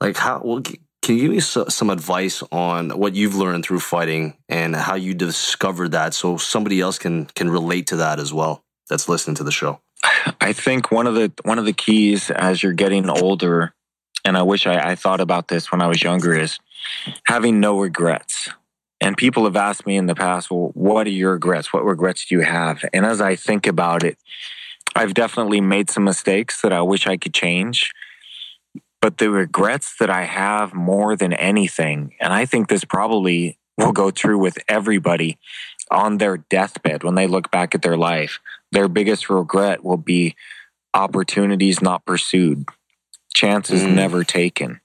Like 0.00 0.16
how? 0.16 0.40
Well, 0.42 0.62
can 1.02 1.16
you 1.16 1.22
give 1.22 1.30
me 1.30 1.40
some 1.40 1.90
advice 1.90 2.42
on 2.52 2.90
what 2.90 3.14
you've 3.14 3.34
learned 3.34 3.64
through 3.64 3.80
fighting 3.80 4.36
and 4.48 4.76
how 4.76 4.96
you 4.96 5.14
discovered 5.14 5.92
that, 5.92 6.14
so 6.14 6.36
somebody 6.36 6.80
else 6.80 6.98
can 6.98 7.26
can 7.26 7.50
relate 7.50 7.86
to 7.88 7.96
that 7.96 8.18
as 8.18 8.32
well? 8.32 8.64
That's 8.88 9.08
listening 9.08 9.36
to 9.36 9.44
the 9.44 9.52
show. 9.52 9.80
I 10.40 10.52
think 10.52 10.90
one 10.90 11.06
of 11.06 11.14
the 11.14 11.32
one 11.42 11.58
of 11.58 11.64
the 11.64 11.72
keys 11.72 12.30
as 12.30 12.62
you're 12.62 12.72
getting 12.72 13.08
older, 13.08 13.74
and 14.24 14.36
I 14.36 14.42
wish 14.42 14.66
I, 14.66 14.90
I 14.90 14.94
thought 14.94 15.20
about 15.20 15.48
this 15.48 15.72
when 15.72 15.80
I 15.80 15.86
was 15.86 16.02
younger, 16.02 16.34
is 16.34 16.58
having 17.24 17.60
no 17.60 17.78
regrets. 17.78 18.50
And 19.00 19.16
people 19.16 19.44
have 19.44 19.56
asked 19.56 19.86
me 19.86 19.96
in 19.96 20.06
the 20.06 20.14
past, 20.14 20.50
well, 20.50 20.70
what 20.74 21.06
are 21.06 21.10
your 21.10 21.32
regrets? 21.32 21.72
What 21.72 21.84
regrets 21.84 22.26
do 22.26 22.34
you 22.34 22.42
have? 22.42 22.84
And 22.92 23.06
as 23.06 23.20
I 23.20 23.34
think 23.34 23.66
about 23.66 24.04
it, 24.04 24.18
I've 24.94 25.14
definitely 25.14 25.60
made 25.60 25.88
some 25.88 26.04
mistakes 26.04 26.60
that 26.60 26.72
I 26.72 26.82
wish 26.82 27.06
I 27.06 27.16
could 27.16 27.32
change. 27.32 27.92
But 29.00 29.16
the 29.16 29.30
regrets 29.30 29.96
that 29.98 30.10
I 30.10 30.24
have 30.24 30.74
more 30.74 31.16
than 31.16 31.32
anything, 31.32 32.14
and 32.20 32.32
I 32.32 32.44
think 32.44 32.68
this 32.68 32.84
probably 32.84 33.58
will 33.78 33.92
go 33.92 34.10
true 34.10 34.38
with 34.38 34.58
everybody 34.68 35.38
on 35.90 36.18
their 36.18 36.36
deathbed 36.36 37.02
when 37.02 37.14
they 37.14 37.26
look 37.26 37.50
back 37.50 37.74
at 37.74 37.80
their 37.80 37.96
life, 37.96 38.38
their 38.72 38.88
biggest 38.88 39.30
regret 39.30 39.82
will 39.82 39.96
be 39.96 40.36
opportunities 40.92 41.80
not 41.80 42.04
pursued, 42.04 42.66
chances 43.32 43.82
mm. 43.82 43.94
never 43.94 44.22
taken 44.22 44.80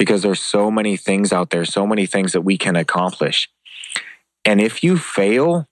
because 0.00 0.22
there's 0.22 0.40
so 0.40 0.70
many 0.70 0.96
things 0.96 1.30
out 1.30 1.50
there, 1.50 1.66
so 1.66 1.86
many 1.86 2.06
things 2.06 2.32
that 2.32 2.40
we 2.40 2.56
can 2.56 2.74
accomplish. 2.74 3.50
And 4.46 4.58
if 4.58 4.82
you 4.82 4.96
fail, 4.96 5.66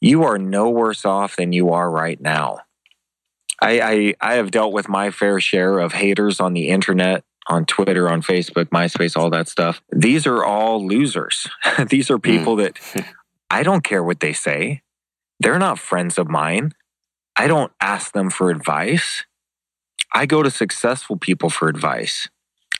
you 0.00 0.22
are 0.22 0.38
no 0.38 0.70
worse 0.70 1.04
off 1.04 1.34
than 1.34 1.52
you 1.52 1.70
are 1.70 1.90
right 1.90 2.20
now. 2.20 2.60
I, 3.60 3.80
I, 3.80 4.14
I 4.20 4.34
have 4.34 4.52
dealt 4.52 4.72
with 4.72 4.88
my 4.88 5.10
fair 5.10 5.40
share 5.40 5.80
of 5.80 5.92
haters 5.92 6.38
on 6.38 6.52
the 6.52 6.68
internet, 6.68 7.24
on 7.48 7.64
Twitter, 7.64 8.08
on 8.08 8.22
Facebook, 8.22 8.66
MySpace, 8.66 9.16
all 9.16 9.30
that 9.30 9.48
stuff. 9.48 9.82
These 9.90 10.24
are 10.24 10.44
all 10.44 10.86
losers. 10.86 11.48
These 11.88 12.12
are 12.12 12.20
people 12.20 12.54
hmm. 12.54 12.62
that 12.62 13.06
I 13.50 13.64
don't 13.64 13.82
care 13.82 14.04
what 14.04 14.20
they 14.20 14.32
say. 14.32 14.82
They're 15.40 15.58
not 15.58 15.80
friends 15.80 16.16
of 16.16 16.28
mine. 16.28 16.74
I 17.34 17.48
don't 17.48 17.72
ask 17.80 18.12
them 18.12 18.30
for 18.30 18.50
advice. 18.50 19.24
I 20.14 20.26
go 20.26 20.44
to 20.44 20.50
successful 20.50 21.16
people 21.16 21.50
for 21.50 21.66
advice. 21.66 22.28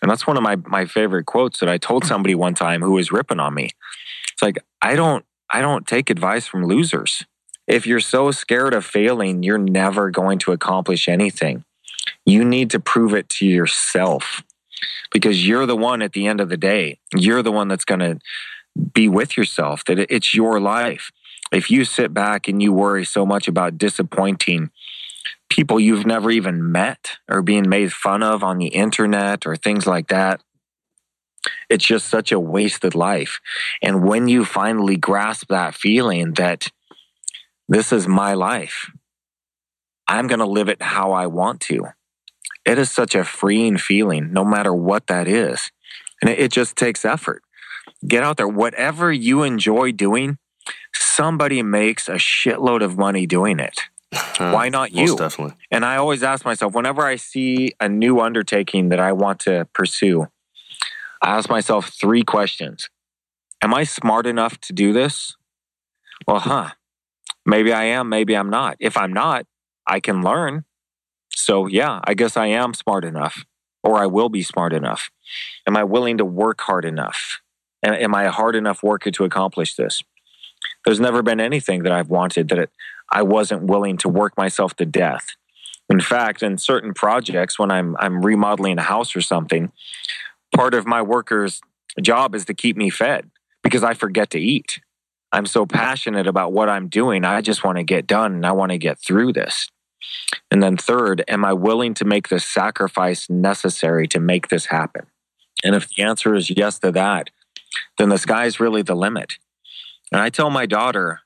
And 0.03 0.11
that's 0.11 0.27
one 0.27 0.37
of 0.37 0.43
my, 0.43 0.57
my 0.57 0.85
favorite 0.85 1.27
quotes 1.27 1.61
that 1.61 1.69
I 1.69 1.79
told 1.79 2.05
somebody 2.05 2.35
one 2.35 2.55
time 2.55 2.83
who 2.83 2.93
was 2.93 3.13
ripping 3.13 3.41
on 3.41 3.55
me. 3.55 3.71
It's 4.33 4.43
like, 4.43 4.59
I 4.83 4.97
don't, 4.97 5.25
I 5.49 5.61
don't 5.61 5.87
take 5.87 6.11
advice 6.11 6.47
from 6.47 6.67
losers. 6.67 7.25
If 7.69 7.87
you're 7.87 8.01
so 8.01 8.33
scared 8.33 8.75
of 8.75 8.85
failing, 8.85 9.45
you're 9.45 9.59
never 9.59 10.11
going 10.11 10.41
to 10.41 10.53
accomplish 10.53 11.09
anything. 11.09 11.65
You 12.27 12.45
need 12.45 12.71
to 12.71 12.81
prove 12.81 13.15
it 13.15 13.29
to 13.31 13.47
yourself 13.47 14.43
because 15.13 15.47
you're 15.47 15.67
the 15.67 15.77
one 15.77 16.03
at 16.03 16.13
the 16.13 16.27
end 16.27 16.41
of 16.41 16.49
the 16.49 16.57
day. 16.57 16.99
You're 17.15 17.43
the 17.43 17.53
one 17.53 17.69
that's 17.69 17.85
going 17.85 18.01
to 18.01 18.19
be 18.95 19.09
with 19.09 19.37
yourself, 19.37 19.85
that 19.85 19.99
it's 19.99 20.35
your 20.35 20.59
life. 20.59 21.13
If 21.53 21.71
you 21.71 21.85
sit 21.85 22.13
back 22.13 22.49
and 22.49 22.63
you 22.63 22.73
worry 22.73 23.05
so 23.05 23.27
much 23.27 23.47
about 23.47 23.79
disappointing 23.79 24.71
people 25.53 25.79
you've 25.79 26.07
never 26.07 26.31
even 26.31 26.73
met 26.73 27.19
or 27.29 27.43
being 27.43 27.69
made 27.69 27.93
fun 27.93 28.23
of 28.23 28.43
on 28.43 28.57
the 28.57 28.69
internet 28.69 29.47
or 29.47 29.55
things 29.55 29.87
like 29.87 30.09
that. 30.09 30.41
It's 31.69 31.85
just 31.85 32.09
such 32.09 32.33
a 32.33 32.41
wasted 32.41 32.95
life. 32.95 33.39
And 33.83 34.03
when 34.03 34.29
you 34.29 34.47
finally 34.47 34.97
grasp 34.97 35.49
that 35.49 35.75
feeling 35.75 36.33
that 36.35 36.69
this 37.69 37.93
is 37.93 38.09
my 38.09 38.33
life, 38.33 38.91
I'm 40.09 40.27
going 40.27 40.39
to 40.39 40.47
live 40.47 40.69
it 40.71 40.81
how 40.81 41.13
I 41.13 41.27
want 41.27 41.61
to. 41.63 41.89
It 42.65 42.79
is 42.79 42.91
such 42.91 43.15
a 43.15 43.25
freeing 43.25 43.77
feeling, 43.77 44.33
no 44.33 44.45
matter 44.45 44.73
what 44.73 45.09
that 45.09 45.29
is. 45.29 45.71
And 46.23 46.31
it, 46.31 46.39
it 46.39 46.53
just 46.53 46.77
takes 46.77 47.05
effort. 47.05 47.43
Get 48.07 48.23
out 48.23 48.39
there. 48.39 48.49
Whatever 48.49 49.13
you 49.13 49.43
enjoy 49.43 49.93
doing, 49.93 50.39
somebody 50.95 51.63
makes 51.63 52.09
a 52.09 52.15
shitload 52.15 52.83
of 52.83 52.97
money 52.97 53.27
doing 53.27 53.59
it. 53.59 53.81
Uh, 54.13 54.53
Why 54.53 54.69
not 54.69 54.93
you? 54.93 55.17
definitely. 55.17 55.57
And 55.71 55.85
I 55.85 55.97
always 55.97 56.23
ask 56.23 56.45
myself, 56.45 56.75
whenever 56.75 57.03
I 57.03 57.17
see 57.17 57.73
a 57.81 57.89
new 57.89 58.21
undertaking 58.21 58.91
that 58.91 59.01
I 59.01 59.13
want 59.13 59.41
to 59.41 59.67
pursue, 59.73 60.27
I 61.23 61.37
ask 61.37 61.49
myself 61.49 61.89
three 61.89 62.23
questions. 62.23 62.91
Am 63.63 63.73
I 63.73 63.85
smart 63.85 64.27
enough 64.27 64.61
to 64.63 64.73
do 64.73 64.93
this? 64.93 65.37
Well, 66.27 66.41
huh. 66.41 66.71
Maybe 67.47 67.73
I 67.73 67.85
am, 67.85 68.09
maybe 68.09 68.37
I'm 68.37 68.51
not. 68.51 68.77
If 68.81 68.97
I'm 68.97 69.13
not, 69.13 69.47
I 69.87 70.01
can 70.01 70.23
learn. 70.23 70.65
So, 71.35 71.67
yeah, 71.67 72.01
I 72.05 72.15
guess 72.15 72.37
I 72.37 72.47
am 72.47 72.75
smart 72.75 73.05
enough, 73.05 73.45
or 73.83 73.99
I 73.99 74.07
will 74.07 74.29
be 74.29 74.43
smart 74.43 74.73
enough. 74.73 75.11
Am 75.67 75.77
I 75.77 75.85
willing 75.85 76.19
to 76.19 76.25
work 76.25 76.61
hard 76.61 76.85
enough? 76.85 77.41
And 77.83 77.95
am 77.97 78.15
I 78.15 78.25
a 78.25 78.31
hard 78.31 78.55
enough 78.55 78.83
worker 78.83 79.11
to 79.11 79.25
accomplish 79.25 79.75
this? 79.75 80.03
There's 80.85 81.01
never 81.01 81.23
been 81.23 81.41
anything 81.41 81.83
that 81.83 81.93
I've 81.93 82.11
wanted 82.11 82.49
that 82.49 82.59
it, 82.59 82.71
I 83.13 83.23
wasn't 83.23 83.65
willing 83.65 83.99
to 83.99 84.09
work 84.09 84.37
myself 84.37 84.75
to 84.77 84.87
death. 84.87 85.27
In 85.89 86.01
fact, 86.01 86.43
in 86.43 86.59
certain 86.59 86.95
projects, 86.95 87.59
when 87.59 87.71
I'm 87.71 87.97
I'm 87.99 88.25
remodeling 88.25 88.79
a 88.79 88.83
house 88.83 89.15
or 89.15 89.21
something, 89.21 89.71
part 90.55 90.75
of 90.75 90.87
my 90.87 91.03
worker's 91.03 91.61
job 92.01 92.35
is 92.35 92.47
to 92.47 92.55
keep 92.55 92.77
me 92.77 92.89
fed 92.89 93.31
because 93.63 93.85
I 93.85 93.95
forget 93.95 94.31
to 94.31 94.41
eat. 94.41 94.81
I'm 95.33 95.47
so 95.47 95.67
passionate 95.67 96.27
about 96.27 96.53
what 96.53 96.69
I'm 96.69 96.89
doing. 96.89 97.25
I 97.25 97.41
just 97.41 97.65
want 97.65 97.79
to 97.79 97.85
get 97.85 98.07
done 98.07 98.35
and 98.35 98.47
I 98.47 98.53
want 98.53 98.73
to 98.73 98.79
get 98.79 98.99
through 98.99 99.33
this. 99.33 99.69
And 100.51 100.63
then 100.63 100.77
third, 100.77 101.25
am 101.29 101.45
I 101.45 101.53
willing 101.53 101.95
to 101.95 102.05
make 102.05 102.29
the 102.29 102.41
sacrifice 102.41 103.31
necessary 103.31 104.07
to 104.09 104.21
make 104.21 104.49
this 104.49 104.67
happen? 104.67 105.07
And 105.65 105.75
if 105.75 105.89
the 105.89 106.03
answer 106.03 106.35
is 106.35 106.51
yes 106.51 106.79
to 106.81 106.91
that, 106.93 107.31
then 107.99 108.09
the 108.09 108.19
sky's 108.19 108.61
really 108.61 108.83
the 108.83 108.95
limit. 108.95 109.39
And 110.11 110.21
I 110.21 110.29
tell 110.29 110.51
my 110.51 110.67
daughter, 110.67 111.21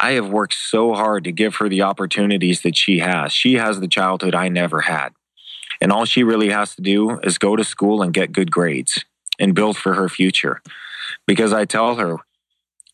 I 0.00 0.12
have 0.12 0.28
worked 0.28 0.54
so 0.54 0.94
hard 0.94 1.24
to 1.24 1.32
give 1.32 1.56
her 1.56 1.68
the 1.68 1.82
opportunities 1.82 2.62
that 2.62 2.76
she 2.76 3.00
has. 3.00 3.32
She 3.32 3.54
has 3.54 3.80
the 3.80 3.88
childhood 3.88 4.34
I 4.34 4.48
never 4.48 4.82
had. 4.82 5.10
And 5.80 5.92
all 5.92 6.04
she 6.04 6.22
really 6.22 6.50
has 6.50 6.74
to 6.76 6.82
do 6.82 7.18
is 7.20 7.38
go 7.38 7.56
to 7.56 7.64
school 7.64 8.02
and 8.02 8.14
get 8.14 8.32
good 8.32 8.50
grades 8.50 9.04
and 9.38 9.54
build 9.54 9.76
for 9.76 9.94
her 9.94 10.08
future. 10.08 10.62
Because 11.26 11.52
I 11.52 11.64
tell 11.64 11.96
her, 11.96 12.16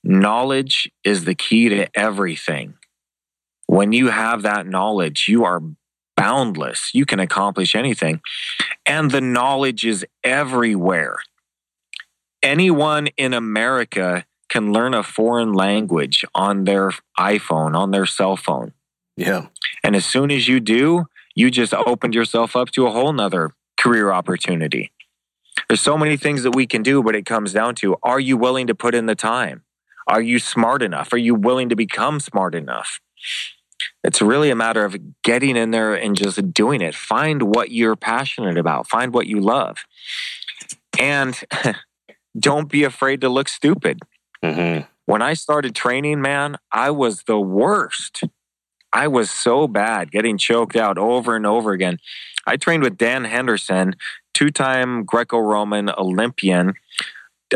knowledge 0.02 0.90
is 1.02 1.24
the 1.24 1.34
key 1.34 1.68
to 1.70 1.88
everything. 1.98 2.74
When 3.66 3.92
you 3.92 4.08
have 4.08 4.42
that 4.42 4.66
knowledge, 4.66 5.26
you 5.28 5.44
are 5.44 5.62
boundless. 6.16 6.90
You 6.94 7.06
can 7.06 7.20
accomplish 7.20 7.74
anything. 7.74 8.20
And 8.86 9.10
the 9.10 9.20
knowledge 9.20 9.84
is 9.84 10.06
everywhere. 10.22 11.18
Anyone 12.42 13.08
in 13.16 13.32
America 13.32 14.26
can 14.54 14.72
learn 14.72 14.94
a 14.94 15.02
foreign 15.02 15.52
language 15.52 16.24
on 16.32 16.62
their 16.62 16.92
iPhone, 17.18 17.76
on 17.76 17.90
their 17.90 18.06
cell 18.06 18.36
phone. 18.36 18.72
Yeah. 19.16 19.46
And 19.82 19.96
as 19.96 20.06
soon 20.06 20.30
as 20.30 20.46
you 20.46 20.60
do, 20.60 21.06
you 21.34 21.50
just 21.50 21.74
opened 21.74 22.14
yourself 22.14 22.54
up 22.54 22.70
to 22.70 22.86
a 22.86 22.92
whole 22.92 23.12
nother 23.12 23.50
career 23.76 24.12
opportunity. 24.12 24.92
There's 25.68 25.80
so 25.80 25.98
many 25.98 26.16
things 26.16 26.44
that 26.44 26.54
we 26.54 26.68
can 26.68 26.84
do, 26.84 27.02
but 27.02 27.16
it 27.16 27.26
comes 27.26 27.52
down 27.52 27.74
to 27.76 27.96
are 28.04 28.20
you 28.20 28.36
willing 28.36 28.68
to 28.68 28.76
put 28.76 28.94
in 28.94 29.06
the 29.06 29.16
time? 29.16 29.64
Are 30.06 30.22
you 30.22 30.38
smart 30.38 30.82
enough? 30.82 31.12
Are 31.12 31.18
you 31.18 31.34
willing 31.34 31.68
to 31.70 31.76
become 31.76 32.20
smart 32.20 32.54
enough? 32.54 33.00
It's 34.04 34.22
really 34.22 34.50
a 34.50 34.56
matter 34.56 34.84
of 34.84 34.96
getting 35.24 35.56
in 35.56 35.72
there 35.72 35.94
and 35.94 36.14
just 36.14 36.54
doing 36.54 36.80
it. 36.80 36.94
Find 36.94 37.42
what 37.42 37.72
you're 37.72 37.96
passionate 37.96 38.56
about, 38.56 38.86
find 38.86 39.12
what 39.12 39.26
you 39.26 39.40
love. 39.40 39.78
And 41.00 41.42
don't 42.38 42.68
be 42.68 42.84
afraid 42.84 43.20
to 43.22 43.28
look 43.28 43.48
stupid. 43.48 43.98
Mm-hmm. 44.44 44.84
When 45.06 45.22
I 45.22 45.34
started 45.34 45.74
training, 45.74 46.20
man, 46.20 46.56
I 46.70 46.90
was 46.90 47.22
the 47.24 47.40
worst. 47.40 48.24
I 48.92 49.08
was 49.08 49.30
so 49.30 49.66
bad, 49.66 50.10
getting 50.10 50.38
choked 50.38 50.76
out 50.76 50.98
over 50.98 51.34
and 51.34 51.46
over 51.46 51.72
again. 51.72 51.98
I 52.46 52.56
trained 52.56 52.82
with 52.82 52.96
Dan 52.96 53.24
Henderson, 53.24 53.96
two 54.34 54.50
time 54.50 55.04
Greco 55.04 55.38
Roman 55.38 55.90
Olympian, 55.90 56.74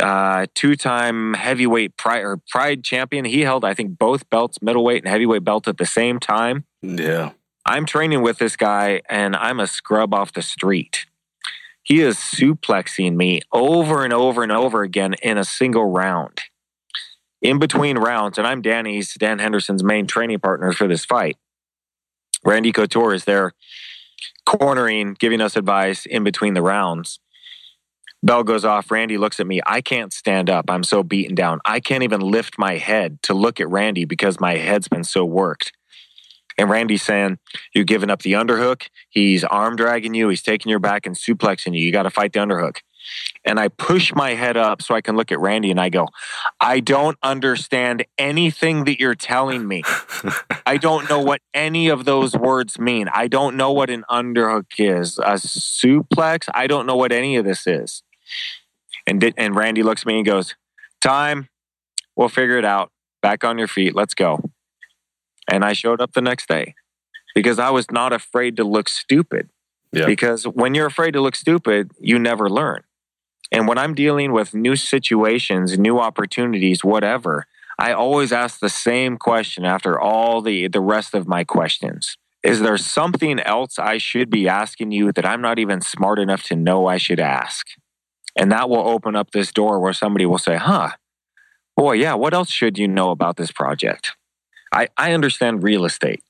uh, 0.01 0.47
two-time 0.55 1.34
heavyweight 1.34 1.97
pride, 1.97 2.22
or 2.22 2.39
pride 2.49 2.84
champion. 2.84 3.24
He 3.24 3.43
held, 3.43 3.64
I 3.64 3.74
think, 3.74 3.99
both 3.99 4.28
belts, 4.30 4.62
middleweight 4.62 5.03
and 5.03 5.11
heavyweight 5.11 5.45
belt 5.45 5.68
at 5.68 5.78
the 5.78 5.86
same 5.86 6.18
time. 6.18 6.64
Yeah. 6.82 7.32
I'm 7.66 7.84
training 7.84 8.22
with 8.22 8.39
this 8.39 8.57
guy, 8.57 9.03
and 9.09 9.36
I'm 9.36 9.61
a 9.61 9.66
scrub 9.66 10.14
off 10.14 10.32
the 10.32 10.43
street. 10.43 11.07
He 11.82 12.01
is 12.01 12.16
suplexing 12.16 13.14
me 13.14 13.41
over 13.53 14.05
and 14.05 14.12
over 14.12 14.43
and 14.43 14.53
over 14.53 14.82
again 14.82 15.14
in 15.22 15.39
a 15.39 15.45
single 15.45 15.91
round. 15.91 16.41
In 17.41 17.59
between 17.59 17.99
rounds, 17.99 18.36
and 18.39 18.47
I'm 18.47 18.62
Danny's, 18.62 19.14
Dan 19.14 19.39
Henderson's 19.39 19.84
main 19.84 20.07
training 20.07 20.41
partner 20.41 20.72
for 20.72 20.89
this 20.89 21.05
fight. 21.05 21.36
Randy 22.45 22.72
Couture 22.72 23.14
is 23.14 23.24
there 23.24 23.53
cornering, 24.45 25.14
giving 25.18 25.41
us 25.41 25.57
advice 25.57 26.07
in 26.07 26.24
between 26.24 26.55
the 26.55 26.62
rounds. 26.62 27.20
Bell 28.22 28.43
goes 28.43 28.64
off. 28.64 28.91
Randy 28.91 29.16
looks 29.16 29.39
at 29.39 29.47
me. 29.47 29.61
I 29.66 29.80
can't 29.80 30.12
stand 30.12 30.51
up. 30.51 30.68
I'm 30.68 30.82
so 30.82 31.05
beaten 31.05 31.34
down. 31.34 31.61
I 31.64 31.78
can't 31.78 32.03
even 32.03 32.20
lift 32.20 32.59
my 32.59 32.76
head 32.76 33.22
to 33.22 33.34
look 33.34 33.61
at 33.61 33.68
Randy 33.68 34.05
because 34.05 34.41
my 34.41 34.57
head's 34.57 34.89
been 34.89 35.05
so 35.05 35.24
worked. 35.24 35.72
And 36.57 36.68
Randy's 36.68 37.03
saying, 37.03 37.39
You're 37.72 37.84
giving 37.84 38.11
up 38.11 38.22
the 38.22 38.32
underhook. 38.32 38.89
He's 39.09 39.45
arm 39.45 39.76
dragging 39.76 40.14
you. 40.14 40.28
He's 40.28 40.43
taking 40.43 40.70
your 40.70 40.80
back 40.80 41.07
and 41.07 41.14
suplexing 41.14 41.78
you. 41.78 41.84
You 41.84 41.93
got 41.93 42.03
to 42.03 42.11
fight 42.11 42.32
the 42.32 42.41
underhook. 42.41 42.78
And 43.49 43.59
I 43.59 43.68
push 43.68 44.12
my 44.14 44.34
head 44.34 44.59
up 44.59 44.82
so 44.82 44.94
I 44.94 45.01
can 45.01 45.16
look 45.16 45.32
at 45.32 45.40
Randy 45.40 45.70
and 45.70 45.80
I 45.80 45.88
go, 45.88 46.09
I 46.61 46.80
don't 46.80 47.16
understand 47.22 48.05
anything 48.18 48.84
that 48.84 49.01
you're 49.01 49.14
telling 49.14 49.66
me. 49.66 49.82
I 50.66 50.76
don't 50.76 51.09
know 51.09 51.20
what 51.20 51.40
any 51.55 51.88
of 51.88 52.05
those 52.05 52.36
words 52.36 52.78
mean. 52.78 53.09
I 53.09 53.26
don't 53.26 53.57
know 53.57 53.72
what 53.72 53.88
an 53.88 54.05
underhook 54.11 54.66
is, 54.76 55.18
a 55.18 55.36
suplex. 55.36 56.46
I 56.53 56.66
don't 56.66 56.84
know 56.84 56.96
what 56.96 57.11
any 57.11 57.36
of 57.36 57.46
this 57.46 57.66
is. 57.66 58.03
And, 59.07 59.18
did, 59.18 59.32
and 59.38 59.57
Randy 59.57 59.82
looks 59.82 60.03
at 60.03 60.07
me 60.07 60.18
and 60.18 60.26
goes, 60.26 60.55
Time, 61.01 61.49
we'll 62.16 62.28
figure 62.28 62.59
it 62.59 62.66
out. 62.66 62.92
Back 63.22 63.44
on 63.44 63.57
your 63.57 63.68
feet. 63.68 63.94
Let's 63.94 64.14
go. 64.14 64.42
And 65.51 65.64
I 65.64 65.72
showed 65.72 66.03
up 66.03 66.12
the 66.12 66.20
next 66.20 66.49
day 66.49 66.74
because 67.34 67.59
I 67.59 67.70
was 67.70 67.90
not 67.90 68.12
afraid 68.12 68.59
to 68.59 68.64
look 68.64 68.90
stupid. 68.90 69.49
Yeah. 69.90 70.05
Because 70.05 70.44
when 70.44 70.74
you're 70.74 70.86
afraid 70.86 71.12
to 71.12 71.22
look 71.22 71.34
stupid, 71.34 71.92
you 71.99 72.18
never 72.18 72.51
learn. 72.51 72.82
And 73.51 73.66
when 73.66 73.78
I'm 73.78 73.94
dealing 73.94 74.32
with 74.32 74.55
new 74.55 74.76
situations, 74.76 75.78
new 75.78 75.99
opportunities, 75.99 76.84
whatever, 76.84 77.46
I 77.78 77.92
always 77.92 78.32
ask 78.32 78.61
the 78.61 78.68
same 78.68 79.16
question 79.16 79.64
after 79.64 79.99
all 79.99 80.42
the, 80.42 80.68
the 80.68 80.80
rest 80.80 81.14
of 81.14 81.26
my 81.26 81.44
questions. 81.44 82.16
Is 82.42 82.61
there 82.61 82.76
something 82.76 83.40
else 83.40 83.78
I 83.78 83.99
should 83.99 84.30
be 84.30 84.49
asking 84.49 84.92
you 84.92 85.12
that 85.12 85.26
I'm 85.26 85.40
not 85.40 85.59
even 85.59 85.80
smart 85.80 86.18
enough 86.18 86.42
to 86.44 86.57
know 86.57 86.86
I 86.86 86.99
should 86.99 87.20
ask? 87.20 87.66
And 88.36 88.53
that 88.53 88.68
will 88.68 88.86
open 88.88 89.16
up 89.16 89.30
this 89.30 89.53
door 89.53 89.80
where 89.80 89.92
somebody 89.92 90.26
will 90.26 90.38
say, 90.38 90.57
huh, 90.57 90.90
boy, 91.76 91.94
yeah, 91.94 92.14
what 92.14 92.34
else 92.34 92.51
should 92.51 92.78
you 92.78 92.86
know 92.86 93.11
about 93.11 93.36
this 93.36 93.51
project? 93.51 94.16
I, 94.72 94.88
I 94.96 95.12
understand 95.12 95.62
real 95.62 95.84
estate. 95.84 96.22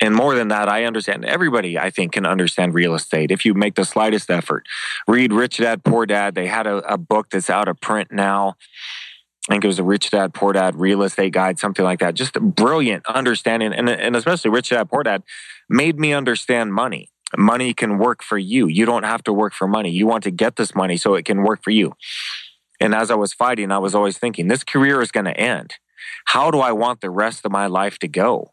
And 0.00 0.14
more 0.14 0.34
than 0.34 0.48
that, 0.48 0.68
I 0.68 0.84
understand 0.84 1.24
everybody, 1.24 1.76
I 1.78 1.90
think, 1.90 2.12
can 2.12 2.24
understand 2.24 2.74
real 2.74 2.94
estate 2.94 3.30
if 3.30 3.44
you 3.44 3.54
make 3.54 3.74
the 3.74 3.84
slightest 3.84 4.30
effort. 4.30 4.66
Read 5.08 5.32
Rich 5.32 5.58
Dad, 5.58 5.82
Poor 5.82 6.06
Dad. 6.06 6.34
They 6.34 6.46
had 6.46 6.66
a, 6.66 6.76
a 6.92 6.96
book 6.96 7.30
that's 7.30 7.50
out 7.50 7.66
of 7.68 7.80
print 7.80 8.12
now. 8.12 8.56
I 9.48 9.54
think 9.54 9.64
it 9.64 9.68
was 9.68 9.78
a 9.78 9.84
Rich 9.84 10.10
Dad, 10.10 10.34
Poor 10.34 10.52
Dad 10.52 10.76
real 10.76 11.02
estate 11.02 11.32
guide, 11.32 11.58
something 11.58 11.84
like 11.84 12.00
that. 12.00 12.14
Just 12.14 12.34
brilliant 12.34 13.06
understanding. 13.06 13.72
And, 13.72 13.88
and 13.88 14.14
especially 14.14 14.50
Rich 14.50 14.70
Dad, 14.70 14.88
Poor 14.88 15.02
Dad 15.02 15.22
made 15.68 15.98
me 15.98 16.12
understand 16.12 16.72
money. 16.72 17.10
Money 17.36 17.74
can 17.74 17.98
work 17.98 18.22
for 18.22 18.38
you. 18.38 18.68
You 18.68 18.86
don't 18.86 19.02
have 19.02 19.24
to 19.24 19.32
work 19.32 19.52
for 19.52 19.66
money. 19.66 19.90
You 19.90 20.06
want 20.06 20.24
to 20.24 20.30
get 20.30 20.56
this 20.56 20.74
money 20.74 20.96
so 20.96 21.14
it 21.14 21.24
can 21.24 21.42
work 21.42 21.62
for 21.62 21.70
you. 21.70 21.94
And 22.80 22.94
as 22.94 23.10
I 23.10 23.16
was 23.16 23.32
fighting, 23.32 23.72
I 23.72 23.78
was 23.78 23.94
always 23.94 24.18
thinking, 24.18 24.48
this 24.48 24.64
career 24.64 25.02
is 25.02 25.10
going 25.10 25.26
to 25.26 25.36
end. 25.36 25.74
How 26.26 26.50
do 26.50 26.60
I 26.60 26.72
want 26.72 27.00
the 27.00 27.10
rest 27.10 27.44
of 27.44 27.52
my 27.52 27.66
life 27.66 27.98
to 27.98 28.08
go? 28.08 28.52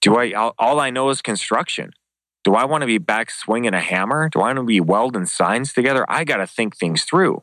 Do 0.00 0.16
I, 0.16 0.32
all 0.32 0.80
I 0.80 0.90
know 0.90 1.10
is 1.10 1.22
construction. 1.22 1.92
Do 2.42 2.54
I 2.54 2.64
want 2.64 2.82
to 2.82 2.86
be 2.86 2.98
back 2.98 3.30
swinging 3.30 3.74
a 3.74 3.80
hammer? 3.80 4.28
Do 4.30 4.40
I 4.40 4.48
want 4.48 4.56
to 4.56 4.64
be 4.64 4.80
welding 4.80 5.26
signs 5.26 5.72
together? 5.72 6.06
I 6.08 6.24
got 6.24 6.38
to 6.38 6.46
think 6.46 6.76
things 6.76 7.04
through. 7.04 7.42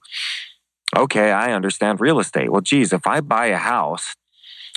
Okay, 0.95 1.31
I 1.31 1.53
understand 1.53 2.01
real 2.01 2.19
estate. 2.19 2.51
Well, 2.51 2.61
geez, 2.61 2.93
if 2.93 3.05
I 3.05 3.21
buy 3.21 3.47
a 3.47 3.57
house 3.57 4.15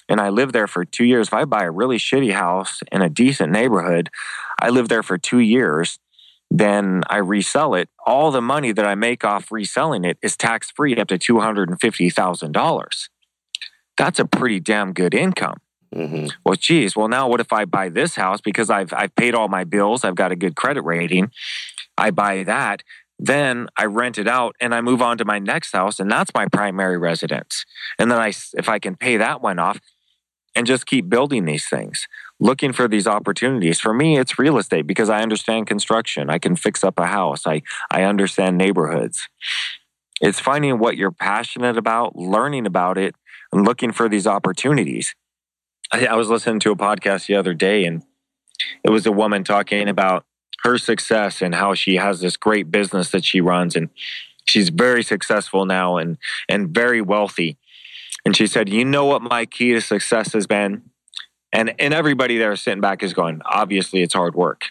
and 0.09 0.21
I 0.21 0.29
live 0.29 0.53
there 0.53 0.67
for 0.67 0.85
two 0.85 1.05
years, 1.05 1.29
if 1.29 1.35
I 1.35 1.47
buy 1.47 1.65
a 1.65 1.71
really 1.71 1.97
shitty 1.97 2.33
house 2.33 2.81
in 2.93 3.01
a 3.01 3.09
decent 3.09 3.53
neighborhood, 3.53 4.11
I 4.61 4.69
live 4.69 4.89
there 4.89 5.03
for 5.03 5.17
two 5.17 5.39
years, 5.39 5.99
then 6.51 7.03
I 7.09 7.19
resell 7.19 7.75
it. 7.75 7.89
All 8.05 8.31
the 8.31 8.43
money 8.43 8.73
that 8.73 8.85
I 8.85 8.95
make 8.97 9.25
off 9.25 9.51
reselling 9.51 10.05
it 10.05 10.19
is 10.21 10.37
tax 10.37 10.71
free 10.71 10.95
up 10.97 11.09
to 11.09 11.19
$250,000. 11.19 13.09
That's 13.97 14.19
a 14.19 14.25
pretty 14.25 14.61
damn 14.61 14.93
good 14.93 15.15
income. 15.15 15.59
Mm-hmm. 15.95 16.29
Well, 16.45 16.55
geez, 16.55 16.95
well, 16.95 17.09
now 17.09 17.29
what 17.29 17.41
if 17.41 17.53
I 17.53 17.65
buy 17.65 17.89
this 17.89 18.15
house 18.15 18.41
because 18.41 18.71
I've, 18.71 18.93
I've 18.93 19.15
paid 19.17 19.35
all 19.35 19.49
my 19.49 19.65
bills, 19.65 20.05
I've 20.05 20.15
got 20.15 20.31
a 20.31 20.37
good 20.37 20.55
credit 20.55 20.83
rating, 20.83 21.31
I 21.99 22.11
buy 22.11 22.45
that, 22.45 22.83
then 23.19 23.69
I 23.77 23.85
rent 23.85 24.17
it 24.17 24.29
out 24.29 24.57
and 24.61 24.75
I 24.75 24.81
move 24.81 25.03
on 25.03 25.19
to 25.19 25.25
my 25.25 25.39
next 25.39 25.73
house, 25.73 26.01
and 26.01 26.11
that's 26.11 26.33
my 26.33 26.47
primary 26.47 26.97
residence. 26.97 27.65
And 27.99 28.11
then 28.11 28.19
I, 28.19 28.33
if 28.55 28.69
I 28.69 28.79
can 28.79 28.97
pay 28.97 29.17
that 29.17 29.43
one 29.43 29.59
off 29.59 29.81
and 30.55 30.67
just 30.67 30.87
keep 30.87 31.09
building 31.09 31.45
these 31.45 31.69
things, 31.69 32.07
looking 32.41 32.73
for 32.73 32.89
these 32.89 33.07
opportunities. 33.07 33.79
For 33.79 33.93
me, 33.93 34.19
it's 34.19 34.39
real 34.39 34.59
estate 34.59 34.87
because 34.87 35.11
I 35.11 35.23
understand 35.23 35.67
construction. 35.67 36.31
I 36.31 36.39
can 36.39 36.57
fix 36.57 36.83
up 36.83 36.99
a 36.99 37.07
house. 37.07 37.47
I, 37.47 37.63
I 37.91 38.03
understand 38.05 38.57
neighborhoods. 38.57 39.29
It's 40.21 40.41
finding 40.41 40.79
what 40.79 40.97
you're 40.97 41.13
passionate 41.13 41.77
about, 41.77 42.17
learning 42.17 42.67
about 42.67 42.99
it, 42.99 43.15
and 43.53 43.65
looking 43.65 43.93
for 43.93 44.09
these 44.09 44.27
opportunities. 44.27 45.15
I, 45.93 46.07
I 46.07 46.15
was 46.15 46.29
listening 46.29 46.61
to 46.61 46.73
a 46.73 46.77
podcast 46.77 47.27
the 47.27 47.37
other 47.37 47.55
day, 47.55 47.85
and 47.85 48.03
it 48.85 48.91
was 48.91 49.07
a 49.07 49.13
woman 49.13 49.45
talking 49.45 49.89
about 49.89 50.25
her 50.63 50.79
success 50.79 51.41
and 51.43 51.55
how 51.55 51.75
she 51.75 51.97
has 51.97 52.21
this 52.21 52.37
great 52.37 52.71
business 52.71 53.11
that 53.11 53.25
she 53.25 53.41
runs, 53.41 53.77
and 53.77 53.91
she's 54.45 54.69
very 54.69 55.03
successful 55.03 55.65
now 55.65 55.97
and 55.97 56.19
and 56.49 56.69
very 56.69 57.01
wealthy. 57.01 57.57
And 58.25 58.37
she 58.37 58.47
said, 58.47 58.69
"You 58.69 58.85
know 58.85 59.07
what 59.07 59.23
my 59.23 59.47
key 59.47 59.73
to 59.73 59.81
success 59.81 60.33
has 60.33 60.47
been?" 60.47 60.83
And 61.53 61.75
and 61.79 61.95
everybody 61.95 62.39
there 62.39 62.55
sitting 62.57 62.81
back 62.81 63.03
is 63.03 63.15
going, 63.15 63.41
"Obviously, 63.45 64.03
it's 64.03 64.15
hard 64.15 64.35
work." 64.35 64.67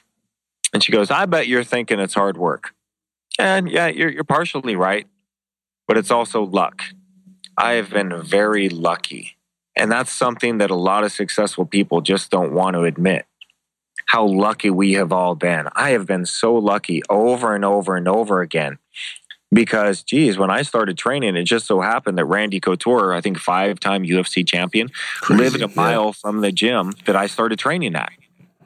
And 0.73 0.83
she 0.83 0.91
goes, 0.91 1.11
"I 1.11 1.25
bet 1.25 1.47
you're 1.47 1.63
thinking 1.63 1.99
it's 1.99 2.13
hard 2.13 2.37
work." 2.37 2.73
And 3.37 3.69
yeah, 3.69 3.87
you're 3.87 4.09
you're 4.09 4.23
partially 4.23 4.75
right, 4.75 5.07
but 5.87 5.97
it's 5.97 6.11
also 6.11 6.43
luck. 6.43 6.83
I 7.57 7.73
have 7.73 7.89
been 7.89 8.21
very 8.21 8.69
lucky. 8.69 9.38
And 9.75 9.91
that's 9.91 10.11
something 10.11 10.57
that 10.57 10.71
a 10.71 10.75
lot 10.75 11.03
of 11.03 11.11
successful 11.11 11.65
people 11.65 12.01
just 12.01 12.31
don't 12.31 12.53
want 12.53 12.75
to 12.75 12.83
admit. 12.83 13.25
How 14.07 14.25
lucky 14.25 14.69
we 14.69 14.93
have 14.93 15.11
all 15.11 15.35
been. 15.35 15.67
I 15.75 15.91
have 15.91 16.05
been 16.07 16.25
so 16.25 16.55
lucky 16.55 17.01
over 17.09 17.53
and 17.53 17.63
over 17.63 17.95
and 17.95 18.07
over 18.07 18.41
again. 18.41 18.79
Because, 19.51 20.03
geez, 20.03 20.37
when 20.37 20.51
I 20.51 20.61
started 20.61 20.97
training, 20.97 21.35
it 21.35 21.43
just 21.43 21.65
so 21.65 21.81
happened 21.81 22.17
that 22.19 22.25
Randy 22.25 22.59
Couture, 22.59 23.13
I 23.13 23.21
think 23.21 23.39
five 23.39 23.79
time 23.79 24.03
UFC 24.03 24.47
champion, 24.47 24.89
Crazy, 25.21 25.43
lived 25.43 25.55
a 25.57 25.59
yeah. 25.61 25.73
mile 25.75 26.13
from 26.13 26.41
the 26.41 26.51
gym 26.51 26.93
that 27.05 27.15
I 27.15 27.25
started 27.25 27.57
training 27.57 27.95
at. 27.95 28.11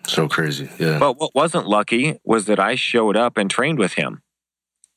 So 0.07 0.27
crazy. 0.27 0.69
Yeah. 0.79 0.99
But 0.99 1.19
what 1.19 1.33
wasn't 1.33 1.67
lucky 1.67 2.19
was 2.25 2.45
that 2.45 2.59
I 2.59 2.75
showed 2.75 3.15
up 3.15 3.37
and 3.37 3.49
trained 3.49 3.79
with 3.79 3.93
him. 3.93 4.21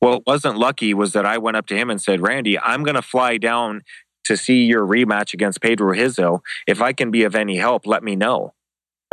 What 0.01 0.27
wasn't 0.27 0.59
lucky 0.59 0.93
was 0.93 1.13
that 1.13 1.25
I 1.25 1.39
went 1.39 1.57
up 1.57 1.67
to 1.69 1.77
him 1.77 1.91
and 1.91 2.01
said, 2.01 2.21
Randy, 2.21 2.59
I'm 2.59 2.83
going 2.83 2.97
to 2.97 3.03
fly 3.03 3.39
down 3.39 3.83
to 4.27 4.37
see 4.37 4.65
your 4.65 4.87
rematch 4.87 5.35
against 5.35 5.61
Pedro 5.61 5.89
Rizzo. 5.89 6.43
If 6.67 6.81
I 6.81 6.93
can 6.93 7.11
be 7.11 7.25
of 7.25 7.35
any 7.35 7.57
help, 7.57 7.87
let 7.87 8.03
me 8.03 8.17
know. 8.17 8.55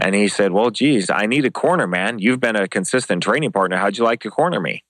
And 0.02 0.16
he 0.16 0.28
said, 0.28 0.52
Well, 0.52 0.70
geez, 0.70 1.10
I 1.10 1.26
need 1.26 1.46
a 1.46 1.52
corner, 1.52 1.88
man. 1.88 2.20
You've 2.20 2.40
been 2.40 2.56
a 2.56 2.68
consistent 2.68 3.24
training 3.24 3.52
partner. 3.52 3.78
How'd 3.78 3.98
you 3.98 4.04
like 4.04 4.22
to 4.22 4.32
corner 4.32 4.60
me? 4.60 4.84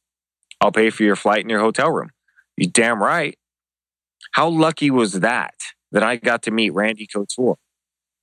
I'll 0.61 0.71
pay 0.71 0.89
for 0.89 1.03
your 1.03 1.15
flight 1.15 1.41
and 1.41 1.49
your 1.49 1.59
hotel 1.59 1.91
room. 1.91 2.11
You 2.57 2.67
damn 2.67 3.01
right. 3.01 3.37
How 4.33 4.47
lucky 4.47 4.89
was 4.89 5.19
that 5.19 5.55
that 5.91 6.03
I 6.03 6.15
got 6.15 6.43
to 6.43 6.51
meet 6.51 6.73
Randy 6.73 7.07
Couture? 7.07 7.57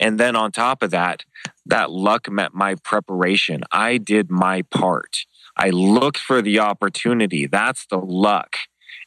And 0.01 0.18
then 0.18 0.34
on 0.34 0.51
top 0.51 0.82
of 0.82 0.90
that, 0.92 1.24
that 1.66 1.90
luck 1.90 2.30
meant 2.30 2.55
my 2.55 2.74
preparation. 2.76 3.62
I 3.70 3.98
did 3.98 4.30
my 4.30 4.62
part. 4.62 5.18
I 5.57 5.68
looked 5.70 6.18
for 6.18 6.40
the 6.40 6.59
opportunity. 6.59 7.46
That's 7.46 7.86
the 7.86 7.98
luck. 7.98 8.57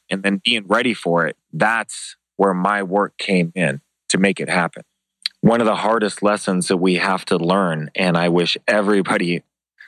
And 0.10 0.22
then 0.22 0.40
being 0.46 0.68
ready 0.68 0.94
for 0.94 1.26
it, 1.26 1.36
that's 1.52 2.16
where 2.38 2.54
my 2.54 2.84
work 2.84 3.18
came 3.18 3.52
in 3.56 3.82
to 4.10 4.18
make 4.18 4.40
it 4.40 4.50
happen. 4.50 4.84
One 5.42 5.60
of 5.60 5.68
the 5.68 5.76
hardest 5.76 6.24
lessons 6.24 6.68
that 6.70 6.78
we 6.78 6.96
have 6.96 7.26
to 7.26 7.38
learn, 7.38 7.92
and 7.96 8.18
I 8.18 8.30
wish 8.30 8.58
everybody 8.68 9.44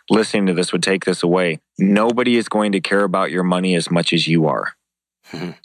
listening 0.10 0.48
to 0.48 0.54
this 0.54 0.72
would 0.72 0.84
take 0.84 1.06
this 1.06 1.24
away 1.24 1.60
nobody 1.78 2.38
is 2.38 2.48
going 2.48 2.72
to 2.72 2.80
care 2.80 3.04
about 3.04 3.32
your 3.32 3.44
money 3.44 3.76
as 3.76 3.92
much 3.92 4.14
as 4.14 4.28
you 4.28 4.48
are. 4.48 4.76
Mhm. 5.32 5.56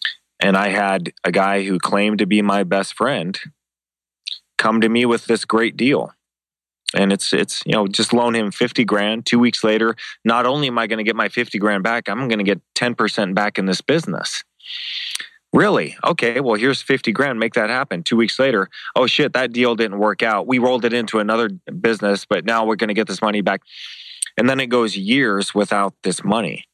And 0.41 0.57
I 0.57 0.69
had 0.69 1.13
a 1.25 1.31
guy 1.31 1.65
who 1.65 1.79
claimed 1.79 2.19
to 2.19 2.27
be 2.27 2.43
my 2.43 2.65
best 2.65 2.95
friend 2.95 3.39
come 4.59 4.81
to 4.81 4.89
me 4.89 5.07
with 5.07 5.27
this 5.27 5.45
great 5.45 5.77
deal. 5.77 6.15
And 6.95 7.13
it's 7.13 7.33
it's 7.33 7.63
you 7.65 7.73
know 7.73 7.87
just 7.87 8.13
loan 8.13 8.35
him 8.35 8.51
50 8.51 8.85
grand 8.85 9.25
2 9.25 9.39
weeks 9.39 9.63
later 9.63 9.95
not 10.25 10.45
only 10.45 10.67
am 10.67 10.79
I 10.79 10.89
going 10.89 10.99
to 10.99 11.05
get 11.05 11.15
my 11.15 11.29
50 11.29 11.57
grand 11.59 11.85
back 11.85 12.09
I'm 12.09 12.27
going 12.27 12.39
to 12.39 12.45
get 12.45 12.61
10% 12.75 13.35
back 13.35 13.59
in 13.59 13.67
this 13.67 13.81
business. 13.81 14.43
Really? 15.53 15.97
Okay, 16.05 16.39
well, 16.41 16.55
here's 16.55 16.81
50 16.81 17.11
grand. 17.13 17.41
Make 17.41 17.55
that 17.55 17.71
happen. 17.71 18.05
Two 18.05 18.17
weeks 18.17 18.39
later, 18.39 18.69
oh 18.95 19.07
shit, 19.07 19.33
that 19.33 19.53
deal 19.53 19.75
didn't 19.75 19.99
work 19.99 20.23
out. 20.23 20.47
We 20.47 20.59
rolled 20.59 20.85
it 20.85 20.93
into 20.93 21.19
another 21.19 21.49
business, 21.49 22.25
but 22.25 22.45
now 22.45 22.65
we're 22.65 22.77
going 22.77 22.89
to 22.89 22.95
get 22.95 23.09
this 23.09 23.21
money 23.21 23.41
back. 23.41 23.63
And 24.37 24.49
then 24.49 24.61
it 24.61 24.67
goes 24.67 24.97
years 24.97 25.53
without 25.55 25.95
this 26.05 26.23
money. 26.23 26.67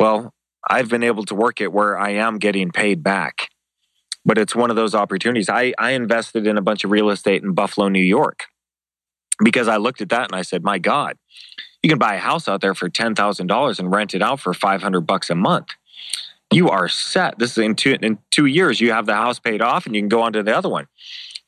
Well, 0.00 0.32
I've 0.68 0.88
been 0.88 1.02
able 1.02 1.24
to 1.26 1.34
work 1.34 1.60
it 1.60 1.72
where 1.72 1.98
I 1.98 2.10
am 2.10 2.38
getting 2.38 2.70
paid 2.70 3.02
back. 3.02 3.50
But 4.24 4.38
it's 4.38 4.56
one 4.56 4.70
of 4.70 4.76
those 4.76 4.94
opportunities. 4.94 5.48
I, 5.48 5.72
I 5.78 5.90
invested 5.92 6.46
in 6.46 6.58
a 6.58 6.62
bunch 6.62 6.84
of 6.84 6.90
real 6.90 7.10
estate 7.10 7.44
in 7.44 7.52
Buffalo, 7.52 7.88
New 7.88 8.00
York, 8.00 8.46
because 9.44 9.68
I 9.68 9.76
looked 9.76 10.00
at 10.00 10.08
that 10.08 10.32
and 10.32 10.34
I 10.34 10.42
said, 10.42 10.64
my 10.64 10.78
God, 10.78 11.16
you 11.82 11.88
can 11.88 11.98
buy 11.98 12.14
a 12.14 12.18
house 12.18 12.48
out 12.48 12.60
there 12.60 12.74
for 12.74 12.88
$10,000 12.88 13.78
and 13.78 13.94
rent 13.94 14.14
it 14.14 14.22
out 14.22 14.40
for 14.40 14.52
500 14.52 15.02
bucks 15.02 15.30
a 15.30 15.36
month 15.36 15.68
you 16.52 16.70
are 16.70 16.88
set. 16.88 17.38
This 17.38 17.52
is 17.52 17.58
in 17.58 17.74
two 17.74 17.96
in 18.00 18.18
two 18.30 18.46
years. 18.46 18.80
You 18.80 18.92
have 18.92 19.06
the 19.06 19.14
house 19.14 19.38
paid 19.38 19.62
off, 19.62 19.86
and 19.86 19.94
you 19.94 20.02
can 20.02 20.08
go 20.08 20.22
on 20.22 20.32
to 20.34 20.42
the 20.42 20.56
other 20.56 20.68
one. 20.68 20.86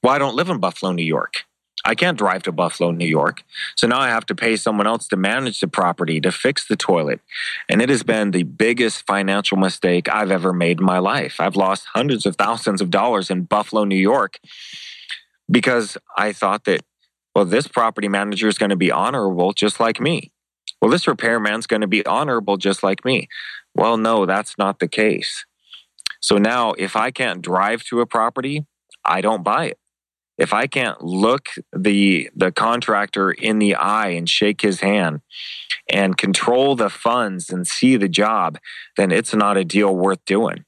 Well, 0.03 0.15
I 0.15 0.19
don't 0.19 0.37
live 0.37 0.49
in 0.49 0.59
Buffalo, 0.59 0.93
New 0.93 1.05
York. 1.05 1.45
I 1.85 1.95
can't 1.95 2.19
drive 2.19 2.43
to 2.43 2.53
Buffalo, 2.53 2.91
New 2.91 3.07
York. 3.07 3.43
So 3.77 3.87
now 3.87 4.01
I 4.01 4.09
have 4.09 4.27
to 4.27 4.35
pay 4.35 4.57
someone 4.57 4.87
else 4.87 5.07
to 5.09 5.17
manage 5.17 5.61
the 5.61 5.69
property, 5.69 6.21
to 6.21 6.33
fix 6.33 6.67
the 6.67 6.77
toilet. 6.77 7.21
And 7.69 7.81
it 7.81 7.89
has 7.89 8.03
been 8.03 8.33
the 8.33 8.43
biggest 8.43 9.07
financial 9.07 9.57
mistake 9.57 10.09
I've 10.09 10.31
ever 10.31 10.53
made 10.53 10.81
in 10.81 10.85
my 10.85 10.99
life. 10.99 11.37
I've 11.39 11.57
lost 11.57 11.87
hundreds 11.95 12.27
of 12.27 12.37
thousands 12.37 12.81
of 12.81 12.91
dollars 12.91 13.31
in 13.31 13.45
Buffalo, 13.45 13.85
New 13.85 13.97
York 13.97 14.41
because 15.51 15.97
I 16.17 16.33
thought 16.33 16.65
that, 16.65 16.83
well, 17.35 17.45
this 17.45 17.69
property 17.69 18.09
manager 18.09 18.49
is 18.49 18.59
going 18.59 18.71
to 18.71 18.77
be 18.77 18.91
honorable 18.91 19.53
just 19.53 19.81
like 19.81 20.01
me. 20.01 20.33
Well, 20.81 20.91
this 20.91 21.07
repairman's 21.07 21.67
going 21.67 21.81
to 21.81 21.87
be 21.89 22.05
honorable 22.07 22.57
just 22.57 22.83
like 22.83 23.05
me. 23.05 23.29
Well, 23.75 23.97
no, 23.97 24.27
that's 24.27 24.57
not 24.59 24.79
the 24.79 24.89
case. 24.89 25.45
So 26.21 26.37
now, 26.37 26.73
if 26.73 26.97
I 26.97 27.11
can't 27.11 27.43
drive 27.43 27.85
to 27.85 28.01
a 28.01 28.07
property, 28.07 28.67
I 29.05 29.21
don't 29.21 29.45
buy 29.45 29.67
it. 29.67 29.79
If 30.37 30.53
I 30.53 30.69
can't 30.69 31.03
look 31.03 31.49
the 31.77 32.31
the 32.35 32.53
contractor 32.53 33.33
in 33.33 33.59
the 33.59 33.75
eye 33.75 34.11
and 34.11 34.29
shake 34.31 34.61
his 34.61 34.81
hand 34.81 35.21
and 35.91 36.17
control 36.17 36.77
the 36.77 36.91
funds 36.91 37.51
and 37.51 37.67
see 37.67 37.97
the 37.97 38.09
job, 38.09 38.59
then 38.97 39.11
it's 39.11 39.35
not 39.35 39.57
a 39.57 39.65
deal 39.65 39.95
worth 39.95 40.25
doing. 40.25 40.65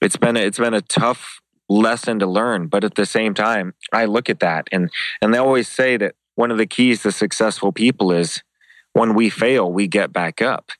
It's 0.00 0.16
been 0.16 0.36
a, 0.36 0.40
it's 0.40 0.58
been 0.58 0.74
a 0.74 0.82
tough 0.82 1.40
lesson 1.68 2.20
to 2.20 2.26
learn, 2.26 2.68
but 2.68 2.84
at 2.84 2.94
the 2.94 3.06
same 3.06 3.34
time, 3.34 3.74
I 3.92 4.04
look 4.04 4.30
at 4.30 4.40
that 4.40 4.68
and 4.70 4.88
and 5.20 5.34
they 5.34 5.38
always 5.38 5.68
say 5.68 5.96
that 5.96 6.14
one 6.36 6.52
of 6.52 6.58
the 6.58 6.66
keys 6.66 7.02
to 7.02 7.10
successful 7.10 7.72
people 7.72 8.12
is 8.12 8.42
when 8.96 9.14
we 9.14 9.28
fail, 9.28 9.70
we 9.70 9.86
get 9.86 10.10
back 10.10 10.40
up. 10.40 10.70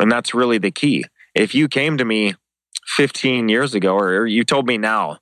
And 0.00 0.10
that's 0.10 0.34
really 0.34 0.58
the 0.58 0.72
key. 0.72 1.04
If 1.32 1.54
you 1.54 1.68
came 1.68 1.96
to 1.98 2.04
me 2.04 2.34
15 2.96 3.48
years 3.48 3.72
ago, 3.72 3.96
or 3.96 4.26
you 4.26 4.42
told 4.42 4.66
me 4.66 4.78
now, 4.78 5.18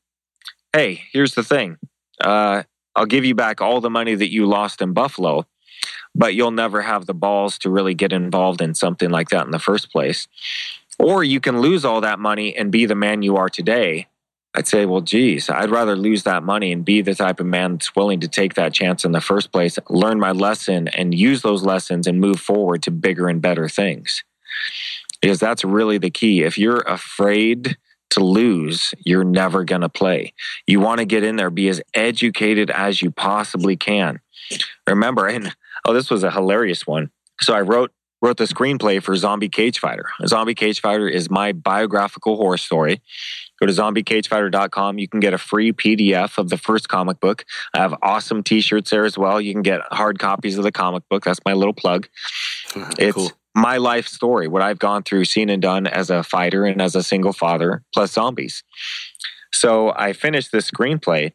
hey, 0.73 1.03
here's 1.13 1.35
the 1.35 1.43
thing 1.43 1.77
uh, 2.21 2.63
I'll 2.97 3.05
give 3.05 3.27
you 3.27 3.35
back 3.35 3.61
all 3.61 3.83
the 3.83 3.91
money 3.91 4.15
that 4.15 4.33
you 4.33 4.47
lost 4.47 4.81
in 4.81 4.95
Buffalo, 4.95 5.47
but 6.15 6.35
you'll 6.35 6.51
never 6.51 6.81
have 6.81 7.05
the 7.05 7.13
balls 7.13 7.59
to 7.59 7.69
really 7.69 7.93
get 7.93 8.13
involved 8.13 8.63
in 8.63 8.73
something 8.75 9.11
like 9.11 9.29
that 9.29 9.45
in 9.45 9.51
the 9.51 9.59
first 9.59 9.93
place. 9.93 10.27
Or 10.99 11.25
you 11.25 11.41
can 11.41 11.61
lose 11.61 11.85
all 11.85 12.01
that 12.01 12.19
money 12.19 12.57
and 12.57 12.73
be 12.73 12.87
the 12.87 12.95
man 12.95 13.21
you 13.21 13.37
are 13.37 13.51
today. 13.51 14.07
I'd 14.57 14.69
say, 14.69 14.87
well, 14.87 15.01
geez, 15.01 15.51
I'd 15.51 15.71
rather 15.71 15.97
lose 15.97 16.23
that 16.23 16.45
money 16.45 16.71
and 16.73 16.85
be 16.85 17.03
the 17.03 17.15
type 17.15 17.41
of 17.41 17.47
man 17.47 17.73
that's 17.73 17.97
willing 17.97 18.21
to 18.21 18.29
take 18.29 18.55
that 18.55 18.73
chance 18.73 19.05
in 19.05 19.13
the 19.13 19.21
first 19.21 19.51
place, 19.51 19.79
learn 19.89 20.21
my 20.21 20.31
lesson, 20.31 20.89
and 20.89 21.13
use 21.13 21.43
those 21.43 21.65
lessons 21.65 22.07
and 22.07 22.21
move 22.21 22.39
forward 22.39 22.83
to 22.85 22.93
bigger 22.93 23.29
and 23.29 23.43
better 23.43 23.69
things 23.69 24.23
because 25.25 25.41
that's 25.41 25.65
really 25.65 25.97
the 25.97 26.11
key. 26.11 26.43
If 26.43 26.59
you're 26.59 26.83
afraid 26.83 27.79
to 28.11 28.21
lose, 28.21 28.93
you're 29.07 29.25
never 29.25 29.65
going 29.65 29.81
to 29.81 29.89
play. 29.89 30.35
You 30.67 30.81
want 30.81 30.99
to 30.99 31.07
get 31.07 31.25
in 31.25 31.37
there, 31.37 31.49
be 31.49 31.69
as 31.71 31.81
educated 31.95 32.71
as 32.71 33.01
you 33.01 33.11
possibly 33.11 33.75
can. 33.75 34.21
Remember, 34.87 35.27
and 35.27 35.57
oh, 35.87 35.95
this 35.95 36.11
was 36.11 36.25
a 36.25 36.31
hilarious 36.31 36.87
one. 36.87 37.11
So 37.41 37.55
I 37.55 37.63
wrote 37.63 37.91
wrote 38.21 38.37
the 38.37 38.45
screenplay 38.45 39.03
for 39.03 39.17
Zombie 39.17 39.49
Cage 39.49 39.79
Fighter. 39.79 40.07
Zombie 40.27 40.55
Cage 40.55 40.81
Fighter 40.81 41.09
is 41.09 41.31
my 41.31 41.53
biographical 41.53 42.37
horror 42.37 42.57
story. 42.57 43.03
Go 43.61 43.67
to 43.67 43.73
zombiecagefighter.com. 43.73 44.99
You 44.99 45.09
can 45.09 45.21
get 45.21 45.35
a 45.35 45.39
free 45.39 45.73
PDF 45.73 46.39
of 46.39 46.49
the 46.49 46.59
first 46.59 46.89
comic 46.89 47.21
book. 47.21 47.45
I 47.73 47.79
have 47.79 47.95
awesome 48.03 48.43
t-shirts 48.43 48.91
there 48.91 49.05
as 49.05 49.17
well. 49.17 49.41
You 49.41 49.53
can 49.53 49.63
get 49.63 49.81
hard 49.93 50.19
copies 50.19 50.59
of 50.59 50.65
the 50.65 50.73
comic 50.73 51.09
book. 51.09 51.25
That's 51.25 51.41
my 51.45 51.53
little 51.53 51.75
plug. 51.75 52.09
It's 52.99 53.15
cool 53.15 53.33
my 53.55 53.77
life 53.77 54.09
story, 54.09 54.49
what 54.49 54.63
I've 54.63 54.79
gone 54.79 55.03
through, 55.03 55.27
seen 55.27 55.49
and 55.49 55.63
done 55.63 55.87
as 55.87 56.11
a 56.11 56.23
fighter 56.23 56.65
and 56.65 56.83
as 56.83 56.97
a 56.97 57.03
single 57.03 57.33
father, 57.33 57.83
plus 57.93 58.13
zombies. 58.13 58.65
So 59.53 59.93
I 59.95 60.13
finished 60.13 60.51
this 60.51 60.71
screenplay. 60.71 61.33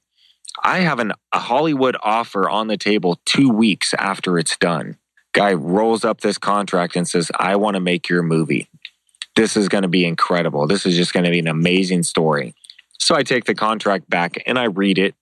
I 0.61 0.79
have 0.79 0.99
an, 0.99 1.13
a 1.31 1.39
Hollywood 1.39 1.95
offer 2.03 2.49
on 2.49 2.67
the 2.67 2.77
table 2.77 3.19
two 3.25 3.49
weeks 3.49 3.93
after 3.93 4.37
it's 4.37 4.57
done. 4.57 4.97
Guy 5.31 5.53
rolls 5.53 6.03
up 6.03 6.21
this 6.21 6.37
contract 6.37 6.95
and 6.95 7.07
says, 7.07 7.31
I 7.37 7.55
want 7.55 7.75
to 7.75 7.79
make 7.79 8.09
your 8.09 8.23
movie. 8.23 8.67
This 9.39 9.55
is 9.55 9.69
going 9.69 9.83
to 9.83 9.87
be 9.87 10.03
incredible. 10.03 10.67
This 10.67 10.85
is 10.85 10.97
just 10.97 11.13
going 11.13 11.23
to 11.23 11.31
be 11.31 11.39
an 11.39 11.47
amazing 11.47 12.03
story. 12.03 12.53
So 12.99 13.15
I 13.15 13.23
take 13.23 13.45
the 13.45 13.55
contract 13.55 14.09
back 14.09 14.43
and 14.45 14.59
I 14.59 14.65
read 14.65 14.97
it 14.97 15.15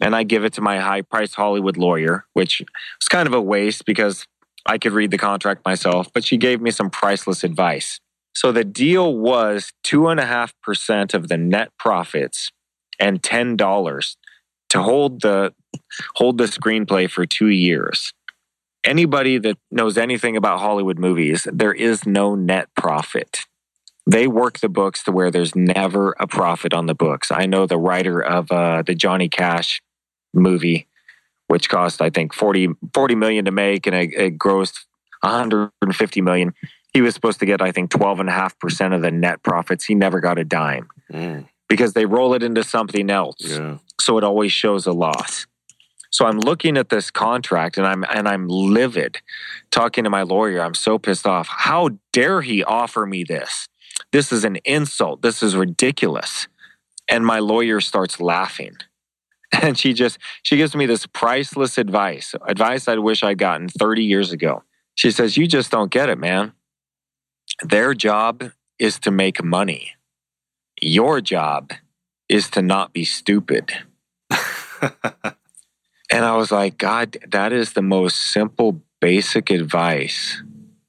and 0.00 0.16
I 0.16 0.22
give 0.22 0.46
it 0.46 0.54
to 0.54 0.62
my 0.62 0.78
high 0.78 1.02
priced 1.02 1.34
Hollywood 1.34 1.76
lawyer, 1.76 2.24
which 2.32 2.62
was 2.62 3.08
kind 3.10 3.26
of 3.26 3.34
a 3.34 3.42
waste 3.42 3.84
because 3.84 4.26
I 4.64 4.78
could 4.78 4.92
read 4.92 5.10
the 5.10 5.18
contract 5.18 5.62
myself, 5.66 6.08
but 6.14 6.24
she 6.24 6.38
gave 6.38 6.62
me 6.62 6.70
some 6.70 6.88
priceless 6.88 7.44
advice. 7.44 8.00
So 8.34 8.50
the 8.50 8.64
deal 8.64 9.14
was 9.14 9.74
2.5% 9.84 11.12
of 11.12 11.28
the 11.28 11.36
net 11.36 11.68
profits 11.78 12.50
and 12.98 13.20
$10 13.20 14.16
to 14.70 14.82
hold 14.82 15.20
the 15.20 15.52
hold 16.14 16.38
the 16.38 16.44
screenplay 16.44 17.10
for 17.10 17.26
2 17.26 17.48
years. 17.48 18.14
Anybody 18.84 19.38
that 19.38 19.56
knows 19.70 19.96
anything 19.96 20.36
about 20.36 20.60
Hollywood 20.60 20.98
movies, 20.98 21.46
there 21.50 21.72
is 21.72 22.06
no 22.06 22.34
net 22.34 22.68
profit. 22.76 23.40
They 24.06 24.26
work 24.26 24.58
the 24.58 24.68
books 24.68 25.02
to 25.04 25.12
where 25.12 25.30
there's 25.30 25.56
never 25.56 26.14
a 26.20 26.26
profit 26.26 26.74
on 26.74 26.86
the 26.86 26.94
books. 26.94 27.30
I 27.30 27.46
know 27.46 27.66
the 27.66 27.78
writer 27.78 28.20
of 28.20 28.52
uh, 28.52 28.82
the 28.82 28.94
Johnny 28.94 29.28
Cash 29.30 29.80
movie 30.34 30.86
which 31.46 31.68
cost 31.68 32.00
I 32.00 32.10
think 32.10 32.32
40, 32.34 32.70
40 32.92 33.14
million 33.14 33.44
to 33.44 33.50
make 33.50 33.86
and 33.86 33.94
it, 33.94 34.12
it 34.14 34.38
grossed 34.38 34.84
150 35.20 36.20
million. 36.20 36.54
He 36.92 37.00
was 37.00 37.14
supposed 37.14 37.40
to 37.40 37.46
get 37.46 37.60
I 37.60 37.72
think 37.72 37.90
12.5% 37.90 38.94
of 38.94 39.02
the 39.02 39.10
net 39.10 39.42
profits. 39.42 39.84
He 39.84 39.94
never 39.94 40.20
got 40.20 40.38
a 40.38 40.44
dime. 40.44 40.88
Mm. 41.12 41.48
Because 41.68 41.94
they 41.94 42.06
roll 42.06 42.34
it 42.34 42.42
into 42.42 42.62
something 42.62 43.10
else. 43.10 43.36
Yeah. 43.38 43.78
So 44.00 44.18
it 44.18 44.24
always 44.24 44.52
shows 44.52 44.86
a 44.86 44.92
loss. 44.92 45.46
So 46.14 46.26
I'm 46.26 46.38
looking 46.38 46.76
at 46.76 46.90
this 46.90 47.10
contract 47.10 47.76
and 47.76 47.84
I'm 47.84 48.04
and 48.04 48.28
I'm 48.28 48.46
livid 48.46 49.20
talking 49.72 50.04
to 50.04 50.10
my 50.10 50.22
lawyer. 50.22 50.62
I'm 50.62 50.74
so 50.74 50.96
pissed 50.96 51.26
off. 51.26 51.48
How 51.48 51.90
dare 52.12 52.40
he 52.40 52.62
offer 52.62 53.04
me 53.04 53.24
this? 53.24 53.66
This 54.12 54.30
is 54.30 54.44
an 54.44 54.58
insult. 54.64 55.22
This 55.22 55.42
is 55.42 55.56
ridiculous. 55.56 56.46
And 57.08 57.26
my 57.26 57.40
lawyer 57.40 57.80
starts 57.80 58.20
laughing. 58.20 58.76
and 59.60 59.76
she 59.76 59.92
just 59.92 60.18
she 60.44 60.56
gives 60.56 60.76
me 60.76 60.86
this 60.86 61.04
priceless 61.06 61.78
advice 61.78 62.34
advice 62.46 62.88
i 62.88 62.96
wish 62.96 63.22
i'd 63.22 63.38
gotten 63.38 63.68
30 63.68 64.02
years 64.02 64.32
ago 64.32 64.64
she 64.96 65.12
says 65.12 65.36
you 65.36 65.46
just 65.46 65.70
don't 65.70 65.92
get 65.92 66.08
it 66.08 66.18
man 66.18 66.52
their 67.62 67.94
job 67.94 68.50
is 68.80 68.98
to 68.98 69.12
make 69.12 69.44
money 69.44 69.92
your 70.80 71.20
job 71.20 71.72
is 72.28 72.50
to 72.50 72.62
not 72.62 72.92
be 72.92 73.04
stupid 73.04 73.72
and 76.14 76.24
i 76.24 76.34
was 76.36 76.50
like 76.50 76.78
god 76.78 77.16
that 77.30 77.52
is 77.52 77.72
the 77.72 77.82
most 77.82 78.32
simple 78.32 78.80
basic 79.00 79.50
advice 79.50 80.42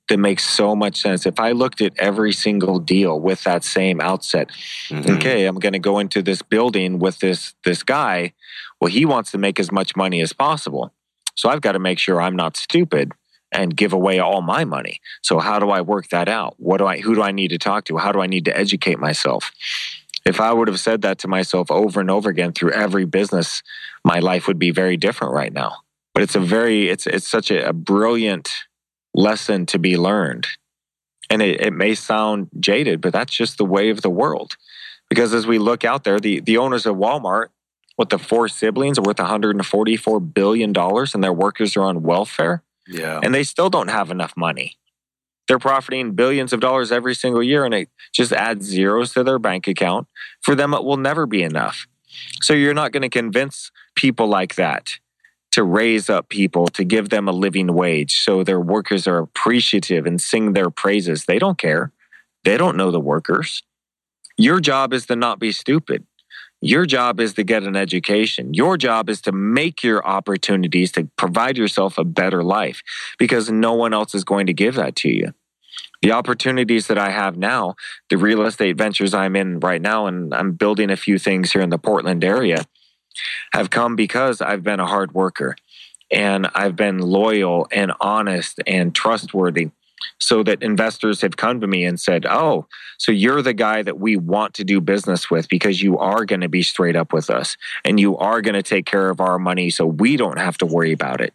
that 0.07 0.17
makes 0.17 0.45
so 0.47 0.75
much 0.75 1.01
sense. 1.01 1.25
If 1.25 1.39
I 1.39 1.51
looked 1.51 1.81
at 1.81 1.93
every 1.97 2.31
single 2.31 2.79
deal 2.79 3.19
with 3.19 3.43
that 3.43 3.63
same 3.63 3.99
outset, 3.99 4.49
mm-hmm. 4.89 5.15
okay, 5.15 5.45
I'm 5.45 5.55
going 5.55 5.73
to 5.73 5.79
go 5.79 5.99
into 5.99 6.21
this 6.21 6.41
building 6.41 6.99
with 6.99 7.19
this 7.19 7.55
this 7.63 7.83
guy. 7.83 8.33
Well, 8.79 8.91
he 8.91 9.05
wants 9.05 9.31
to 9.31 9.37
make 9.37 9.59
as 9.59 9.71
much 9.71 9.95
money 9.95 10.21
as 10.21 10.33
possible. 10.33 10.93
So 11.35 11.49
I've 11.49 11.61
got 11.61 11.73
to 11.73 11.79
make 11.79 11.99
sure 11.99 12.21
I'm 12.21 12.35
not 12.35 12.55
stupid 12.55 13.11
and 13.51 13.75
give 13.75 13.93
away 13.93 14.19
all 14.19 14.41
my 14.41 14.65
money. 14.65 14.99
So 15.21 15.39
how 15.39 15.59
do 15.59 15.69
I 15.69 15.81
work 15.81 16.09
that 16.09 16.27
out? 16.27 16.55
What 16.57 16.77
do 16.77 16.85
I 16.85 16.99
who 16.99 17.15
do 17.15 17.23
I 17.23 17.31
need 17.31 17.49
to 17.49 17.57
talk 17.57 17.85
to? 17.85 17.97
How 17.97 18.11
do 18.11 18.21
I 18.21 18.27
need 18.27 18.45
to 18.45 18.57
educate 18.57 18.99
myself? 18.99 19.51
If 20.25 20.41
I 20.41 20.51
would 20.51 20.67
have 20.67 20.79
said 20.79 21.03
that 21.03 21.19
to 21.19 21.27
myself 21.27 21.69
over 21.69 21.99
and 21.99 22.09
over 22.09 22.29
again 22.29 22.51
through 22.51 22.71
every 22.71 23.05
business, 23.05 23.61
my 24.03 24.19
life 24.19 24.47
would 24.47 24.57
be 24.57 24.71
very 24.71 24.97
different 24.97 25.33
right 25.33 25.53
now. 25.53 25.77
But 26.13 26.23
it's 26.23 26.35
a 26.35 26.39
very 26.39 26.89
it's 26.89 27.05
it's 27.05 27.27
such 27.27 27.51
a, 27.51 27.69
a 27.69 27.73
brilliant 27.73 28.51
lesson 29.13 29.65
to 29.67 29.79
be 29.79 29.97
learned. 29.97 30.47
And 31.29 31.41
it, 31.41 31.61
it 31.61 31.73
may 31.73 31.95
sound 31.95 32.49
jaded, 32.59 33.01
but 33.01 33.13
that's 33.13 33.35
just 33.35 33.57
the 33.57 33.65
way 33.65 33.89
of 33.89 34.01
the 34.01 34.09
world. 34.09 34.57
Because 35.09 35.33
as 35.33 35.47
we 35.47 35.57
look 35.57 35.83
out 35.83 36.03
there, 36.03 36.19
the, 36.19 36.39
the 36.39 36.57
owners 36.57 36.85
of 36.85 36.95
Walmart, 36.95 37.47
with 37.97 38.09
the 38.09 38.19
four 38.19 38.47
siblings, 38.47 38.99
are 38.99 39.03
worth 39.03 39.17
$144 39.17 40.33
billion 40.33 40.73
and 40.75 41.23
their 41.23 41.33
workers 41.33 41.77
are 41.77 41.83
on 41.83 42.03
welfare. 42.03 42.63
Yeah. 42.87 43.19
And 43.23 43.33
they 43.33 43.43
still 43.43 43.69
don't 43.69 43.87
have 43.87 44.11
enough 44.11 44.35
money. 44.35 44.77
They're 45.47 45.59
profiting 45.59 46.11
billions 46.13 46.53
of 46.53 46.59
dollars 46.59 46.91
every 46.91 47.15
single 47.15 47.43
year 47.43 47.65
and 47.65 47.73
it 47.73 47.89
just 48.13 48.31
adds 48.31 48.65
zeros 48.65 49.13
to 49.13 49.23
their 49.23 49.39
bank 49.39 49.67
account. 49.67 50.07
For 50.41 50.55
them, 50.55 50.73
it 50.73 50.83
will 50.83 50.97
never 50.97 51.25
be 51.25 51.43
enough. 51.43 51.87
So 52.41 52.53
you're 52.53 52.73
not 52.73 52.91
going 52.91 53.03
to 53.03 53.09
convince 53.09 53.71
people 53.95 54.27
like 54.27 54.55
that 54.55 54.99
to 55.51 55.63
raise 55.63 56.09
up 56.09 56.29
people, 56.29 56.67
to 56.67 56.83
give 56.83 57.09
them 57.09 57.27
a 57.27 57.31
living 57.31 57.73
wage 57.73 58.19
so 58.19 58.43
their 58.43 58.59
workers 58.59 59.07
are 59.07 59.19
appreciative 59.19 60.05
and 60.05 60.19
sing 60.21 60.53
their 60.53 60.69
praises. 60.69 61.25
They 61.25 61.39
don't 61.39 61.57
care. 61.57 61.91
They 62.43 62.57
don't 62.57 62.75
know 62.75 62.91
the 62.91 62.99
workers. 62.99 63.63
Your 64.37 64.59
job 64.59 64.93
is 64.93 65.05
to 65.05 65.15
not 65.15 65.39
be 65.39 65.51
stupid. 65.51 66.05
Your 66.65 66.87
job 66.87 67.19
is 67.19 67.35
to 67.35 67.43
get 67.43 67.61
an 67.61 67.75
education. 67.75 68.55
Your 68.55 68.75
job 68.75 69.07
is 69.07 69.21
to 69.21 69.31
make 69.31 69.83
your 69.83 70.03
opportunities 70.03 70.91
to 70.93 71.07
provide 71.15 71.59
yourself 71.59 71.99
a 71.99 72.03
better 72.03 72.43
life 72.43 72.81
because 73.19 73.51
no 73.51 73.73
one 73.73 73.93
else 73.93 74.15
is 74.15 74.23
going 74.23 74.47
to 74.47 74.53
give 74.53 74.73
that 74.73 74.95
to 74.95 75.09
you. 75.09 75.35
The 76.01 76.11
opportunities 76.11 76.87
that 76.87 76.97
I 76.97 77.11
have 77.11 77.37
now, 77.37 77.75
the 78.09 78.17
real 78.17 78.43
estate 78.47 78.79
ventures 78.79 79.13
I'm 79.13 79.35
in 79.35 79.59
right 79.59 79.79
now, 79.79 80.07
and 80.07 80.33
I'm 80.33 80.53
building 80.53 80.89
a 80.89 80.97
few 80.97 81.19
things 81.19 81.51
here 81.51 81.61
in 81.61 81.69
the 81.69 81.77
Portland 81.77 82.23
area, 82.23 82.65
have 83.53 83.69
come 83.69 83.95
because 83.95 84.41
I've 84.41 84.63
been 84.63 84.79
a 84.79 84.87
hard 84.87 85.13
worker 85.13 85.55
and 86.09 86.47
I've 86.55 86.75
been 86.75 86.97
loyal 86.97 87.67
and 87.71 87.93
honest 88.01 88.59
and 88.65 88.95
trustworthy 88.95 89.69
so 90.19 90.43
that 90.43 90.61
investors 90.63 91.21
have 91.21 91.37
come 91.37 91.61
to 91.61 91.67
me 91.67 91.85
and 91.85 91.99
said, 91.99 92.25
Oh, 92.25 92.67
so 92.97 93.11
you're 93.11 93.41
the 93.41 93.53
guy 93.53 93.81
that 93.83 93.99
we 93.99 94.17
want 94.17 94.53
to 94.55 94.63
do 94.63 94.81
business 94.81 95.29
with 95.29 95.47
because 95.49 95.81
you 95.81 95.97
are 95.97 96.25
going 96.25 96.41
to 96.41 96.49
be 96.49 96.63
straight 96.63 96.95
up 96.95 97.13
with 97.13 97.29
us 97.29 97.57
and 97.83 97.99
you 97.99 98.17
are 98.17 98.41
going 98.41 98.55
to 98.55 98.63
take 98.63 98.85
care 98.85 99.09
of 99.09 99.19
our 99.19 99.39
money 99.39 99.69
so 99.69 99.85
we 99.85 100.17
don't 100.17 100.39
have 100.39 100.57
to 100.59 100.65
worry 100.65 100.91
about 100.91 101.21
it. 101.21 101.33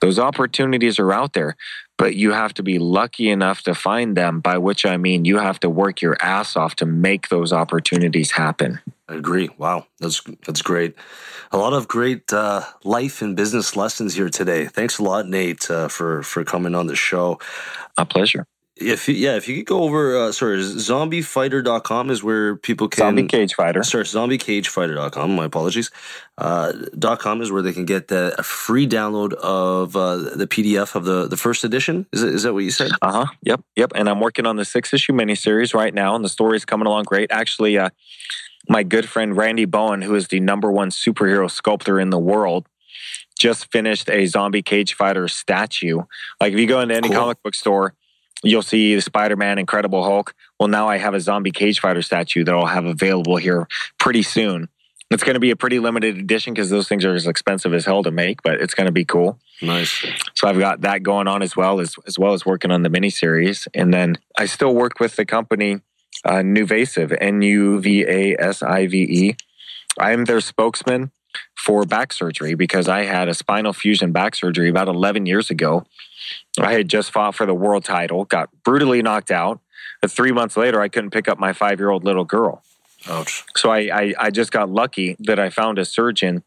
Those 0.00 0.18
opportunities 0.18 0.98
are 0.98 1.12
out 1.12 1.32
there, 1.32 1.56
but 1.96 2.16
you 2.16 2.32
have 2.32 2.54
to 2.54 2.62
be 2.62 2.78
lucky 2.78 3.30
enough 3.30 3.62
to 3.62 3.74
find 3.74 4.16
them, 4.16 4.40
by 4.40 4.58
which 4.58 4.84
I 4.84 4.96
mean 4.96 5.24
you 5.24 5.38
have 5.38 5.60
to 5.60 5.70
work 5.70 6.02
your 6.02 6.16
ass 6.20 6.56
off 6.56 6.74
to 6.76 6.86
make 6.86 7.28
those 7.28 7.52
opportunities 7.52 8.32
happen. 8.32 8.80
I 9.08 9.14
agree. 9.14 9.50
Wow, 9.58 9.86
that's 9.98 10.22
that's 10.46 10.62
great. 10.62 10.94
A 11.50 11.58
lot 11.58 11.72
of 11.72 11.88
great 11.88 12.32
uh, 12.32 12.62
life 12.84 13.20
and 13.20 13.36
business 13.36 13.76
lessons 13.76 14.14
here 14.14 14.28
today. 14.28 14.66
Thanks 14.66 14.98
a 14.98 15.02
lot, 15.02 15.28
Nate, 15.28 15.70
uh, 15.70 15.88
for 15.88 16.22
for 16.22 16.44
coming 16.44 16.74
on 16.74 16.86
the 16.86 16.96
show. 16.96 17.38
A 17.98 18.06
pleasure. 18.06 18.46
If 18.76 19.06
you, 19.06 19.14
yeah, 19.14 19.36
if 19.36 19.48
you 19.48 19.56
could 19.56 19.66
go 19.66 19.82
over, 19.82 20.16
uh, 20.16 20.32
sorry, 20.32 20.58
zombiefighter.com 20.58 22.10
is 22.10 22.24
where 22.24 22.56
people 22.56 22.88
can. 22.88 23.02
Zombie 23.02 23.24
Cage 23.24 23.54
Fighter. 23.54 23.82
Sorry, 23.82 24.04
zombiecagefighter.com. 24.04 25.36
My 25.36 25.44
apologies. 25.44 25.90
Uh, 26.38 26.72
.com 27.18 27.42
is 27.42 27.52
where 27.52 27.60
they 27.60 27.74
can 27.74 27.84
get 27.84 28.08
the, 28.08 28.34
a 28.38 28.42
free 28.42 28.88
download 28.88 29.34
of 29.34 29.94
uh, 29.94 30.16
the 30.16 30.46
PDF 30.46 30.94
of 30.94 31.04
the, 31.04 31.28
the 31.28 31.36
first 31.36 31.64
edition. 31.64 32.06
Is, 32.12 32.22
it, 32.22 32.34
is 32.34 32.42
that 32.44 32.54
what 32.54 32.64
you 32.64 32.70
said? 32.70 32.90
Uh 33.02 33.26
huh. 33.26 33.32
Yep. 33.42 33.62
Yep. 33.76 33.92
And 33.94 34.08
I'm 34.08 34.20
working 34.20 34.46
on 34.46 34.56
the 34.56 34.64
six 34.64 34.94
issue 34.94 35.12
miniseries 35.12 35.74
right 35.74 35.92
now, 35.92 36.16
and 36.16 36.24
the 36.24 36.30
story 36.30 36.56
is 36.56 36.64
coming 36.64 36.86
along 36.86 37.04
great. 37.04 37.30
Actually, 37.30 37.76
uh, 37.76 37.90
my 38.68 38.82
good 38.82 39.08
friend 39.08 39.36
Randy 39.36 39.64
Bowen, 39.64 40.02
who 40.02 40.14
is 40.14 40.28
the 40.28 40.40
number 40.40 40.70
one 40.70 40.90
superhero 40.90 41.50
sculptor 41.50 41.98
in 41.98 42.10
the 42.10 42.18
world, 42.18 42.68
just 43.38 43.70
finished 43.72 44.08
a 44.08 44.26
zombie 44.26 44.62
cage 44.62 44.94
fighter 44.94 45.26
statue. 45.28 46.02
Like 46.40 46.52
if 46.52 46.58
you 46.58 46.66
go 46.66 46.80
into 46.80 46.94
any 46.94 47.08
cool. 47.08 47.18
comic 47.18 47.42
book 47.42 47.54
store, 47.54 47.94
you'll 48.44 48.62
see 48.62 48.94
the 48.94 49.00
Spider-Man, 49.00 49.58
Incredible 49.58 50.04
Hulk. 50.04 50.34
Well, 50.58 50.68
now 50.68 50.88
I 50.88 50.98
have 50.98 51.14
a 51.14 51.20
zombie 51.20 51.50
cage 51.50 51.80
fighter 51.80 52.02
statue 52.02 52.44
that 52.44 52.54
I'll 52.54 52.66
have 52.66 52.84
available 52.84 53.36
here 53.36 53.66
pretty 53.98 54.22
soon. 54.22 54.68
It's 55.10 55.24
going 55.24 55.34
to 55.34 55.40
be 55.40 55.50
a 55.50 55.56
pretty 55.56 55.78
limited 55.78 56.16
edition 56.16 56.54
because 56.54 56.70
those 56.70 56.88
things 56.88 57.04
are 57.04 57.14
as 57.14 57.26
expensive 57.26 57.74
as 57.74 57.84
hell 57.84 58.02
to 58.02 58.10
make, 58.10 58.42
but 58.42 58.60
it's 58.60 58.72
going 58.72 58.86
to 58.86 58.92
be 58.92 59.04
cool. 59.04 59.38
Nice. 59.60 60.06
So 60.34 60.48
I've 60.48 60.58
got 60.58 60.80
that 60.82 61.02
going 61.02 61.28
on 61.28 61.42
as 61.42 61.54
well 61.54 61.80
as 61.80 61.94
as 62.06 62.18
well 62.18 62.32
as 62.32 62.46
working 62.46 62.70
on 62.70 62.82
the 62.82 62.88
miniseries, 62.88 63.68
and 63.74 63.92
then 63.92 64.16
I 64.38 64.46
still 64.46 64.74
work 64.74 65.00
with 65.00 65.16
the 65.16 65.26
company 65.26 65.80
uh, 66.24 66.42
Nuvasive, 66.42 67.16
N 67.20 67.42
U 67.42 67.80
V 67.80 68.04
A 68.04 68.36
S 68.38 68.62
I 68.62 68.86
V 68.86 69.02
E. 69.02 69.36
I 69.98 70.12
am 70.12 70.24
their 70.24 70.40
spokesman 70.40 71.10
for 71.56 71.84
back 71.84 72.12
surgery 72.12 72.54
because 72.54 72.88
I 72.88 73.02
had 73.02 73.28
a 73.28 73.34
spinal 73.34 73.72
fusion 73.72 74.12
back 74.12 74.34
surgery 74.34 74.68
about 74.68 74.88
11 74.88 75.26
years 75.26 75.50
ago. 75.50 75.84
I 76.58 76.72
had 76.72 76.88
just 76.88 77.10
fought 77.10 77.34
for 77.34 77.46
the 77.46 77.54
world 77.54 77.84
title, 77.84 78.24
got 78.24 78.50
brutally 78.64 79.02
knocked 79.02 79.30
out. 79.30 79.60
But 80.00 80.10
three 80.10 80.32
months 80.32 80.56
later, 80.56 80.80
I 80.80 80.88
couldn't 80.88 81.10
pick 81.10 81.28
up 81.28 81.38
my 81.38 81.52
five 81.52 81.78
year 81.78 81.90
old 81.90 82.04
little 82.04 82.24
girl. 82.24 82.62
Ouch. 83.08 83.44
So 83.56 83.70
I, 83.70 83.78
I, 83.78 84.14
I 84.18 84.30
just 84.30 84.52
got 84.52 84.70
lucky 84.70 85.16
that 85.20 85.38
I 85.38 85.50
found 85.50 85.78
a 85.78 85.84
surgeon 85.84 86.42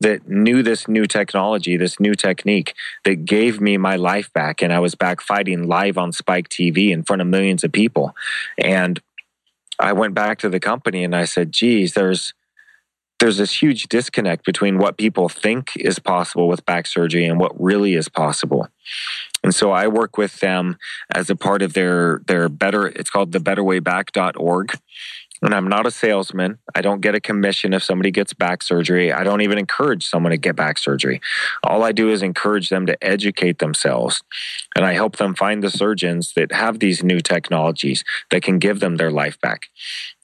that 0.00 0.28
knew 0.28 0.62
this 0.62 0.88
new 0.88 1.06
technology, 1.06 1.76
this 1.76 2.00
new 2.00 2.14
technique 2.14 2.74
that 3.04 3.24
gave 3.24 3.60
me 3.60 3.76
my 3.76 3.96
life 3.96 4.32
back. 4.32 4.60
And 4.60 4.72
I 4.72 4.80
was 4.80 4.94
back 4.94 5.20
fighting 5.20 5.68
live 5.68 5.96
on 5.96 6.12
Spike 6.12 6.48
TV 6.48 6.90
in 6.90 7.04
front 7.04 7.22
of 7.22 7.28
millions 7.28 7.62
of 7.62 7.72
people. 7.72 8.14
And 8.58 9.00
I 9.82 9.92
went 9.92 10.14
back 10.14 10.38
to 10.38 10.48
the 10.48 10.60
company 10.60 11.02
and 11.02 11.14
I 11.14 11.24
said, 11.24 11.52
geez, 11.52 11.94
there's 11.94 12.32
there's 13.18 13.36
this 13.36 13.62
huge 13.62 13.84
disconnect 13.84 14.44
between 14.44 14.78
what 14.78 14.98
people 14.98 15.28
think 15.28 15.72
is 15.76 16.00
possible 16.00 16.48
with 16.48 16.64
back 16.66 16.88
surgery 16.88 17.24
and 17.24 17.38
what 17.38 17.52
really 17.60 17.94
is 17.94 18.08
possible. 18.08 18.66
And 19.44 19.54
so 19.54 19.70
I 19.70 19.86
work 19.86 20.18
with 20.18 20.40
them 20.40 20.76
as 21.14 21.30
a 21.30 21.36
part 21.36 21.62
of 21.62 21.72
their 21.74 22.22
their 22.26 22.48
better 22.48 22.86
it's 22.86 23.10
called 23.10 23.32
the 23.32 23.38
betterwayback.org 23.38 24.78
and 25.42 25.52
I'm 25.52 25.66
not 25.66 25.86
a 25.86 25.90
salesman. 25.90 26.58
I 26.74 26.82
don't 26.82 27.00
get 27.00 27.16
a 27.16 27.20
commission 27.20 27.74
if 27.74 27.82
somebody 27.82 28.12
gets 28.12 28.32
back 28.32 28.62
surgery. 28.62 29.12
I 29.12 29.24
don't 29.24 29.40
even 29.40 29.58
encourage 29.58 30.06
someone 30.06 30.30
to 30.30 30.36
get 30.36 30.54
back 30.54 30.78
surgery. 30.78 31.20
All 31.64 31.82
I 31.82 31.90
do 31.90 32.10
is 32.10 32.22
encourage 32.22 32.68
them 32.68 32.86
to 32.86 33.04
educate 33.04 33.58
themselves. 33.58 34.22
And 34.76 34.84
I 34.84 34.92
help 34.92 35.16
them 35.16 35.34
find 35.34 35.62
the 35.62 35.70
surgeons 35.70 36.32
that 36.36 36.52
have 36.52 36.78
these 36.78 37.02
new 37.02 37.20
technologies 37.20 38.04
that 38.30 38.42
can 38.42 38.60
give 38.60 38.78
them 38.78 38.96
their 38.96 39.10
life 39.10 39.40
back. 39.40 39.66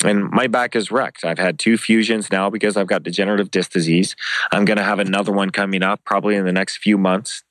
And 0.05 0.31
my 0.31 0.47
back 0.47 0.77
is 0.77 0.93
wrecked. 0.93 1.25
I've 1.25 1.39
had 1.39 1.59
two 1.59 1.77
fusions 1.77 2.31
now 2.31 2.49
because 2.49 2.77
I've 2.77 2.87
got 2.87 3.03
degenerative 3.03 3.51
disc 3.51 3.73
disease. 3.73 4.15
I'm 4.53 4.65
going 4.65 4.79
to 4.79 4.85
have 4.85 5.01
another 5.01 5.33
one 5.33 5.51
coming 5.51 5.83
up 5.83 6.05
probably 6.05 6.37
in 6.37 6.45
the 6.45 6.53
next 6.53 6.77
few 6.77 6.97
months. 6.97 7.43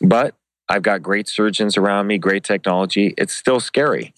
But 0.00 0.34
I've 0.70 0.82
got 0.82 1.02
great 1.02 1.28
surgeons 1.28 1.76
around 1.76 2.06
me, 2.06 2.16
great 2.16 2.44
technology. 2.44 3.14
It's 3.18 3.34
still 3.34 3.60
scary 3.60 4.14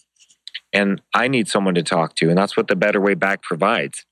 and 0.73 1.01
I 1.15 1.29
need 1.29 1.49
someone 1.49 1.75
to 1.75 1.83
talk 1.83 2.15
to. 2.17 2.29
And 2.29 2.39
that's 2.39 2.57
what 2.57 2.69
the 2.69 2.77
Better 2.77 3.01
Way 3.01 3.15
Back 3.15 3.43
provides. 3.43 4.05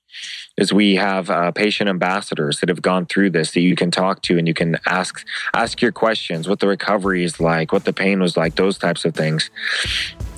Is 0.57 0.73
we 0.73 0.97
have 0.97 1.31
uh, 1.31 1.53
patient 1.53 1.89
ambassadors 1.89 2.61
that 2.61 2.69
have 2.69 2.83
gone 2.83 3.07
through 3.07 3.31
this 3.31 3.53
that 3.53 3.61
you 3.61 3.77
can 3.77 3.91
talk 3.91 4.23
to 4.23 4.39
and 4.39 4.49
you 4.49 4.55
can 4.55 4.79
ask 4.87 5.25
ask 5.55 5.81
your 5.81 5.93
questions, 5.93 6.49
what 6.49 6.61
the 6.61 6.67
recovery 6.67 7.23
is 7.23 7.39
like, 7.39 7.73
what 7.73 7.85
the 7.85 7.93
pain 7.93 8.21
was 8.21 8.37
like, 8.37 8.57
those 8.57 8.79
types 8.79 9.05
of 9.05 9.15
things. 9.15 9.51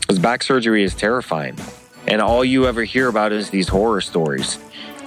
Because 0.01 0.19
back 0.19 0.43
surgery 0.43 0.83
is 0.83 0.95
terrifying, 0.95 1.57
and 2.07 2.21
all 2.21 2.45
you 2.45 2.67
ever 2.67 2.83
hear 2.83 3.09
about 3.09 3.33
is 3.33 3.51
these 3.51 3.69
horror 3.69 4.01
stories. 4.01 4.59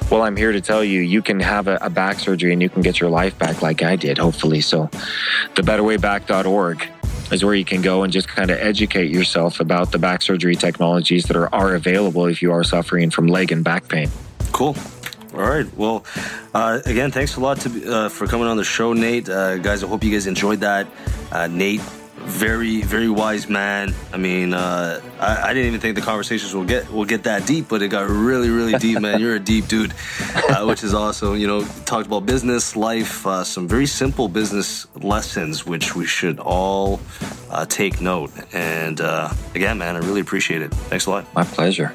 Well, 0.09 0.22
I'm 0.22 0.38
here 0.38 0.51
to 0.51 0.61
tell 0.61 0.84
you, 0.84 1.01
you 1.01 1.22
can 1.22 1.39
have 1.41 1.68
a, 1.68 1.78
a 1.82 1.89
back 1.89 2.20
surgery 2.20 2.53
and 2.53 2.61
you 2.61 2.70
can 2.70 2.82
get 2.82 2.99
your 2.99 3.09
life 3.09 3.38
back 3.38 3.61
like 3.61 3.84
I 3.84 3.95
did, 3.95 4.18
hopefully. 4.18 4.61
So, 4.61 4.88
thebetterwayback.org 5.55 6.92
is 7.32 7.43
where 7.43 7.55
you 7.55 7.65
can 7.65 7.82
go 7.82 8.03
and 8.03 8.11
just 8.11 8.28
kind 8.28 8.51
of 8.51 8.59
educate 8.59 9.09
yourself 9.09 9.59
about 9.59 9.91
the 9.91 9.99
back 9.99 10.21
surgery 10.21 10.55
technologies 10.55 11.26
that 11.26 11.38
are, 11.38 11.53
are 11.53 11.76
available 11.76 12.26
if 12.26 12.41
you 12.41 12.51
are 12.51 12.63
suffering 12.63 13.09
from 13.09 13.28
leg 13.28 13.51
and 13.51 13.63
back 13.63 13.88
pain. 13.88 14.09
Cool. 14.51 14.76
All 15.34 15.39
right. 15.39 15.65
Well, 15.76 16.05
uh, 16.53 16.80
again, 16.86 17.11
thanks 17.11 17.38
a 17.38 17.39
lot 17.39 17.59
to, 17.61 17.91
uh, 17.91 18.09
for 18.09 18.28
coming 18.28 18.47
on 18.47 18.57
the 18.57 18.63
show, 18.63 18.93
Nate. 18.93 19.30
Uh, 19.30 19.57
guys, 19.57 19.84
I 19.84 19.88
hope 19.88 20.03
you 20.03 20.11
guys 20.11 20.28
enjoyed 20.28 20.59
that. 20.59 20.88
Uh, 21.32 21.47
Nate 21.47 21.82
very 22.24 22.82
very 22.82 23.09
wise 23.09 23.49
man. 23.49 23.93
I 24.11 24.17
mean, 24.17 24.53
uh, 24.53 25.01
I, 25.19 25.49
I, 25.49 25.53
didn't 25.53 25.67
even 25.67 25.80
think 25.80 25.95
the 25.95 26.01
conversations 26.01 26.53
will 26.53 26.65
get 26.65 26.91
will 26.91 27.05
get 27.05 27.24
that 27.24 27.45
deep, 27.45 27.67
but 27.69 27.82
it 27.82 27.89
got 27.89 28.09
really 28.09 28.49
really 28.49 28.74
deep, 28.78 28.99
man. 28.99 29.19
You're 29.19 29.36
a 29.36 29.39
deep 29.39 29.67
dude, 29.67 29.93
uh, 30.49 30.65
which 30.65 30.84
is 30.84 30.93
awesome. 30.93 31.38
You 31.38 31.47
know, 31.47 31.65
talked 31.86 32.07
about 32.07 32.26
business, 32.26 32.76
life, 32.76 33.26
uh, 33.28 33.43
some 33.43 33.67
very 33.67 33.86
simple 33.86 34.28
business 34.28 34.88
lessons, 34.95 35.65
which 35.65 35.95
we 35.95 36.05
should 36.05 36.39
all 36.39 36.99
uh, 37.49 37.65
take 37.65 38.01
note. 38.01 38.32
And 38.53 39.01
uh, 39.01 39.32
again, 39.55 39.78
man, 39.78 39.95
I 39.95 39.99
really 39.99 40.21
appreciate 40.21 40.61
it. 40.61 40.74
Thanks 40.74 41.05
a 41.05 41.11
lot. 41.11 41.34
My 41.34 41.43
pleasure. 41.43 41.93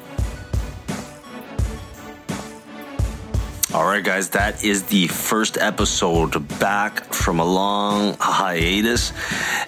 All 3.71 3.85
right, 3.85 4.03
guys, 4.03 4.29
that 4.29 4.63
is 4.63 4.81
the 4.85 5.05
first 5.05 5.55
episode 5.55 6.31
back 6.57 7.13
from 7.13 7.39
a 7.39 7.45
long 7.45 8.15
hiatus. 8.19 9.13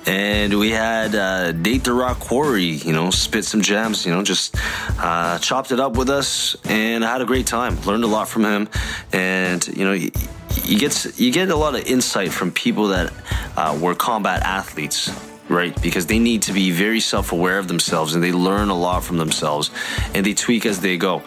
And 0.08 0.58
we 0.58 0.72
had 0.72 1.14
uh, 1.14 1.52
Nate 1.52 1.84
the 1.84 1.94
Rock 1.94 2.20
Quarry, 2.20 2.64
you 2.64 2.94
know, 2.94 3.12
spit 3.12 3.46
some 3.46 3.62
gems, 3.62 4.04
you 4.04 4.12
know, 4.12 4.24
just 4.24 4.56
uh, 4.98 5.38
chopped 5.38 5.72
it 5.72 5.80
up 5.80 5.98
with 5.98 6.10
us. 6.10 6.56
And 6.66 7.06
I 7.06 7.12
had 7.12 7.22
a 7.22 7.26
great 7.26 7.46
time. 7.46 7.80
Learned 7.82 8.04
a 8.04 8.08
lot 8.08 8.28
from 8.28 8.44
him. 8.44 8.70
And, 9.14 9.68
you 9.68 9.86
know, 9.86 9.94
you, 9.94 10.80
get, 10.80 11.20
you 11.20 11.32
get 11.32 11.50
a 11.52 11.56
lot 11.56 11.76
of 11.76 11.86
insight 11.86 12.32
from 12.32 12.52
people 12.52 12.88
that 12.88 13.14
uh, 13.56 13.78
were 13.80 13.94
combat 13.94 14.42
athletes 14.42 15.12
right? 15.48 15.80
Because 15.82 16.06
they 16.06 16.18
need 16.18 16.44
to 16.44 16.54
be 16.54 16.72
very 16.72 17.02
self 17.02 17.34
aware 17.34 17.60
of 17.60 17.68
themselves 17.68 18.16
and 18.16 18.24
they 18.24 18.32
learn 18.32 18.70
a 18.70 18.78
lot 18.78 19.04
from 19.04 19.18
themselves 19.18 19.70
and 20.16 20.26
they 20.26 20.34
tweak 20.34 20.66
as 20.66 20.80
they 20.80 20.96
go. 20.96 21.22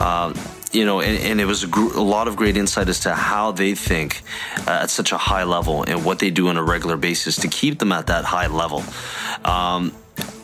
Uh, 0.00 0.34
you 0.72 0.84
know, 0.84 1.00
and, 1.00 1.18
and 1.18 1.40
it 1.40 1.44
was 1.44 1.64
a, 1.64 1.66
gr- 1.66 1.96
a, 1.96 2.02
lot 2.02 2.28
of 2.28 2.36
great 2.36 2.56
insight 2.56 2.88
as 2.88 3.00
to 3.00 3.14
how 3.14 3.52
they 3.52 3.74
think 3.74 4.22
uh, 4.66 4.82
at 4.82 4.90
such 4.90 5.12
a 5.12 5.16
high 5.16 5.44
level 5.44 5.82
and 5.82 6.04
what 6.04 6.18
they 6.18 6.30
do 6.30 6.48
on 6.48 6.56
a 6.56 6.62
regular 6.62 6.96
basis 6.96 7.36
to 7.36 7.48
keep 7.48 7.78
them 7.78 7.92
at 7.92 8.06
that 8.08 8.24
high 8.24 8.48
level. 8.48 8.82
Um, 9.44 9.92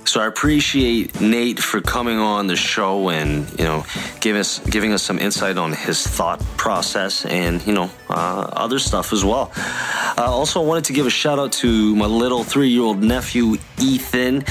So 0.07 0.20
I 0.20 0.26
appreciate 0.26 1.20
Nate 1.20 1.59
for 1.59 1.80
coming 1.80 2.18
on 2.18 2.46
the 2.46 2.57
show 2.57 3.09
and 3.09 3.48
you 3.59 3.64
know 3.64 3.84
giving 4.20 4.40
us 4.40 4.59
giving 4.61 4.92
us 4.92 5.02
some 5.02 5.18
insight 5.18 5.57
on 5.57 5.72
his 5.72 6.07
thought 6.07 6.40
process 6.57 7.24
and 7.24 7.66
you 7.66 7.72
know 7.72 7.90
uh, 8.09 8.48
other 8.52 8.78
stuff 8.78 9.12
as 9.12 9.24
well. 9.24 9.50
Uh, 9.57 10.24
also, 10.24 10.62
I 10.62 10.64
wanted 10.64 10.84
to 10.84 10.92
give 10.92 11.07
a 11.07 11.11
shout 11.11 11.38
out 11.38 11.52
to 11.52 11.96
my 11.96 12.07
little 12.07 12.44
three 12.44 12.68
year 12.68 12.82
old 12.82 13.02
nephew 13.02 13.57
Ethan. 13.78 14.44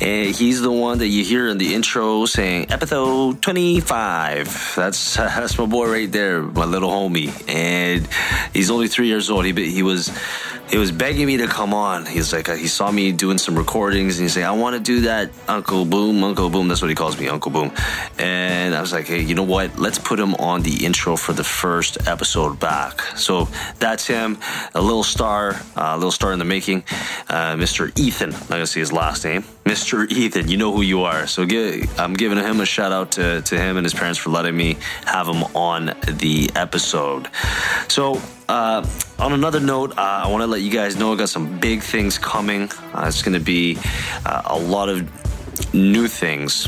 And 0.00 0.34
he's 0.34 0.62
the 0.62 0.72
one 0.72 0.98
that 0.98 1.08
you 1.08 1.24
hear 1.24 1.48
in 1.48 1.58
the 1.58 1.74
intro 1.74 2.24
saying 2.26 2.70
episode 2.70 3.42
twenty 3.42 3.80
five. 3.80 4.72
That's 4.76 5.16
that's 5.16 5.58
my 5.58 5.66
boy 5.66 5.90
right 5.90 6.10
there, 6.10 6.42
my 6.42 6.64
little 6.64 6.90
homie, 6.90 7.30
and 7.48 8.08
he's 8.54 8.70
only 8.70 8.88
three 8.88 9.08
years 9.08 9.28
old. 9.28 9.44
He 9.44 9.52
he 9.70 9.82
was 9.82 10.10
he 10.70 10.78
was 10.78 10.92
begging 10.92 11.26
me 11.26 11.36
to 11.38 11.48
come 11.48 11.74
on. 11.74 12.06
He's 12.06 12.32
like, 12.32 12.48
uh, 12.48 12.54
he 12.54 12.68
saw 12.68 12.92
me 12.92 13.10
doing 13.10 13.38
some 13.38 13.58
recordings 13.58 14.18
and 14.18 14.24
he's 14.24 14.36
like, 14.36 14.44
I 14.44 14.52
want 14.52 14.76
to 14.76 14.80
do 14.80 14.99
that, 15.02 15.30
Uncle 15.48 15.84
Boom, 15.84 16.22
Uncle 16.22 16.50
Boom. 16.50 16.68
That's 16.68 16.80
what 16.82 16.88
he 16.88 16.94
calls 16.94 17.18
me, 17.18 17.28
Uncle 17.28 17.50
Boom. 17.50 17.72
And 18.18 18.74
I 18.74 18.80
was 18.80 18.92
like, 18.92 19.06
hey, 19.06 19.20
you 19.20 19.34
know 19.34 19.42
what? 19.42 19.78
Let's 19.78 19.98
put 19.98 20.18
him 20.18 20.34
on 20.36 20.62
the 20.62 20.84
intro 20.84 21.16
for 21.16 21.32
the 21.32 21.44
first 21.44 22.08
episode 22.08 22.58
back. 22.58 23.00
So 23.16 23.48
that's 23.78 24.06
him, 24.06 24.38
a 24.74 24.80
little 24.80 25.02
star, 25.02 25.54
uh, 25.76 25.92
a 25.92 25.96
little 25.96 26.10
star 26.10 26.32
in 26.32 26.38
the 26.38 26.44
making, 26.44 26.84
uh, 27.28 27.54
Mr. 27.56 27.96
Ethan. 27.98 28.34
I'm 28.34 28.46
going 28.48 28.60
to 28.60 28.66
say 28.66 28.80
his 28.80 28.92
last 28.92 29.24
name. 29.24 29.44
Mr. 29.64 30.10
Ethan, 30.10 30.48
you 30.48 30.56
know 30.56 30.72
who 30.72 30.82
you 30.82 31.02
are. 31.02 31.26
So 31.26 31.46
give, 31.46 31.98
I'm 31.98 32.14
giving 32.14 32.38
him 32.38 32.60
a 32.60 32.66
shout 32.66 32.92
out 32.92 33.12
to, 33.12 33.42
to 33.42 33.58
him 33.58 33.76
and 33.76 33.84
his 33.84 33.94
parents 33.94 34.18
for 34.18 34.30
letting 34.30 34.56
me 34.56 34.76
have 35.04 35.28
him 35.28 35.44
on 35.54 35.86
the 36.06 36.50
episode. 36.54 37.28
So, 37.88 38.20
uh, 38.50 38.84
on 39.20 39.32
another 39.32 39.60
note, 39.60 39.92
uh, 39.96 40.24
I 40.24 40.28
want 40.28 40.42
to 40.42 40.46
let 40.46 40.60
you 40.60 40.70
guys 40.70 40.96
know 40.96 41.12
I 41.12 41.16
got 41.16 41.28
some 41.28 41.60
big 41.60 41.82
things 41.82 42.18
coming. 42.18 42.68
Uh, 42.92 43.04
it's 43.06 43.22
going 43.22 43.38
to 43.38 43.44
be 43.44 43.78
uh, 44.26 44.42
a 44.46 44.58
lot 44.58 44.88
of 44.88 45.08
new 45.72 46.08
things. 46.08 46.66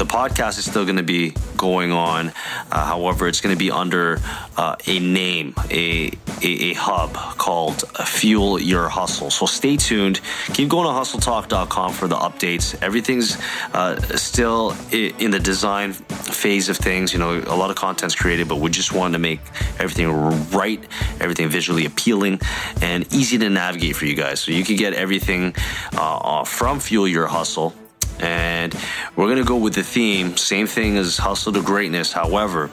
Uh, 0.00 0.04
the 0.04 0.10
podcast 0.10 0.58
is 0.58 0.64
still 0.64 0.84
going 0.84 0.96
to 0.96 1.02
be 1.02 1.34
going 1.56 1.92
on. 1.92 2.32
Uh, 2.70 2.84
however, 2.84 3.28
it's 3.28 3.40
going 3.40 3.54
to 3.54 3.58
be 3.58 3.70
under 3.70 4.18
uh, 4.56 4.76
a 4.86 4.98
name, 4.98 5.54
a, 5.70 6.10
a, 6.42 6.70
a, 6.70 6.74
hub 6.74 7.12
called 7.38 7.82
Fuel 8.06 8.58
Your 8.60 8.88
Hustle. 8.88 9.30
So 9.30 9.46
stay 9.46 9.76
tuned. 9.76 10.20
Keep 10.54 10.68
going 10.68 10.86
to 10.86 10.92
hustletalk.com 10.92 11.92
for 11.92 12.08
the 12.08 12.16
updates. 12.16 12.80
Everything's 12.82 13.38
uh, 13.72 14.00
still 14.16 14.74
in 14.92 15.30
the 15.30 15.38
design 15.38 15.92
phase 15.92 16.68
of 16.68 16.76
things. 16.76 17.12
You 17.12 17.18
know, 17.18 17.38
a 17.38 17.56
lot 17.56 17.70
of 17.70 17.76
content's 17.76 18.14
created, 18.14 18.48
but 18.48 18.56
we 18.56 18.70
just 18.70 18.92
want 18.92 19.12
to 19.14 19.18
make 19.18 19.40
everything 19.78 20.10
right, 20.50 20.82
everything 21.20 21.48
visually 21.48 21.84
appealing, 21.86 22.40
and 22.80 23.12
easy 23.12 23.38
to 23.38 23.50
navigate 23.50 23.96
for 23.96 24.06
you 24.06 24.14
guys. 24.14 24.40
So 24.40 24.52
you 24.52 24.64
can 24.64 24.76
get 24.76 24.94
everything 24.94 25.54
uh, 25.92 26.44
from 26.44 26.80
Fuel 26.80 27.08
Your 27.08 27.26
Hustle 27.26 27.74
and 28.20 28.74
we're 29.16 29.26
going 29.26 29.38
to 29.38 29.44
go 29.44 29.56
with 29.56 29.74
the 29.74 29.82
theme, 29.82 30.36
same 30.36 30.66
thing 30.66 30.96
as 30.96 31.16
Hustle 31.16 31.52
to 31.52 31.62
Greatness. 31.62 32.12
However, 32.12 32.70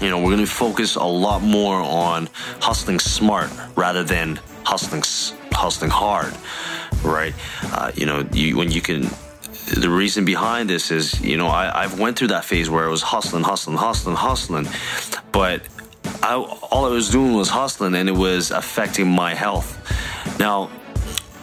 you 0.00 0.10
know, 0.10 0.18
we're 0.18 0.34
going 0.34 0.38
to 0.38 0.46
focus 0.46 0.96
a 0.96 1.04
lot 1.04 1.42
more 1.42 1.76
on 1.76 2.28
hustling 2.60 2.98
smart 2.98 3.50
rather 3.76 4.04
than 4.04 4.40
hustling 4.64 5.02
hustling 5.52 5.90
hard, 5.90 6.34
right? 7.02 7.34
Uh, 7.64 7.90
you 7.94 8.06
know, 8.06 8.26
you, 8.32 8.56
when 8.56 8.70
you 8.70 8.80
can 8.80 9.08
the 9.74 9.90
reason 9.90 10.24
behind 10.24 10.70
this 10.70 10.92
is, 10.92 11.20
you 11.20 11.36
know, 11.36 11.48
I, 11.48 11.82
I've 11.82 11.98
went 11.98 12.16
through 12.16 12.28
that 12.28 12.44
phase 12.44 12.70
where 12.70 12.84
I 12.84 12.88
was 12.88 13.02
hustling, 13.02 13.42
hustling, 13.42 13.76
hustling, 13.76 14.14
hustling, 14.14 14.68
but 15.32 15.62
I, 16.22 16.34
all 16.34 16.86
I 16.86 16.88
was 16.88 17.10
doing 17.10 17.34
was 17.34 17.48
hustling, 17.48 17.94
and 17.94 18.08
it 18.08 18.12
was 18.12 18.52
affecting 18.52 19.08
my 19.08 19.34
health. 19.34 19.76
Now, 20.38 20.70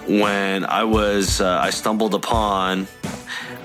when 0.07 0.65
I 0.65 0.83
was, 0.83 1.41
uh, 1.41 1.59
I 1.61 1.69
stumbled 1.69 2.13
upon 2.13 2.87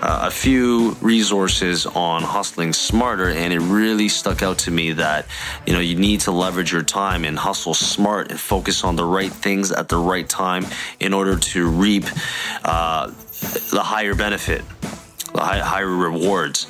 uh, 0.01 0.20
a 0.24 0.30
few 0.30 0.97
resources 1.01 1.86
on 1.86 2.22
hustling 2.22 2.72
smarter, 2.72 3.28
and 3.28 3.53
it 3.53 3.61
really 3.61 4.09
stuck 4.09 4.43
out 4.43 4.59
to 4.59 4.70
me 4.70 4.93
that 4.93 5.26
you 5.66 5.72
know 5.72 5.80
you 5.80 5.97
need 5.97 6.20
to 6.20 6.30
leverage 6.30 6.72
your 6.72 6.82
time 6.82 7.24
and 7.24 7.39
hustle 7.39 7.74
smart 7.74 8.30
and 8.30 8.39
focus 8.39 8.84
on 8.84 8.97
the 8.97 9.05
right 9.05 9.32
things 9.32 9.72
at 9.72 9.89
the 9.89 9.97
right 9.99 10.28
time 10.28 10.66
in 11.01 11.12
order 11.12 11.36
to 11.36 11.66
reap 11.66 12.05
uh, 12.64 13.09
the 13.72 13.82
higher 13.82 14.14
benefit 14.14 14.62
high, 15.41 15.59
higher 15.59 15.89
rewards, 15.89 16.66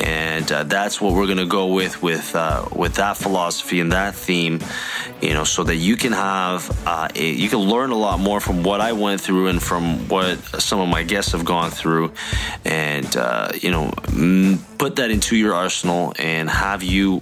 and 0.00 0.50
uh, 0.50 0.64
that's 0.64 1.00
what 1.00 1.14
we're 1.14 1.26
gonna 1.26 1.46
go 1.46 1.72
with 1.72 2.02
with 2.02 2.34
uh, 2.34 2.66
with 2.74 2.94
that 2.94 3.16
philosophy 3.16 3.80
and 3.80 3.92
that 3.92 4.14
theme, 4.14 4.60
you 5.20 5.34
know, 5.34 5.44
so 5.44 5.64
that 5.64 5.76
you 5.76 5.96
can 5.96 6.12
have 6.12 6.70
uh, 6.86 7.08
a, 7.14 7.30
you 7.30 7.48
can 7.48 7.60
learn 7.60 7.90
a 7.90 7.96
lot 7.96 8.18
more 8.20 8.40
from 8.40 8.62
what 8.62 8.80
I 8.80 8.92
went 8.92 9.20
through 9.20 9.48
and 9.48 9.62
from 9.62 10.08
what 10.08 10.38
some 10.60 10.80
of 10.80 10.88
my 10.88 11.02
guests 11.02 11.32
have 11.32 11.44
gone 11.44 11.70
through, 11.70 12.12
and 12.64 13.16
uh, 13.16 13.52
you 13.60 13.70
know, 13.70 13.92
put 14.78 14.96
that 14.96 15.10
into 15.10 15.36
your 15.36 15.54
arsenal 15.54 16.12
and 16.18 16.48
have 16.50 16.82
you 16.82 17.20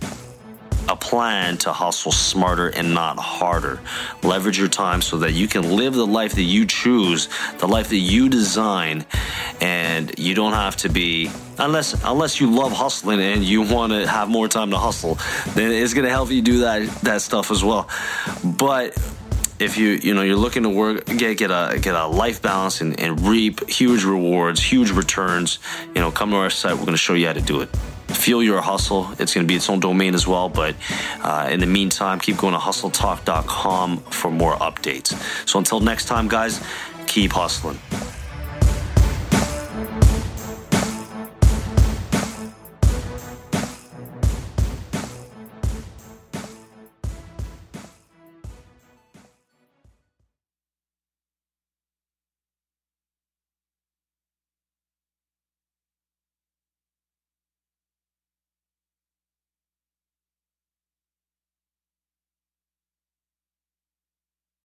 a 0.92 0.96
plan 0.96 1.56
to 1.56 1.72
hustle 1.72 2.12
smarter 2.12 2.68
and 2.68 2.92
not 2.92 3.18
harder. 3.18 3.80
Leverage 4.22 4.58
your 4.58 4.68
time 4.68 5.00
so 5.00 5.18
that 5.18 5.32
you 5.32 5.48
can 5.48 5.74
live 5.74 5.94
the 5.94 6.06
life 6.06 6.34
that 6.34 6.42
you 6.42 6.66
choose, 6.66 7.28
the 7.58 7.66
life 7.66 7.88
that 7.88 7.96
you 7.96 8.28
design, 8.28 9.06
and 9.60 10.16
you 10.18 10.34
don't 10.34 10.52
have 10.52 10.76
to 10.76 10.90
be 10.90 11.30
unless 11.58 12.04
unless 12.04 12.40
you 12.40 12.50
love 12.50 12.72
hustling 12.72 13.20
and 13.20 13.42
you 13.42 13.62
want 13.62 13.92
to 13.92 14.06
have 14.06 14.28
more 14.28 14.48
time 14.48 14.70
to 14.70 14.78
hustle, 14.78 15.18
then 15.54 15.72
it's 15.72 15.94
going 15.94 16.04
to 16.04 16.10
help 16.10 16.30
you 16.30 16.42
do 16.42 16.58
that 16.60 16.86
that 17.02 17.22
stuff 17.22 17.50
as 17.50 17.64
well. 17.64 17.88
But 18.44 18.96
if 19.58 19.78
you 19.78 19.88
you 19.88 20.12
know 20.12 20.22
you're 20.22 20.36
looking 20.36 20.64
to 20.64 20.68
work 20.68 21.06
get 21.06 21.38
get 21.38 21.50
a 21.50 21.78
get 21.80 21.94
a 21.94 22.06
life 22.06 22.42
balance 22.42 22.82
and, 22.82 23.00
and 23.00 23.20
reap 23.22 23.66
huge 23.68 24.04
rewards, 24.04 24.62
huge 24.62 24.90
returns, 24.90 25.58
you 25.94 26.00
know, 26.02 26.10
come 26.10 26.30
to 26.30 26.36
our 26.36 26.50
site. 26.50 26.72
We're 26.72 26.80
going 26.80 26.92
to 26.92 26.98
show 26.98 27.14
you 27.14 27.28
how 27.28 27.32
to 27.32 27.40
do 27.40 27.62
it. 27.62 27.70
Fuel 28.14 28.42
Your 28.42 28.60
Hustle. 28.60 29.10
It's 29.18 29.34
going 29.34 29.46
to 29.46 29.48
be 29.48 29.56
its 29.56 29.68
own 29.68 29.80
domain 29.80 30.14
as 30.14 30.26
well. 30.26 30.48
But 30.48 30.74
uh, 31.22 31.48
in 31.50 31.60
the 31.60 31.66
meantime, 31.66 32.20
keep 32.20 32.36
going 32.36 32.54
to 32.54 32.60
hustletalk.com 32.60 33.98
for 33.98 34.30
more 34.30 34.54
updates. 34.54 35.14
So 35.48 35.58
until 35.58 35.80
next 35.80 36.06
time, 36.06 36.28
guys, 36.28 36.64
keep 37.06 37.32
hustling. 37.32 37.78